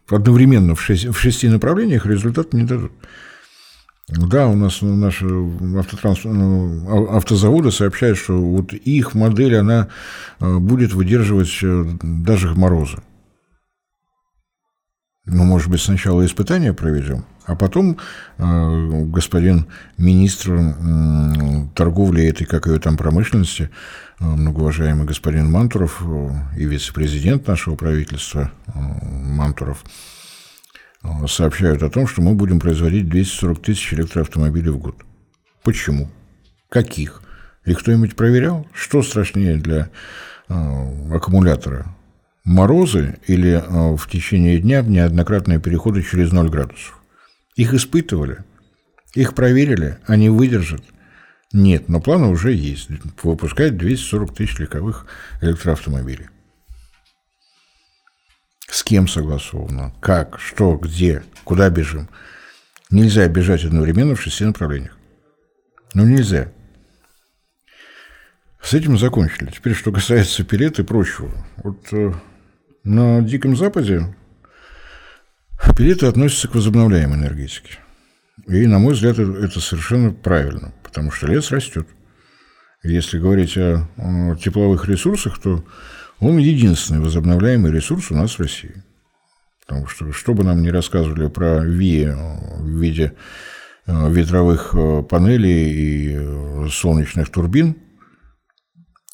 одновременно 0.08 0.74
в, 0.74 0.80
шесть, 0.80 1.06
в 1.06 1.18
шести 1.18 1.48
направлениях 1.48 2.06
результат 2.06 2.52
не 2.54 2.62
дадут. 2.62 2.92
Да, 4.08 4.48
у 4.48 4.54
нас 4.54 4.82
наши 4.82 5.26
автотранс... 5.78 6.24
Ну, 6.24 7.08
автозаводы 7.10 7.70
сообщают, 7.70 8.18
что 8.18 8.38
вот 8.38 8.74
их 8.74 9.14
модель, 9.14 9.56
она 9.56 9.88
э, 10.40 10.58
будет 10.58 10.92
выдерживать 10.92 11.58
э, 11.62 11.84
даже 12.02 12.54
морозы. 12.54 12.98
Ну, 15.24 15.44
может 15.44 15.70
быть, 15.70 15.80
сначала 15.80 16.24
испытания 16.26 16.74
проведем, 16.74 17.24
а 17.46 17.56
потом 17.56 17.96
э, 18.36 19.04
господин 19.06 19.68
министр 19.96 20.52
э, 20.52 21.66
торговли 21.74 22.26
этой, 22.26 22.44
как 22.44 22.66
ее 22.66 22.78
там, 22.78 22.98
промышленности, 22.98 23.70
э, 24.20 24.24
многоуважаемый 24.24 25.06
господин 25.06 25.50
Мантуров 25.50 26.02
э, 26.04 26.58
и 26.58 26.66
вице-президент 26.66 27.46
нашего 27.46 27.74
правительства 27.74 28.52
э, 28.66 28.70
Мантуров 28.74 29.82
э, 29.82 30.13
сообщают 31.28 31.82
о 31.82 31.90
том, 31.90 32.06
что 32.06 32.22
мы 32.22 32.34
будем 32.34 32.60
производить 32.60 33.08
240 33.08 33.62
тысяч 33.62 33.94
электроавтомобилей 33.94 34.70
в 34.70 34.78
год. 34.78 34.96
Почему? 35.62 36.10
Каких? 36.68 37.22
И 37.64 37.74
кто-нибудь 37.74 38.16
проверял, 38.16 38.66
что 38.72 39.02
страшнее 39.02 39.56
для 39.56 39.90
э, 40.48 41.14
аккумулятора? 41.14 41.86
морозы 42.44 43.16
или 43.26 43.52
э, 43.52 43.96
в 43.96 44.08
течение 44.08 44.58
дня 44.58 44.82
неоднократные 44.82 45.58
переходы 45.58 46.02
через 46.02 46.32
0 46.32 46.50
градусов. 46.50 47.00
Их 47.56 47.72
испытывали, 47.72 48.38
их 49.14 49.34
проверили, 49.34 49.98
они 50.06 50.28
выдержат. 50.28 50.82
Нет, 51.52 51.88
но 51.88 52.00
планы 52.00 52.26
уже 52.28 52.52
есть. 52.52 52.88
Выпускать 53.22 53.76
240 53.76 54.34
тысяч 54.34 54.58
легковых 54.58 55.06
электроавтомобилей. 55.40 56.28
С 58.68 58.82
кем 58.82 59.08
согласовано? 59.08 59.94
Как? 60.00 60.38
Что? 60.40 60.76
Где? 60.76 61.22
Куда 61.44 61.70
бежим? 61.70 62.08
Нельзя 62.90 63.26
бежать 63.28 63.64
одновременно 63.64 64.14
в 64.14 64.22
шести 64.22 64.44
направлениях. 64.44 64.96
Ну, 65.94 66.06
нельзя. 66.06 66.52
С 68.62 68.72
этим 68.72 68.98
закончили. 68.98 69.50
Теперь, 69.50 69.74
что 69.74 69.92
касается 69.92 70.42
пилет 70.44 70.78
и 70.78 70.82
прочего. 70.82 71.30
Вот 71.62 71.86
э, 71.92 72.12
на 72.82 73.20
Диком 73.20 73.56
Западе 73.56 74.14
пилеты 75.76 76.06
относятся 76.06 76.48
к 76.48 76.54
возобновляемой 76.54 77.18
энергетике. 77.18 77.78
И, 78.46 78.66
на 78.66 78.78
мой 78.78 78.94
взгляд, 78.94 79.18
это 79.18 79.60
совершенно 79.60 80.12
правильно, 80.12 80.72
потому 80.82 81.10
что 81.10 81.26
лес 81.26 81.50
растет. 81.50 81.86
Если 82.82 83.18
говорить 83.18 83.56
о, 83.56 83.88
о 83.96 84.34
тепловых 84.36 84.88
ресурсах, 84.88 85.38
то 85.38 85.64
он 86.20 86.38
единственный 86.38 87.00
возобновляемый 87.00 87.72
ресурс 87.72 88.10
у 88.10 88.14
нас 88.14 88.32
в 88.32 88.40
России. 88.40 88.82
Потому 89.66 89.86
что, 89.86 90.12
что 90.12 90.34
бы 90.34 90.44
нам 90.44 90.62
ни 90.62 90.68
рассказывали 90.68 91.28
про 91.28 91.60
ВИЭ 91.64 92.14
в 92.58 92.68
виде 92.68 93.14
э, 93.86 94.12
ветровых 94.12 94.74
э, 94.74 95.02
панелей 95.02 95.72
и 95.72 96.14
э, 96.16 96.68
солнечных 96.70 97.30
турбин, 97.30 97.76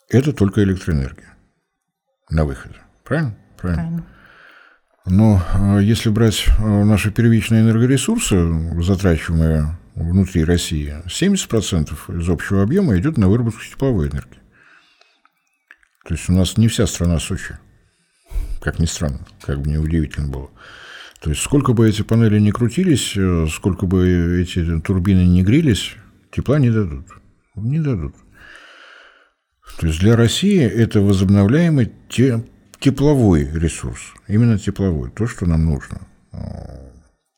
это 0.08 0.32
только 0.32 0.64
электроэнергия 0.64 1.36
на 2.30 2.44
выходе. 2.44 2.76
Правильно? 3.04 3.36
Правильно. 3.56 3.82
Правильно. 3.82 4.06
Но 5.06 5.80
если 5.80 6.10
брать 6.10 6.46
наши 6.58 7.10
первичные 7.10 7.62
энергоресурсы, 7.62 8.82
затрачиваемые 8.82 9.78
внутри 9.94 10.44
России, 10.44 10.94
70% 11.06 12.20
из 12.20 12.28
общего 12.28 12.62
объема 12.62 12.96
идет 12.98 13.16
на 13.16 13.28
выработку 13.28 13.60
тепловой 13.62 14.08
энергии. 14.08 14.39
То 16.06 16.14
есть 16.14 16.28
у 16.28 16.32
нас 16.32 16.56
не 16.56 16.68
вся 16.68 16.86
страна 16.86 17.18
Сочи. 17.18 17.58
Как 18.60 18.78
ни 18.78 18.86
странно, 18.86 19.20
как 19.42 19.60
бы 19.60 19.70
неудивительно 19.70 20.28
было. 20.28 20.50
То 21.20 21.30
есть 21.30 21.42
сколько 21.42 21.72
бы 21.72 21.88
эти 21.88 22.02
панели 22.02 22.38
не 22.38 22.50
крутились, 22.50 23.14
э, 23.16 23.46
сколько 23.52 23.86
бы 23.86 24.40
эти 24.42 24.80
турбины 24.80 25.26
не 25.26 25.42
грелись, 25.42 25.94
тепла 26.30 26.58
не 26.58 26.70
дадут. 26.70 27.06
Не 27.54 27.78
дадут. 27.78 28.14
То 29.78 29.86
есть 29.86 30.00
для 30.00 30.16
России 30.16 30.60
это 30.60 31.00
возобновляемый 31.00 31.92
те, 32.08 32.44
тепловой 32.80 33.50
ресурс, 33.52 34.00
именно 34.28 34.58
тепловой, 34.58 35.10
то, 35.10 35.26
что 35.26 35.46
нам 35.46 35.64
нужно. 35.66 36.00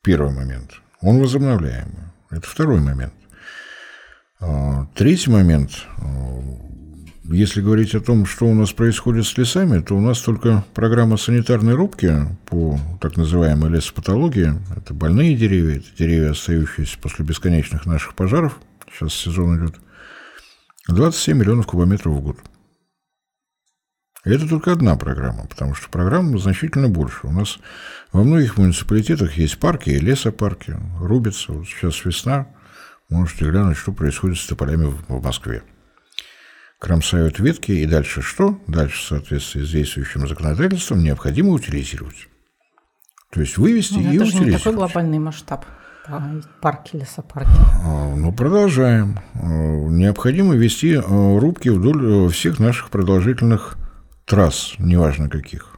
Первый 0.03 0.33
момент. 0.33 0.81
Он 1.01 1.21
возобновляемый. 1.21 2.11
Это 2.31 2.49
второй 2.49 2.81
момент. 2.81 3.15
Третий 4.95 5.31
момент. 5.31 5.87
Если 7.25 7.61
говорить 7.61 7.95
о 7.95 8.01
том, 8.01 8.27
что 8.27 8.47
у 8.47 8.55
нас 8.55 8.73
происходит 8.73 9.27
с 9.27 9.39
лесами, 9.39 9.81
то 9.81 9.97
у 9.97 10.01
нас 10.01 10.21
только 10.21 10.65
программа 10.75 11.17
санитарной 11.17 11.75
рубки 11.75 12.13
по 12.47 12.79
так 13.01 13.17
называемой 13.17 13.71
лесопатологии. 13.71 14.55
Это 14.77 14.93
больные 14.93 15.37
деревья, 15.37 15.77
это 15.77 15.87
деревья, 15.97 16.33
остающиеся 16.33 16.99
после 16.99 17.25
бесконечных 17.25 17.87
наших 17.87 18.15
пожаров. 18.15 18.59
Сейчас 18.93 19.15
сезон 19.15 19.59
идет. 19.59 19.77
27 20.89 21.39
миллионов 21.39 21.67
кубометров 21.67 22.15
в 22.15 22.21
год. 22.21 22.39
Это 24.25 24.49
только 24.49 24.73
одна 24.73 24.97
программа, 24.97 25.47
потому 25.47 25.75
что 25.75 25.89
программ 25.91 26.37
значительно 26.41 26.89
больше. 26.89 27.27
У 27.27 27.33
нас 27.33 27.59
во 28.13 28.25
многих 28.25 28.57
муниципалитетах 28.57 29.35
есть 29.35 29.59
парки 29.59 29.91
и 29.91 29.99
лесопарки, 29.99 30.77
рубятся. 31.01 31.53
Вот 31.53 31.67
сейчас 31.67 32.05
весна, 32.05 32.49
можете 33.09 33.49
глянуть, 33.49 33.77
что 33.77 33.93
происходит 33.93 34.39
с 34.39 34.47
тополями 34.47 34.87
в 34.87 35.23
Москве. 35.23 35.63
Кромсают 36.83 37.39
ветки, 37.39 37.71
и 37.71 37.87
дальше 37.87 38.23
что? 38.23 38.59
Дальше, 38.67 39.05
в 39.05 39.07
соответствии 39.07 39.63
с 39.63 39.71
действующим 39.71 40.27
законодательством, 40.27 41.05
необходимо 41.05 41.51
утилизировать. 41.51 42.27
То 43.31 43.41
есть 43.41 43.57
вывести 43.57 43.95
ну, 43.95 44.01
и 44.01 44.17
это 44.17 44.25
утилизировать. 44.25 44.55
Это 44.55 44.59
такой 44.59 44.75
глобальный 44.75 45.21
масштаб 45.21 45.65
парки, 46.61 46.97
лесопарки. 46.97 47.53
А, 47.85 48.17
ну, 48.17 48.33
продолжаем. 48.33 49.21
А, 49.35 49.47
необходимо 49.47 50.57
вести 50.57 50.97
а, 50.97 51.39
рубки 51.39 51.69
вдоль 51.69 52.29
всех 52.33 52.59
наших 52.59 52.91
продолжительных 52.91 53.77
трасс, 54.27 54.75
неважно 54.79 55.29
каких, 55.29 55.77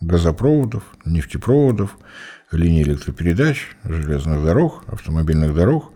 газопроводов, 0.00 0.82
нефтепроводов, 1.04 1.96
линий 2.50 2.82
электропередач, 2.82 3.68
железных 3.84 4.42
дорог, 4.42 4.82
автомобильных 4.88 5.54
дорог. 5.54 5.92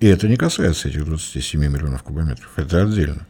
И 0.00 0.06
это 0.06 0.28
не 0.28 0.36
касается 0.36 0.88
этих 0.88 1.04
27 1.04 1.60
миллионов 1.60 2.02
кубометров, 2.02 2.52
это 2.56 2.82
отдельно. 2.82 3.26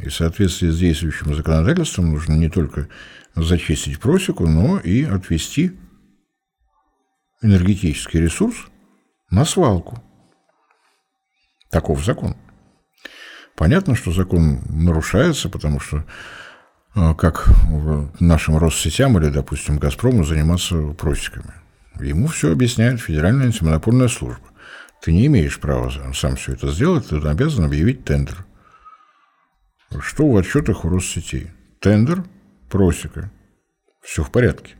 И 0.00 0.08
в 0.08 0.14
соответствии 0.14 0.70
с 0.70 0.78
действующим 0.78 1.34
законодательством 1.34 2.10
нужно 2.10 2.34
не 2.34 2.50
только 2.50 2.88
зачистить 3.36 4.00
просеку, 4.00 4.48
но 4.48 4.78
и 4.78 5.04
отвести 5.04 5.78
энергетический 7.42 8.20
ресурс 8.20 8.56
на 9.30 9.44
свалку. 9.44 10.02
Таков 11.70 12.04
закон. 12.04 12.36
Понятно, 13.56 13.94
что 13.94 14.10
закон 14.10 14.62
нарушается, 14.68 15.48
потому 15.48 15.78
что 15.78 16.04
а, 16.94 17.14
как 17.14 17.48
нашим 18.18 18.58
Россетям 18.58 19.18
или, 19.18 19.28
допустим, 19.28 19.78
Газпрому 19.78 20.24
заниматься 20.24 20.76
просеками. 20.92 21.52
Ему 22.00 22.26
все 22.26 22.52
объясняет 22.52 23.00
Федеральная 23.00 23.46
антимонопольная 23.46 24.08
служба. 24.08 24.48
Ты 25.04 25.12
не 25.12 25.26
имеешь 25.26 25.60
права 25.60 25.92
сам 26.14 26.36
все 26.36 26.54
это 26.54 26.68
сделать, 26.68 27.08
ты 27.08 27.16
обязан 27.16 27.66
объявить 27.66 28.06
тендер. 28.06 28.46
Что 30.00 30.26
в 30.26 30.34
отчетах 30.34 30.86
у 30.86 30.88
Россетей? 30.88 31.50
Тендер, 31.78 32.24
просека. 32.70 33.30
Все 34.00 34.22
в 34.22 34.30
порядке. 34.30 34.76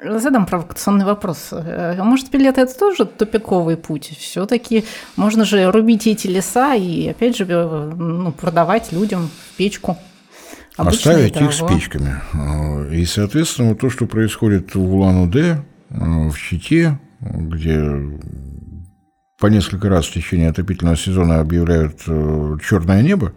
Задам 0.00 0.46
провокационный 0.46 1.04
вопрос. 1.04 1.48
Э, 1.50 2.00
может, 2.00 2.30
пилет– 2.30 2.58
это 2.58 2.78
тоже 2.78 3.06
тупиковый 3.06 3.76
путь? 3.76 4.16
Все-таки 4.16 4.84
можно 5.16 5.44
же 5.44 5.68
рубить 5.72 6.06
эти 6.06 6.28
леса 6.28 6.74
и, 6.76 7.08
опять 7.08 7.36
же, 7.36 7.46
э, 7.48 7.92
ну, 7.96 8.30
продавать 8.30 8.92
людям 8.92 9.28
в 9.28 9.56
печку. 9.56 9.98
Обычное 10.76 11.16
Оставить 11.16 11.36
их 11.40 11.52
с 11.52 11.68
печками. 11.68 12.20
Э, 12.32 12.94
и, 12.94 13.04
соответственно, 13.04 13.74
то, 13.74 13.90
что 13.90 14.06
происходит 14.06 14.76
в 14.76 14.80
Улан-Удэ, 14.80 15.64
в 15.90 16.36
Чите, 16.38 17.00
где 17.20 17.82
по 19.40 19.46
несколько 19.46 19.88
раз 19.88 20.06
в 20.06 20.12
течение 20.12 20.50
отопительного 20.50 20.96
сезона 20.96 21.40
объявляют 21.40 22.02
черное 22.02 23.02
небо, 23.02 23.32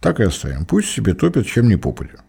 так 0.00 0.20
и 0.20 0.24
оставим. 0.24 0.66
Пусть 0.66 0.90
себе 0.90 1.14
топят 1.14 1.46
чем 1.46 1.68
ни 1.68 1.76
попадя. 1.76 2.20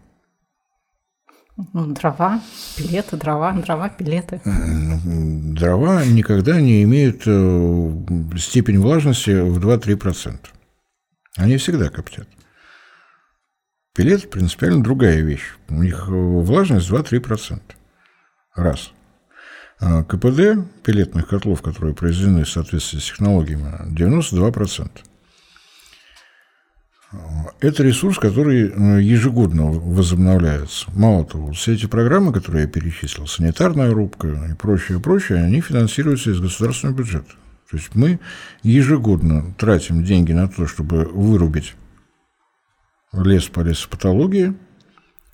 Ну, 1.72 1.86
дрова, 1.88 2.40
пилеты, 2.76 3.16
дрова, 3.16 3.52
дрова, 3.52 3.88
пилеты. 3.88 4.40
Дрова 4.44 6.04
никогда 6.04 6.60
не 6.60 6.82
имеют 6.84 7.22
э, 7.26 7.92
степень 8.38 8.78
влажности 8.78 9.30
в 9.30 9.58
2-3%. 9.58 10.38
Они 11.36 11.56
всегда 11.58 11.90
коптят. 11.90 12.28
Пилет 13.94 14.30
принципиально 14.30 14.82
другая 14.82 15.20
вещь. 15.20 15.54
У 15.68 15.82
них 15.82 16.06
э, 16.08 16.12
влажность 16.12 16.88
2-3%. 16.90 17.60
Раз. 18.54 18.92
А 19.80 20.04
КПД 20.04 20.82
пилетных 20.84 21.26
котлов, 21.26 21.62
которые 21.62 21.94
произведены 21.94 22.44
в 22.44 22.50
соответствии 22.50 22.98
с 22.98 23.06
технологиями, 23.06 23.94
92%. 23.94 24.90
Это 27.60 27.82
ресурс, 27.82 28.18
который 28.18 28.68
э, 28.68 29.02
ежегодно 29.02 29.64
возобновляется. 29.64 30.86
Мало 30.94 31.24
того, 31.24 31.50
все 31.52 31.74
эти 31.74 31.86
программы, 31.86 32.32
которые 32.32 32.62
я 32.62 32.68
перечислил, 32.68 33.26
санитарная 33.26 33.92
рубка 33.92 34.28
и 34.50 34.54
прочее, 34.54 35.00
прочее, 35.00 35.42
они 35.42 35.60
финансируются 35.60 36.30
из 36.30 36.40
государственного 36.40 36.96
бюджета. 36.96 37.32
То 37.68 37.76
есть 37.76 37.94
мы 37.94 38.20
ежегодно 38.62 39.54
тратим 39.58 40.04
деньги 40.04 40.32
на 40.32 40.48
то, 40.48 40.66
чтобы 40.66 41.04
вырубить 41.06 41.74
лес 43.12 43.48
по 43.48 43.60
лесопатологии, 43.60 44.54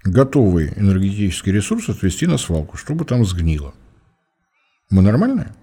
готовый 0.02 0.72
энергетический 0.76 1.52
ресурс 1.52 1.88
отвести 1.88 2.26
на 2.26 2.38
свалку, 2.38 2.76
чтобы 2.76 3.04
там 3.04 3.24
сгнило. 3.24 3.74
Мы 4.90 5.02
нормальные? 5.02 5.54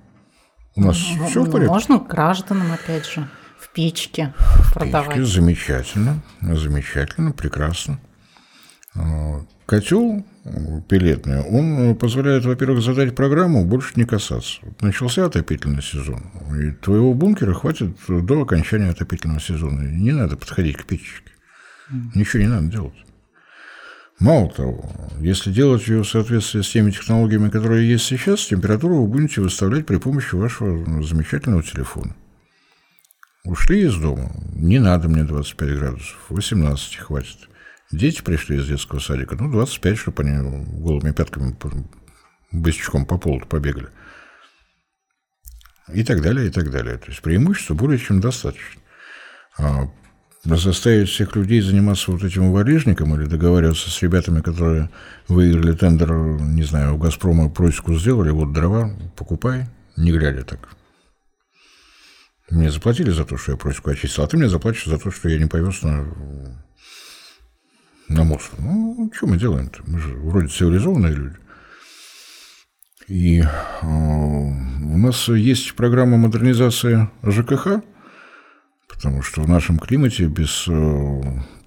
У 0.76 0.82
нас 0.82 0.98
ну, 1.18 1.28
все 1.28 1.44
в 1.44 1.52
порядке? 1.52 1.72
Можно 1.72 2.00
гражданам, 2.00 2.72
опять 2.72 3.06
же 3.06 3.28
печке 3.74 4.34
продавать. 4.74 5.18
Печки, 5.18 5.30
замечательно, 5.30 6.22
замечательно, 6.42 7.32
прекрасно. 7.32 8.00
А, 8.96 9.42
Котел 9.66 10.26
пилетный, 10.90 11.42
он 11.42 11.96
позволяет, 11.96 12.46
во-первых, 12.46 12.82
задать 12.82 13.16
программу, 13.16 13.66
больше 13.66 13.94
не 13.96 14.04
касаться. 14.04 14.60
Начался 14.82 15.26
отопительный 15.26 15.82
сезон, 15.82 16.22
и 16.60 16.72
твоего 16.72 17.14
бункера 17.14 17.54
хватит 17.54 17.96
до 18.08 18.42
окончания 18.42 18.90
отопительного 18.90 19.40
сезона. 19.40 19.82
Не 19.84 20.12
надо 20.12 20.36
подходить 20.36 20.78
к 20.78 20.86
печечке. 20.86 21.32
Ничего 22.14 22.44
не 22.44 22.50
надо 22.50 22.68
делать. 22.68 23.03
Мало 24.20 24.50
того, 24.50 24.90
если 25.20 25.52
делать 25.52 25.88
ее 25.88 26.04
в 26.04 26.08
соответствии 26.08 26.62
с 26.62 26.70
теми 26.70 26.92
технологиями, 26.92 27.50
которые 27.50 27.90
есть 27.90 28.06
сейчас, 28.06 28.46
температуру 28.46 29.02
вы 29.02 29.08
будете 29.08 29.42
выставлять 29.42 29.86
при 29.86 29.98
помощи 29.98 30.36
вашего 30.36 31.04
замечательного 31.04 31.64
телефона. 31.64 32.16
Ушли 33.44 33.84
из 33.84 33.96
дома. 33.98 34.32
Не 34.56 34.80
надо 34.80 35.10
мне 35.10 35.24
25 35.24 35.78
градусов. 35.78 36.18
18 36.30 36.96
хватит. 36.96 37.50
Дети 37.92 38.22
пришли 38.22 38.58
из 38.58 38.68
детского 38.68 39.00
садика. 39.00 39.36
Ну, 39.36 39.52
25, 39.52 39.98
чтобы 39.98 40.24
они 40.24 40.66
голыми 40.80 41.12
пятками 41.12 41.56
быстрячком 42.52 43.06
по 43.06 43.18
полу 43.18 43.42
побегали. 43.42 43.90
И 45.92 46.04
так 46.06 46.22
далее, 46.22 46.48
и 46.48 46.50
так 46.50 46.72
далее. 46.72 46.98
То 46.98 47.10
есть 47.10 47.22
преимущества 47.22 47.74
более 47.74 48.00
чем 48.00 48.22
достаточно. 48.22 48.82
Заставить 50.46 51.08
всех 51.08 51.38
людей 51.38 51.62
заниматься 51.62 52.12
вот 52.12 52.22
этим 52.22 52.52
валежником 52.52 53.16
или 53.16 53.30
договариваться 53.30 53.90
с 53.90 54.02
ребятами, 54.02 54.42
которые 54.42 54.90
выиграли 55.30 55.74
тендер, 55.74 56.12
не 56.12 56.64
знаю, 56.64 56.96
у 56.96 56.98
«Газпрома» 56.98 57.50
просеку 57.50 57.94
сделали, 57.96 58.30
вот 58.30 58.52
дрова, 58.52 58.92
покупай, 59.16 59.68
не 59.96 60.12
глядя 60.12 60.44
так. 60.44 60.76
Мне 62.50 62.70
заплатили 62.70 63.10
за 63.10 63.24
то, 63.24 63.38
что 63.38 63.54
я 63.54 63.58
просеку 63.58 63.92
очистил, 63.92 64.24
а 64.24 64.28
ты 64.28 64.36
мне 64.36 64.50
заплатишь 64.50 64.86
за 64.86 64.98
то, 64.98 65.12
что 65.12 65.30
я 65.30 65.40
не 65.40 65.46
повез 65.46 65.82
на, 65.82 66.06
на 68.10 68.24
мусор. 68.26 68.60
Ну, 68.60 69.10
что 69.16 69.28
мы 69.28 69.38
делаем-то? 69.38 69.82
Мы 69.88 70.00
же 70.00 70.10
вроде 70.10 70.50
цивилизованные 70.50 71.16
люди. 71.16 71.38
И 73.08 73.42
э, 73.42 73.48
у 73.86 74.98
нас 74.98 75.30
есть 75.30 75.74
программа 75.76 76.18
модернизации 76.18 77.10
ЖКХ, 77.24 77.82
потому 78.96 79.22
что 79.22 79.42
в 79.42 79.50
нашем 79.50 79.80
климате 79.80 80.26
без 80.26 80.66
э, 80.68 81.22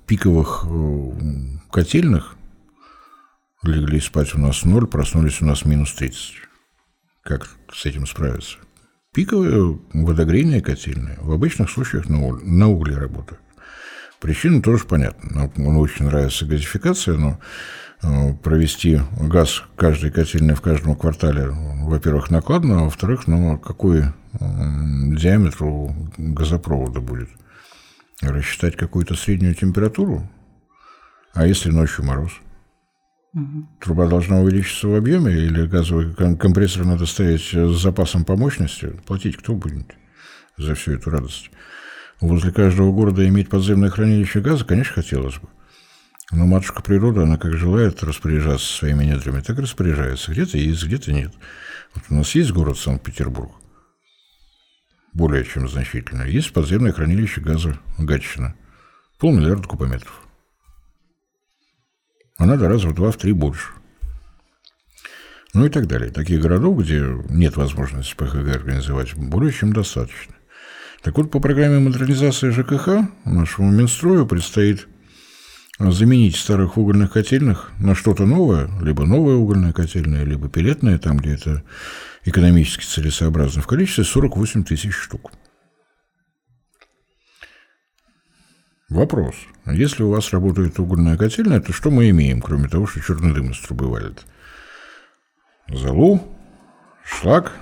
пиковых 0.06 0.64
э, 0.68 1.12
котельных 1.70 2.36
легли 3.62 4.00
спать 4.00 4.34
у 4.34 4.38
нас 4.38 4.64
ноль, 4.64 4.86
проснулись 4.86 5.42
у 5.42 5.46
нас 5.46 5.64
минус 5.64 5.92
30. 5.94 6.34
Как 7.22 7.48
с 7.72 7.86
этим 7.86 8.06
справиться? 8.06 8.58
Пиковые 9.12 9.78
водогрейные 9.92 10.60
котельные 10.60 11.18
в 11.20 11.32
обычных 11.32 11.70
случаях 11.70 12.08
на, 12.08 12.26
угле, 12.26 12.46
на 12.46 12.68
угле 12.68 12.96
работают. 12.96 13.40
Причина 14.20 14.62
тоже 14.62 14.84
понятна. 14.84 15.50
Нам 15.56 15.78
очень 15.78 16.06
нравится 16.06 16.46
газификация, 16.46 17.16
но 17.16 17.30
э, 17.30 17.36
провести 18.42 19.00
газ 19.18 19.62
каждой 19.76 20.10
котельной 20.10 20.54
в 20.54 20.60
каждом 20.60 20.96
квартале, 20.96 21.48
во-первых, 21.48 22.30
накладно, 22.30 22.80
а 22.80 22.84
во-вторых, 22.84 23.26
ну, 23.26 23.58
какой 23.58 24.04
диаметр 24.38 25.64
у 25.64 25.94
газопровода 26.18 27.00
будет? 27.00 27.28
Рассчитать 28.22 28.76
какую-то 28.76 29.14
среднюю 29.14 29.54
температуру? 29.54 30.28
А 31.34 31.46
если 31.46 31.70
ночью 31.70 32.04
мороз? 32.04 32.32
Труба 33.80 34.06
должна 34.06 34.40
увеличиться 34.40 34.88
в 34.88 34.94
объеме 34.94 35.32
или 35.32 35.66
газовый 35.66 36.14
компрессор 36.14 36.86
надо 36.86 37.04
ставить 37.04 37.42
с 37.52 37.82
запасом 37.82 38.24
по 38.24 38.36
мощности? 38.36 38.92
Платить 39.06 39.36
кто 39.36 39.54
будет 39.54 39.94
за 40.56 40.74
всю 40.74 40.92
эту 40.92 41.10
радость? 41.10 41.50
Возле 42.22 42.50
каждого 42.50 42.92
города 42.92 43.28
иметь 43.28 43.50
подземное 43.50 43.90
хранилище 43.90 44.40
газа, 44.40 44.64
конечно, 44.64 44.94
хотелось 44.94 45.36
бы. 45.36 45.48
Но 46.32 46.46
матушка 46.46 46.82
природа, 46.82 47.22
она 47.22 47.36
как 47.38 47.54
желает 47.56 48.02
распоряжаться 48.02 48.66
своими 48.66 49.04
недрами, 49.04 49.40
так 49.40 49.58
распоряжается. 49.58 50.32
Где-то 50.32 50.58
есть, 50.58 50.84
где-то 50.84 51.12
нет. 51.12 51.32
Вот 51.94 52.04
у 52.10 52.14
нас 52.14 52.34
есть 52.34 52.50
город 52.50 52.78
Санкт-Петербург, 52.78 53.52
более 55.12 55.44
чем 55.44 55.68
значительно. 55.68 56.22
Есть 56.22 56.52
подземное 56.52 56.92
хранилище 56.92 57.40
газа 57.40 57.78
Гатчина, 57.98 58.56
полмиллиарда 59.18 59.68
кубометров 59.68 60.26
а 62.38 62.46
надо 62.46 62.68
раза 62.68 62.88
в 62.88 62.94
два-в 62.94 63.16
три 63.16 63.32
больше. 63.32 63.70
Ну 65.54 65.64
и 65.64 65.70
так 65.70 65.86
далее. 65.86 66.10
Таких 66.10 66.40
городов, 66.40 66.78
где 66.78 67.02
нет 67.30 67.56
возможности 67.56 68.14
ПХГ 68.14 68.56
организовать, 68.56 69.14
более 69.14 69.52
чем 69.52 69.72
достаточно. 69.72 70.34
Так 71.02 71.16
вот, 71.16 71.30
по 71.30 71.40
программе 71.40 71.78
модернизации 71.78 72.50
ЖКХ 72.50 73.08
нашему 73.24 73.70
Минстрою 73.70 74.26
предстоит 74.26 74.86
заменить 75.78 76.36
старых 76.36 76.78
угольных 76.78 77.12
котельных 77.12 77.70
на 77.78 77.94
что-то 77.94 78.24
новое, 78.24 78.68
либо 78.80 79.04
новая 79.04 79.36
угольная 79.36 79.72
котельная, 79.72 80.24
либо 80.24 80.48
пилетная, 80.48 80.98
там, 80.98 81.18
где 81.18 81.34
это 81.34 81.62
экономически 82.24 82.84
целесообразно, 82.84 83.62
в 83.62 83.66
количестве 83.66 84.04
48 84.04 84.64
тысяч 84.64 84.94
штук. 84.94 85.30
Вопрос. 88.88 89.34
Если 89.66 90.04
у 90.04 90.10
вас 90.10 90.32
работает 90.32 90.78
угольная 90.78 91.16
котельная, 91.16 91.60
то 91.60 91.72
что 91.72 91.90
мы 91.90 92.08
имеем, 92.10 92.40
кроме 92.40 92.68
того, 92.68 92.86
что 92.86 93.00
черный 93.00 93.34
дым 93.34 93.50
из 93.50 93.58
трубы 93.58 93.90
валит? 93.90 94.24
Залу, 95.68 96.22
шлак, 97.04 97.52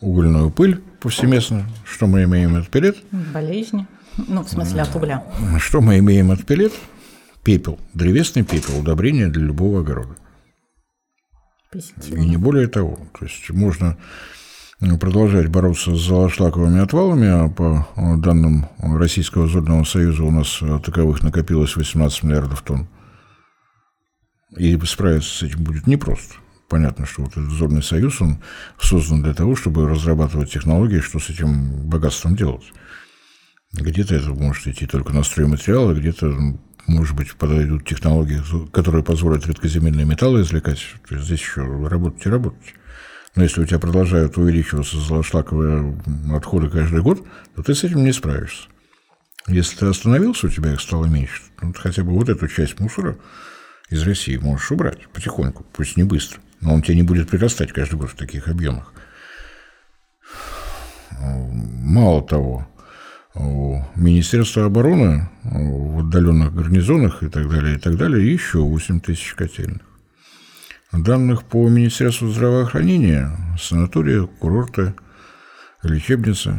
угольную 0.00 0.50
пыль 0.50 0.82
повсеместно. 1.00 1.66
Что 1.84 2.08
мы 2.08 2.24
имеем 2.24 2.56
от 2.56 2.68
пилет? 2.68 2.96
Болезни. 3.32 3.86
Ну, 4.16 4.42
в 4.42 4.48
смысле, 4.48 4.82
от 4.82 4.94
угля. 4.96 5.22
Что 5.58 5.80
мы 5.80 5.98
имеем 5.98 6.32
от 6.32 6.44
пилет? 6.44 6.72
Пепел. 7.46 7.78
Древесный 7.94 8.42
пепел. 8.42 8.80
Удобрение 8.80 9.28
для 9.28 9.44
любого 9.44 9.80
огорода. 9.80 10.16
И 11.72 12.12
не 12.12 12.36
более 12.36 12.66
того. 12.66 12.98
То 13.16 13.24
есть 13.24 13.48
можно 13.50 13.96
продолжать 14.98 15.46
бороться 15.46 15.94
с 15.94 16.00
золошлаковыми 16.00 16.80
отвалами, 16.80 17.28
а 17.28 17.48
по 17.48 17.86
данным 18.16 18.66
Российского 18.78 19.46
зодного 19.46 19.84
союза 19.84 20.24
у 20.24 20.32
нас 20.32 20.58
таковых 20.84 21.22
накопилось 21.22 21.76
18 21.76 22.24
миллиардов 22.24 22.62
тонн. 22.62 22.88
И 24.56 24.76
справиться 24.80 25.30
с 25.30 25.42
этим 25.44 25.62
будет 25.62 25.86
непросто. 25.86 26.34
Понятно, 26.68 27.06
что 27.06 27.22
вот 27.22 27.30
этот 27.30 27.50
зодный 27.50 27.82
союз, 27.84 28.20
он 28.20 28.42
создан 28.80 29.22
для 29.22 29.34
того, 29.34 29.54
чтобы 29.54 29.88
разрабатывать 29.88 30.50
технологии, 30.50 30.98
что 30.98 31.20
с 31.20 31.30
этим 31.30 31.88
богатством 31.88 32.34
делать. 32.34 32.64
Где-то 33.72 34.16
это 34.16 34.30
может 34.30 34.66
идти 34.66 34.86
только 34.88 35.12
на 35.12 35.22
стройматериалы, 35.22 35.94
где-то 35.94 36.58
может 36.86 37.16
быть, 37.16 37.34
подойдут 37.34 37.86
технологии, 37.86 38.42
которые 38.70 39.02
позволят 39.02 39.46
редкоземельные 39.46 40.06
металлы 40.06 40.42
извлекать. 40.42 40.80
То 41.08 41.14
есть 41.14 41.26
здесь 41.26 41.40
еще 41.40 41.62
работать 41.88 42.24
и 42.26 42.30
работать. 42.30 42.74
Но 43.34 43.42
если 43.42 43.60
у 43.60 43.66
тебя 43.66 43.78
продолжают 43.78 44.38
увеличиваться 44.38 44.98
золошлаковые 44.98 46.00
отходы 46.32 46.70
каждый 46.70 47.02
год, 47.02 47.26
то 47.54 47.62
ты 47.62 47.74
с 47.74 47.84
этим 47.84 48.04
не 48.04 48.12
справишься. 48.12 48.68
Если 49.46 49.76
ты 49.76 49.86
остановился, 49.86 50.46
у 50.46 50.50
тебя 50.50 50.72
их 50.72 50.80
стало 50.80 51.06
меньше, 51.06 51.42
то 51.60 51.72
хотя 51.74 52.02
бы 52.02 52.12
вот 52.12 52.28
эту 52.28 52.48
часть 52.48 52.80
мусора 52.80 53.16
из 53.90 54.02
России 54.02 54.36
можешь 54.36 54.72
убрать 54.72 55.06
потихоньку, 55.08 55.64
пусть 55.72 55.96
не 55.96 56.02
быстро, 56.02 56.40
но 56.60 56.74
он 56.74 56.82
тебе 56.82 56.96
не 56.96 57.02
будет 57.02 57.30
прирастать 57.30 57.72
каждый 57.72 57.96
год 57.96 58.10
в 58.10 58.16
таких 58.16 58.48
объемах. 58.48 58.92
Мало 61.20 62.26
того, 62.26 62.66
у 63.36 63.82
Министерства 63.94 64.64
обороны 64.64 65.28
в 65.44 66.00
отдаленных 66.00 66.54
гарнизонах 66.54 67.22
и 67.22 67.28
так 67.28 67.48
далее, 67.48 67.76
и 67.76 67.78
так 67.78 67.96
далее, 67.96 68.32
еще 68.32 68.58
8 68.58 69.00
тысяч 69.00 69.34
котельных. 69.34 69.82
Данных 70.92 71.44
по 71.44 71.68
Министерству 71.68 72.28
здравоохранения, 72.28 73.36
санатория, 73.60 74.22
курорты, 74.26 74.94
лечебницы 75.82 76.54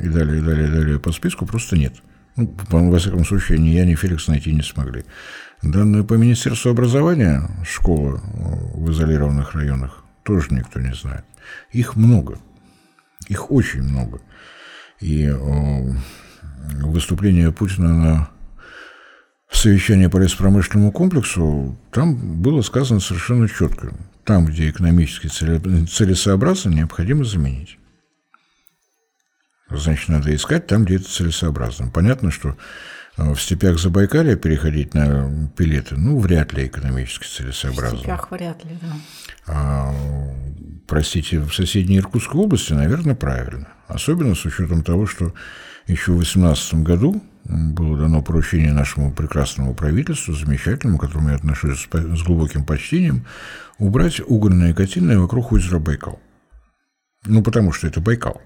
и 0.00 0.08
далее, 0.08 0.38
и 0.38 0.40
далее, 0.40 0.68
и 0.68 0.70
далее 0.70 1.00
по 1.00 1.12
списку 1.12 1.46
просто 1.46 1.76
нет. 1.76 1.94
Ну, 2.36 2.54
во 2.70 2.98
всяком 2.98 3.24
случае, 3.24 3.58
ни 3.58 3.68
я, 3.68 3.84
ни 3.84 3.94
Феликс 3.94 4.28
найти 4.28 4.52
не 4.52 4.62
смогли. 4.62 5.04
Данные 5.62 6.04
по 6.04 6.14
Министерству 6.14 6.70
образования, 6.70 7.48
школы 7.64 8.20
в 8.74 8.90
изолированных 8.90 9.54
районах, 9.54 10.04
тоже 10.22 10.48
никто 10.50 10.80
не 10.80 10.94
знает. 10.94 11.24
Их 11.72 11.96
много. 11.96 12.38
Их 13.28 13.50
очень 13.50 13.82
много. 13.82 14.20
И 15.00 15.28
выступление 16.82 17.52
Путина 17.52 17.88
на 17.88 18.30
совещании 19.50 20.06
по 20.06 20.18
леспромышленному 20.18 20.92
комплексу, 20.92 21.78
там 21.92 22.40
было 22.42 22.62
сказано 22.62 23.00
совершенно 23.00 23.48
четко. 23.48 23.94
Там, 24.24 24.46
где 24.46 24.70
экономически 24.70 25.28
целесообразно, 25.28 26.70
необходимо 26.70 27.24
заменить. 27.24 27.78
Значит, 29.70 30.08
надо 30.08 30.34
искать 30.34 30.66
там, 30.66 30.84
где 30.84 30.96
это 30.96 31.08
целесообразно. 31.08 31.90
Понятно, 31.90 32.30
что 32.30 32.56
в 33.16 33.36
степях 33.36 33.78
Забайкалья 33.78 34.36
переходить 34.36 34.94
на 34.94 35.48
пилеты, 35.56 35.96
ну, 35.96 36.18
вряд 36.18 36.52
ли 36.52 36.66
экономически 36.66 37.26
целесообразно. 37.26 37.96
В 37.96 38.00
степях 38.00 38.30
вряд 38.30 38.64
ли, 38.64 38.78
да. 38.80 38.92
А, 39.46 39.94
простите, 40.86 41.40
в 41.40 41.52
соседней 41.54 41.98
Иркутской 41.98 42.40
области, 42.40 42.72
наверное, 42.72 43.14
правильно. 43.14 43.68
Особенно 43.88 44.34
с 44.34 44.44
учетом 44.44 44.82
того, 44.82 45.06
что 45.06 45.32
еще 45.86 46.12
в 46.12 46.16
2018 46.16 46.74
году 46.82 47.22
было 47.44 47.96
дано 47.96 48.22
поручение 48.22 48.72
нашему 48.72 49.12
прекрасному 49.12 49.74
правительству, 49.74 50.34
замечательному, 50.34 50.98
к 50.98 51.02
которому 51.02 51.30
я 51.30 51.36
отношусь 51.36 51.88
с 51.90 52.22
глубоким 52.22 52.64
почтением, 52.64 53.24
убрать 53.78 54.20
угольные 54.20 54.74
котельные 54.74 55.18
вокруг 55.18 55.52
озера 55.52 55.78
Байкал. 55.78 56.20
Ну, 57.24 57.42
потому 57.42 57.72
что 57.72 57.86
это 57.86 58.00
Байкал. 58.00 58.42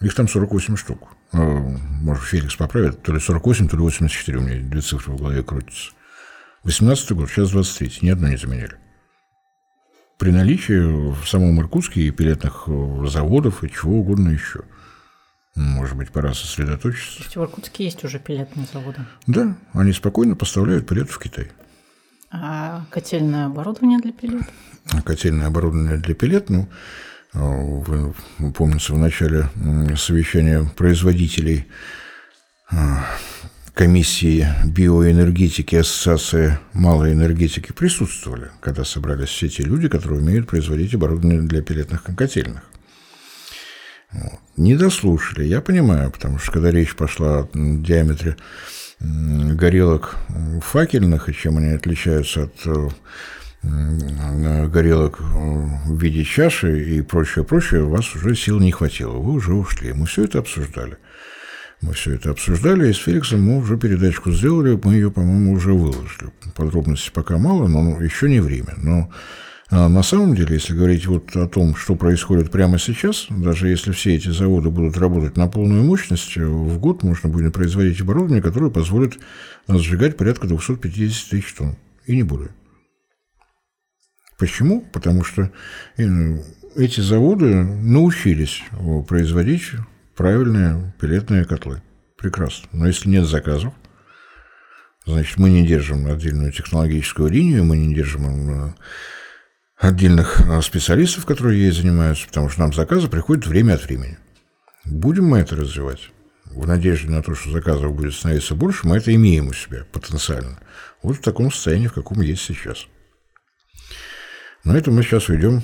Их 0.00 0.14
там 0.14 0.28
48 0.28 0.76
штук. 0.76 1.08
А, 1.32 1.38
может, 1.38 2.24
Феликс 2.24 2.56
поправит, 2.56 3.02
то 3.02 3.12
ли 3.12 3.20
48, 3.20 3.68
то 3.68 3.76
ли 3.76 3.82
84, 3.82 4.38
у 4.38 4.40
меня 4.42 4.60
две 4.60 4.80
цифры 4.80 5.12
в 5.12 5.16
голове 5.16 5.42
крутятся. 5.42 5.90
18 6.64 7.12
год, 7.12 7.28
сейчас 7.30 7.50
23, 7.50 7.98
ни 8.02 8.10
одной 8.10 8.30
не 8.30 8.36
заменили. 8.36 8.76
При 10.18 10.30
наличии 10.30 11.12
в 11.12 11.26
самом 11.26 11.60
Иркутске 11.60 12.02
и 12.02 12.10
пилетных 12.10 12.64
э, 12.66 13.06
заводов 13.06 13.62
и 13.62 13.70
чего 13.70 14.00
угодно 14.00 14.30
еще. 14.30 14.64
Может 15.54 15.96
быть, 15.96 16.10
пора 16.10 16.34
сосредоточиться. 16.34 17.18
То 17.18 17.24
есть 17.24 17.36
в 17.36 17.42
Иркутске 17.42 17.84
есть 17.84 18.04
уже 18.04 18.18
пилетные 18.18 18.66
заводы? 18.72 19.00
Да, 19.26 19.56
они 19.72 19.92
спокойно 19.92 20.36
поставляют 20.36 20.88
пилет 20.88 21.10
в 21.10 21.18
Китай. 21.18 21.50
А 22.30 22.84
котельное 22.90 23.46
оборудование 23.46 23.98
для 23.98 24.12
пилет? 24.12 24.42
А 24.90 25.02
котельное 25.02 25.46
оборудование 25.46 25.98
для 25.98 26.14
пилет, 26.14 26.50
ну, 26.50 26.68
помнится, 27.32 28.94
в 28.94 28.98
начале 28.98 29.48
совещания 29.96 30.64
производителей 30.76 31.66
а, 32.70 33.04
комиссии 33.74 34.46
биоэнергетики 34.64 35.76
Ассоциации 35.76 36.58
малой 36.72 37.12
энергетики 37.12 37.72
присутствовали, 37.72 38.50
когда 38.60 38.84
собрались 38.84 39.28
все 39.28 39.48
те 39.48 39.62
люди, 39.62 39.88
которые 39.88 40.20
умеют 40.20 40.48
производить 40.48 40.94
оборудование 40.94 41.42
для 41.42 41.62
пилетных 41.62 42.02
котельных. 42.02 42.62
Вот. 44.10 44.40
Не 44.56 44.74
дослушали, 44.74 45.44
я 45.44 45.60
понимаю, 45.60 46.10
потому 46.10 46.38
что 46.38 46.52
когда 46.52 46.70
речь 46.70 46.96
пошла 46.96 47.40
о 47.40 47.48
диаметре 47.54 48.36
горелок 49.00 50.16
факельных 50.62 51.28
и 51.28 51.34
чем 51.34 51.58
они 51.58 51.68
отличаются 51.68 52.44
от 52.44 52.54
э, 52.66 52.88
горелок 53.62 55.20
в 55.20 56.00
виде 56.00 56.24
чаши 56.24 56.96
и 56.96 57.02
прочее, 57.02 57.44
прочее, 57.44 57.84
у 57.84 57.90
вас 57.90 58.14
уже 58.14 58.34
сил 58.34 58.60
не 58.60 58.72
хватило, 58.72 59.16
вы 59.16 59.32
уже 59.32 59.52
ушли. 59.52 59.92
Мы 59.92 60.06
все 60.06 60.24
это 60.24 60.38
обсуждали. 60.38 60.98
Мы 61.80 61.92
все 61.92 62.14
это 62.14 62.30
обсуждали, 62.30 62.90
и 62.90 62.92
с 62.92 62.96
Феликсом 62.96 63.40
мы 63.42 63.58
уже 63.58 63.76
передачку 63.76 64.32
сделали, 64.32 64.78
мы 64.82 64.94
ее, 64.94 65.12
по-моему, 65.12 65.52
уже 65.52 65.72
выложили. 65.72 66.32
Подробностей 66.56 67.12
пока 67.12 67.38
мало, 67.38 67.68
но 67.68 68.02
еще 68.02 68.28
не 68.28 68.40
время. 68.40 68.74
Но 68.78 69.10
а 69.70 69.88
на 69.88 70.02
самом 70.02 70.34
деле, 70.34 70.54
если 70.54 70.74
говорить 70.74 71.06
вот 71.06 71.36
о 71.36 71.46
том, 71.46 71.76
что 71.76 71.94
происходит 71.94 72.50
прямо 72.50 72.78
сейчас, 72.78 73.26
даже 73.28 73.68
если 73.68 73.92
все 73.92 74.14
эти 74.14 74.30
заводы 74.30 74.70
будут 74.70 74.96
работать 74.96 75.36
на 75.36 75.46
полную 75.46 75.84
мощность, 75.84 76.36
в 76.36 76.78
год 76.78 77.02
можно 77.02 77.28
будет 77.28 77.52
производить 77.52 78.00
оборудование, 78.00 78.42
которое 78.42 78.70
позволит 78.70 79.18
сжигать 79.68 80.16
порядка 80.16 80.46
250 80.46 81.30
тысяч 81.30 81.52
тонн. 81.52 81.76
И 82.06 82.16
не 82.16 82.22
более. 82.22 82.48
Почему? 84.38 84.82
Потому 84.92 85.24
что 85.24 85.50
э, 85.96 86.04
эти 86.76 87.00
заводы 87.00 87.54
научились 87.54 88.62
производить 89.08 89.72
правильные 90.16 90.94
пилетные 91.00 91.44
котлы. 91.44 91.82
Прекрасно. 92.16 92.68
Но 92.72 92.86
если 92.86 93.08
нет 93.08 93.26
заказов, 93.26 93.72
значит, 95.06 95.38
мы 95.38 95.50
не 95.50 95.66
держим 95.66 96.06
отдельную 96.06 96.52
технологическую 96.52 97.30
линию, 97.30 97.64
мы 97.64 97.76
не 97.78 97.94
держим 97.94 98.68
э, 98.68 98.74
отдельных 99.76 100.40
э, 100.40 100.62
специалистов, 100.62 101.26
которые 101.26 101.60
ей 101.60 101.72
занимаются, 101.72 102.26
потому 102.28 102.48
что 102.48 102.60
нам 102.60 102.72
заказы 102.72 103.08
приходят 103.08 103.46
время 103.46 103.74
от 103.74 103.84
времени. 103.84 104.18
Будем 104.84 105.26
мы 105.26 105.38
это 105.38 105.56
развивать? 105.56 106.10
В 106.44 106.66
надежде 106.66 107.10
на 107.10 107.22
то, 107.22 107.34
что 107.34 107.50
заказов 107.50 107.94
будет 107.94 108.14
становиться 108.14 108.54
больше, 108.54 108.86
мы 108.86 108.96
это 108.96 109.14
имеем 109.14 109.48
у 109.48 109.52
себя 109.52 109.84
потенциально. 109.92 110.58
Вот 111.02 111.16
в 111.16 111.22
таком 111.22 111.52
состоянии, 111.52 111.88
в 111.88 111.92
каком 111.92 112.20
есть 112.20 112.42
сейчас. 112.42 112.86
Но 114.64 114.76
это 114.76 114.90
мы 114.90 115.02
сейчас 115.02 115.28
уйдем 115.28 115.62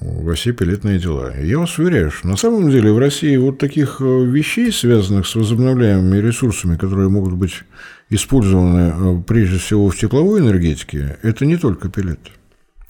во 0.00 0.34
все 0.34 0.52
пилетные 0.52 0.98
дела. 0.98 1.30
И 1.36 1.46
я 1.46 1.58
вас 1.58 1.78
уверяю, 1.78 2.10
что 2.10 2.28
на 2.28 2.36
самом 2.36 2.70
деле 2.70 2.92
в 2.92 2.98
России 2.98 3.36
вот 3.36 3.58
таких 3.58 4.00
э, 4.00 4.04
вещей, 4.24 4.72
связанных 4.72 5.26
с 5.26 5.34
возобновляемыми 5.34 6.18
ресурсами, 6.18 6.76
которые 6.76 7.08
могут 7.08 7.34
быть 7.34 7.62
использованы 8.08 9.18
э, 9.18 9.22
прежде 9.26 9.58
всего 9.58 9.88
в 9.88 9.96
тепловой 9.96 10.40
энергетике, 10.40 11.18
это 11.22 11.44
не 11.44 11.56
только 11.56 11.88
пилет. 11.88 12.20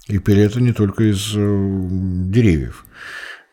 И 0.07 0.19
пилеты 0.19 0.61
не 0.61 0.73
только 0.73 1.05
из 1.05 1.33
э, 1.35 1.87
деревьев. 1.89 2.85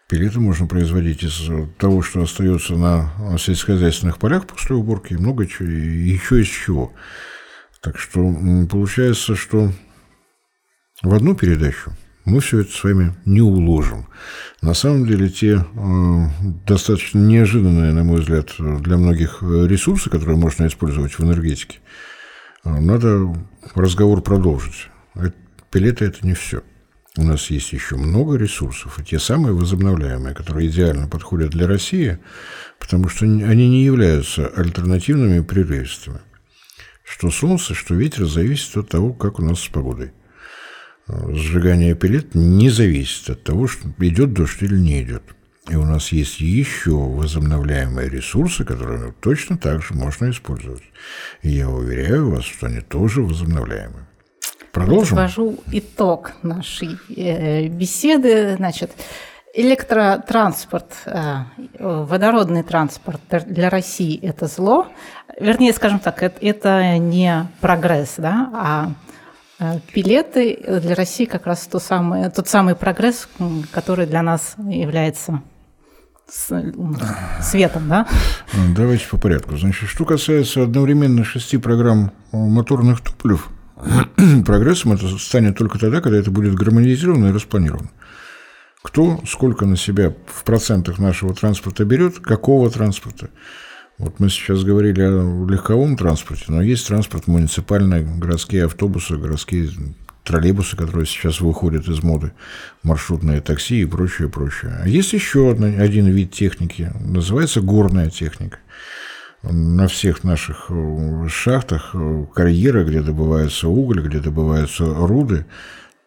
Пилеты 0.09 0.40
можно 0.40 0.66
производить 0.66 1.22
из 1.22 1.51
того, 1.78 2.01
что 2.03 2.22
остается 2.22 2.74
на 2.74 3.12
сельскохозяйственных 3.38 4.18
полях 4.18 4.46
после 4.46 4.74
уборки, 4.74 5.14
много 5.14 5.46
чего, 5.46 5.68
еще 5.68 6.40
из 6.40 6.49
чего. 6.49 6.94
Так 7.82 7.99
что 7.99 8.34
получается, 8.70 9.36
что 9.36 9.70
в 11.03 11.14
одну 11.14 11.34
передачу 11.34 11.92
мы 12.28 12.40
все 12.40 12.61
это 12.61 12.72
с 12.72 12.84
вами 12.84 13.14
не 13.24 13.40
уложим. 13.40 14.07
На 14.61 14.74
самом 14.74 15.07
деле, 15.07 15.28
те 15.28 15.57
э, 15.57 16.24
достаточно 16.66 17.18
неожиданные, 17.18 17.92
на 17.92 18.05
мой 18.05 18.20
взгляд, 18.20 18.55
для 18.59 18.96
многих 18.96 19.42
ресурсы, 19.42 20.11
которые 20.11 20.36
можно 20.36 20.66
использовать 20.66 21.18
в 21.18 21.24
энергетике, 21.24 21.78
э, 22.64 22.80
надо 22.80 23.34
разговор 23.74 24.20
продолжить. 24.20 24.88
Пилеты– 25.70 26.05
это 26.07 26.26
не 26.26 26.34
все. 26.34 26.62
У 27.16 27.22
нас 27.22 27.51
есть 27.51 27.72
еще 27.72 27.96
много 27.96 28.36
ресурсов, 28.36 28.99
и 28.99 29.05
те 29.05 29.18
самые 29.18 29.55
возобновляемые, 29.55 30.34
которые 30.34 30.68
идеально 30.68 31.09
подходят 31.09 31.51
для 31.51 31.66
России, 31.66 32.18
потому 32.78 33.09
что 33.09 33.24
они 33.24 33.68
не 33.68 33.84
являются 33.84 34.46
альтернативными 34.46 35.40
прерывистыми. 35.40 36.20
Что 37.03 37.30
солнце, 37.30 37.74
что 37.74 37.94
ветер 37.94 38.26
зависит 38.26 38.76
от 38.76 38.90
того, 38.90 39.12
как 39.12 39.38
у 39.40 39.42
нас 39.42 39.61
с 39.61 39.68
погодой 39.68 40.12
сжигание 41.09 41.95
пилет 41.95 42.35
не 42.35 42.71
зависит 42.71 43.31
от 43.31 43.43
того, 43.43 43.67
что 43.67 43.89
идет 43.99 44.33
дождь 44.33 44.63
или 44.63 44.77
не 44.77 45.03
идет. 45.03 45.23
И 45.69 45.77
у 45.77 45.85
нас 45.85 46.13
есть 46.13 46.41
еще 46.41 46.93
возобновляемые 46.93 48.09
ресурсы, 48.09 48.65
которые 48.65 49.13
точно 49.21 49.59
так 49.59 49.83
же 49.83 49.95
можно 49.95 50.31
использовать. 50.31 50.83
И 51.43 51.51
я 51.51 51.69
уверяю 51.69 52.31
вас, 52.31 52.45
что 52.45 52.67
они 52.67 52.81
тоже 52.81 53.21
возобновляемые. 53.21 54.07
Продолжим? 54.73 55.17
Подвожу 55.17 55.59
итог 55.73 56.33
нашей 56.43 56.99
э, 57.15 57.69
беседы. 57.69 58.57
Значит, 58.57 58.93
электротранспорт, 59.53 60.93
э, 61.05 61.45
водородный 61.79 62.63
транспорт 62.63 63.21
для 63.47 63.69
России– 63.69 64.19
это 64.23 64.47
зло. 64.47 64.87
вернее, 65.39 65.73
скажем 65.73 65.99
так, 65.99 66.23
это, 66.23 66.39
это 66.41 66.97
не 66.99 67.47
прогресс, 67.61 68.15
да, 68.17 68.51
а 68.55 68.93
э, 69.59 69.81
Пилеты 69.93 70.81
для 70.83 70.95
России 70.95 71.25
как 71.25 71.47
раз 71.47 71.67
то 71.67 71.79
самое, 71.79 72.31
тот 72.31 72.49
самый 72.49 72.75
прогресс, 72.75 73.29
который 73.73 74.07
для 74.07 74.23
нас 74.23 74.55
является 74.59 75.43
светом, 77.41 77.89
да? 77.89 78.07
Давайте 78.77 79.07
по 79.09 79.19
порядку. 79.19 79.57
Значит, 79.57 79.89
что 79.89 80.05
касается 80.05 80.63
одновременно 80.63 81.25
шести 81.25 81.57
программ 81.57 82.13
моторных 82.33 83.01
туплев, 83.01 83.49
прогрессом 84.47 84.93
это 84.93 85.09
станет 85.19 85.57
только 85.57 85.79
тогда, 85.79 86.01
когда 86.01 86.19
это 86.19 86.31
будет 86.31 86.55
гармонизировано 86.55 87.29
и 87.29 87.33
распланировано. 87.33 87.91
Кто 88.83 89.21
сколько 89.27 89.67
на 89.67 89.77
себя 89.77 90.15
в 90.27 90.45
процентах 90.45 90.99
нашего 90.99 91.35
транспорта 91.35 91.85
берет, 91.85 92.21
какого 92.21 92.71
транспорта. 92.71 93.31
Вот 93.99 94.20
мы 94.20 94.28
сейчас 94.28 94.62
говорили 94.62 95.03
о 95.03 95.46
легковом 95.46 95.96
транспорте, 95.96 96.44
но 96.49 96.62
есть 96.62 96.86
транспорт 96.86 97.26
муниципальный, 97.26 98.05
городские 98.05 98.66
автобусы, 98.66 99.16
городские 99.16 99.70
троллейбусы, 100.22 100.76
которые 100.76 101.05
сейчас 101.07 101.40
выходят 101.40 101.88
из 101.88 102.03
моды, 102.03 102.32
маршрутные 102.84 103.40
такси 103.40 103.80
и 103.80 103.86
прочее, 103.86 104.28
прочее. 104.28 104.78
А 104.82 104.88
есть 104.88 105.12
еще 105.12 105.51
один 105.51 106.07
вид 106.07 106.30
техники, 106.32 106.92
называется 107.01 107.61
горная 107.61 108.09
техника. 108.09 108.59
На 109.42 109.88
всех 109.88 110.24
наших 110.24 110.66
э, 110.68 111.28
шахтах, 111.28 111.90
э, 111.94 112.26
карьерах, 112.34 112.88
где 112.88 113.03
добывается 113.03 113.68
уголь, 113.68 114.03
где 114.03 114.18
добываются 114.18 114.84
руды, 114.84 115.46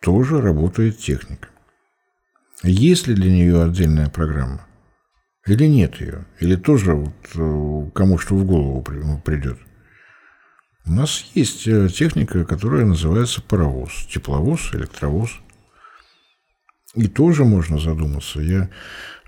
тоже 0.01 0.41
работает 0.41 0.97
техника. 0.97 1.47
Есть 2.61 3.07
ли 3.07 3.15
для 3.15 3.31
нее 3.31 3.63
отдельная 3.63 4.09
программа? 4.09 4.65
Или 5.47 5.65
нет 5.65 5.99
ее? 5.99 6.25
Или 6.39 6.55
тоже 6.55 6.93
вот 6.93 7.13
э, 7.33 7.89
кому 7.95 8.17
что 8.19 8.35
в 8.35 8.45
голову 8.45 8.81
придет? 9.23 9.57
У 10.85 10.91
нас 10.91 11.25
есть 11.33 11.67
э, 11.67 11.89
техника, 11.89 12.45
которая 12.45 12.85
называется 12.85 13.41
паровоз, 13.41 14.07
тепловоз, 14.11 14.69
электровоз. 14.73 15.31
И 16.93 17.07
тоже 17.07 17.43
можно 17.43 17.79
задуматься. 17.79 18.39
Я 18.39 18.69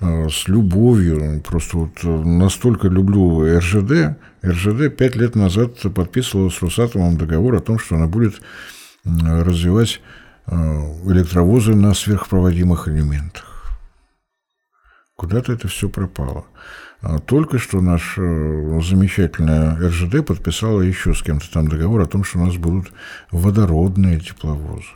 э, 0.02 0.30
с 0.30 0.48
любовью, 0.48 1.42
просто 1.42 1.78
вот 1.78 2.04
настолько 2.04 2.90
люблю 2.90 3.58
РЖД. 3.58 4.18
РЖД 4.46 4.96
пять 4.96 5.16
лет 5.16 5.36
назад 5.36 5.80
подписывала 5.96 6.50
с 6.50 6.62
Росатомом 6.62 7.18
договор 7.18 7.56
о 7.56 7.62
том, 7.62 7.80
что 7.80 7.96
она 7.96 8.08
будет 8.08 8.36
развивать 9.06 10.00
электровозы 10.48 11.74
на 11.74 11.94
сверхпроводимых 11.94 12.88
элементах. 12.88 13.53
Куда-то 15.24 15.54
это 15.54 15.70
все 15.70 15.88
пропало. 15.88 16.44
А 17.00 17.18
только 17.20 17.58
что 17.58 17.80
наш 17.80 18.16
э, 18.18 18.82
замечательная 18.84 19.74
РЖД 19.78 20.26
подписала 20.26 20.82
еще 20.82 21.14
с 21.14 21.24
кем-то 21.24 21.50
там 21.50 21.70
договор 21.70 22.02
о 22.02 22.08
том, 22.08 22.26
что 22.26 22.40
у 22.40 22.46
нас 22.46 22.58
будут 22.58 22.92
водородные 23.32 24.20
тепловозы. 24.20 24.90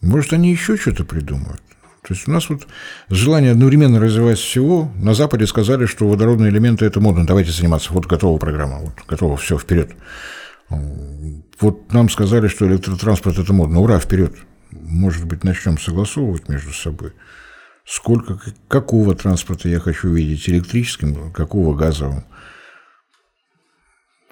Может, 0.00 0.32
они 0.32 0.50
еще 0.50 0.76
что-то 0.76 1.04
придумают. 1.04 1.62
То 2.02 2.12
есть 2.12 2.26
у 2.26 2.32
нас 2.32 2.50
вот 2.50 2.66
желание 3.08 3.52
одновременно 3.52 4.00
развивать 4.00 4.40
всего. 4.40 4.90
На 4.96 5.14
Западе 5.14 5.46
сказали, 5.46 5.86
что 5.86 6.08
водородные 6.08 6.50
элементы– 6.50 6.84
это 6.86 6.98
модно, 6.98 7.24
давайте 7.24 7.52
заниматься. 7.52 7.92
Вот 7.92 8.06
готова 8.06 8.36
программа, 8.36 8.80
вот 8.80 8.94
готова, 9.06 9.36
все, 9.36 9.56
вперед. 9.56 9.92
Вот 11.60 11.92
нам 11.92 12.08
сказали, 12.08 12.48
что 12.48 12.66
электротранспорт– 12.66 13.38
это 13.38 13.52
модно. 13.52 13.78
Ура, 13.78 14.00
вперед. 14.00 14.34
Может 14.72 15.24
быть, 15.24 15.44
начнем 15.44 15.78
согласовывать 15.78 16.48
между 16.48 16.72
собой– 16.72 17.12
сколько, 17.90 18.40
какого 18.68 19.16
транспорта 19.16 19.68
я 19.68 19.80
хочу 19.80 20.10
видеть, 20.10 20.48
электрическим, 20.48 21.32
какого 21.32 21.74
газовым. 21.74 22.24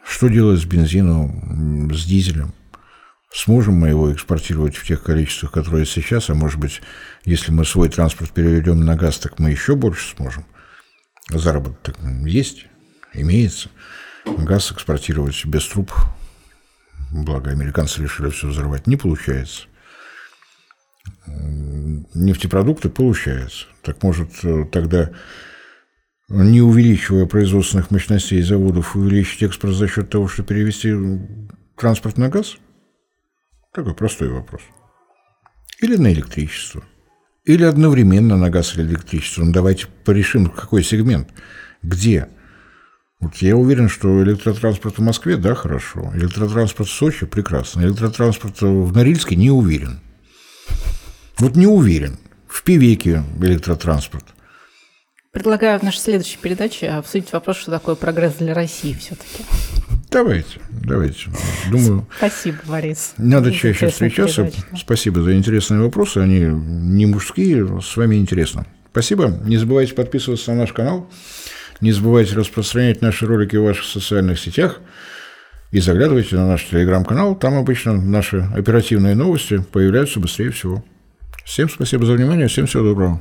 Что 0.05 0.29
делать 0.29 0.61
с 0.61 0.65
бензином, 0.65 1.93
с 1.93 2.05
дизелем? 2.05 2.55
Сможем 3.33 3.75
мы 3.75 3.89
его 3.89 4.13
экспортировать 4.13 4.77
в 4.77 4.87
тех 4.87 5.03
количествах, 5.03 5.51
которые 5.53 5.87
сейчас, 5.87 6.31
а 6.31 6.35
может 6.35 6.59
быть, 6.59 6.81
если 7.25 7.51
мы 7.51 7.65
свой 7.65 7.89
транспорт 7.89 8.31
переведем 8.31 8.85
на 8.85 8.97
газ, 8.97 9.19
так 9.19 9.39
мы 9.39 9.51
еще 9.51 9.75
больше 9.75 10.15
сможем. 10.17 10.47
Заработок 11.29 11.97
есть, 12.25 12.67
имеется. 13.13 13.71
Газ 14.25 14.73
экспортировать 14.73 15.45
без 15.45 15.67
труб, 15.67 15.93
благо 17.11 17.51
американцы 17.51 18.03
решили 18.03 18.31
все 18.31 18.47
взорвать, 18.47 18.87
не 18.87 18.97
получается 18.97 19.67
нефтепродукты 22.15 22.89
получается. 22.89 23.67
Так 23.83 24.03
может 24.03 24.31
э, 24.43 24.65
тогда, 24.71 25.11
не 26.29 26.61
увеличивая 26.61 27.27
производственных 27.27 27.91
мощностей 27.91 28.43
заводов, 28.43 28.97
увеличить 28.97 29.43
экспорт 29.43 29.75
за 29.75 29.89
счет 29.89 30.11
того, 30.11 30.29
что 30.29 30.43
перевести 30.43 30.95
транспорт 31.77 32.19
на 32.19 32.29
газ? 32.29 32.57
Такой 33.73 33.95
простой 33.95 34.29
вопрос. 34.29 34.63
Или 35.81 35.97
на 35.97 36.13
электричество. 36.13 36.83
Или 37.45 37.65
одновременно 37.65 38.37
на 38.37 38.51
газ 38.51 38.77
или 38.77 38.83
электричество. 38.83 39.45
Ну, 39.45 39.53
давайте 39.53 39.87
порешим, 40.05 40.47
какой 40.47 40.83
сегмент. 40.83 41.29
Где? 41.83 42.29
Вот 43.21 43.37
я 43.37 43.57
уверен, 43.57 43.89
что 43.89 44.23
электротранспорт 44.23 44.99
в 44.99 45.03
Москве, 45.03 45.37
да, 45.37 45.55
хорошо. 45.55 46.11
Электротранспорт 46.15 46.89
в 46.89 46.93
Сочи, 46.93 47.27
прекрасно. 47.27 47.83
Электротранспорт 47.83 48.61
в 48.61 48.93
Норильске 48.93 49.35
не 49.35 49.51
уверен. 49.51 50.01
Вот 51.39 51.55
не 51.55 51.67
уверен. 51.67 52.19
В 52.49 52.65
Пивеке 52.65 53.23
электротранспорт. 53.41 54.25
Предлагаю 55.31 55.79
в 55.79 55.83
нашей 55.83 55.99
следующей 55.99 56.39
передаче 56.39 56.89
обсудить 56.89 57.33
вопрос, 57.33 57.59
что 57.59 57.71
такое 57.71 57.95
прогресс 57.95 58.35
для 58.35 58.55
России 58.55 58.95
все-таки. 58.95 59.45
Давайте, 60.11 60.59
давайте. 60.71 61.31
Думаю, 61.71 62.07
Спасибо, 62.17 62.59
Борис. 62.67 63.13
Надо 63.19 63.53
чаще 63.53 63.89
встречаться. 63.89 64.45
Передача. 64.45 64.77
Спасибо 64.77 65.23
за 65.23 65.35
интересные 65.35 65.81
вопросы. 65.81 66.19
Они 66.19 66.41
не 66.41 67.07
мужские, 67.07 67.81
с 67.83 67.97
вами 67.97 68.17
интересно. 68.17 68.67
Спасибо. 68.91 69.29
Не 69.45 69.59
забывайте 69.59 69.95
подписываться 69.95 70.53
на 70.53 70.61
наш 70.61 70.73
канал. 70.73 71.09
Не 71.81 71.93
забывайте 71.93 72.35
распространять 72.35 73.03
наши 73.03 73.27
ролики 73.27 73.55
в 73.57 73.65
ваших 73.65 73.85
социальных 73.85 74.41
сетях. 74.41 74.81
И 75.71 75.81
заглядывайте 75.81 76.37
на 76.37 76.49
наш 76.49 76.65
телеграм-канал. 76.65 77.37
Там 77.37 77.55
обычно 77.55 77.93
наши 77.93 78.39
оперативные 78.57 79.15
новости 79.15 79.63
появляются 79.71 80.19
быстрее 80.19 80.51
всего. 80.51 80.83
Всем 81.49 81.71
спасибо 81.71 82.05
за 82.05 82.13
внимание, 82.13 82.47
всем 82.47 82.67
всего 82.67 82.83
доброго. 82.83 83.19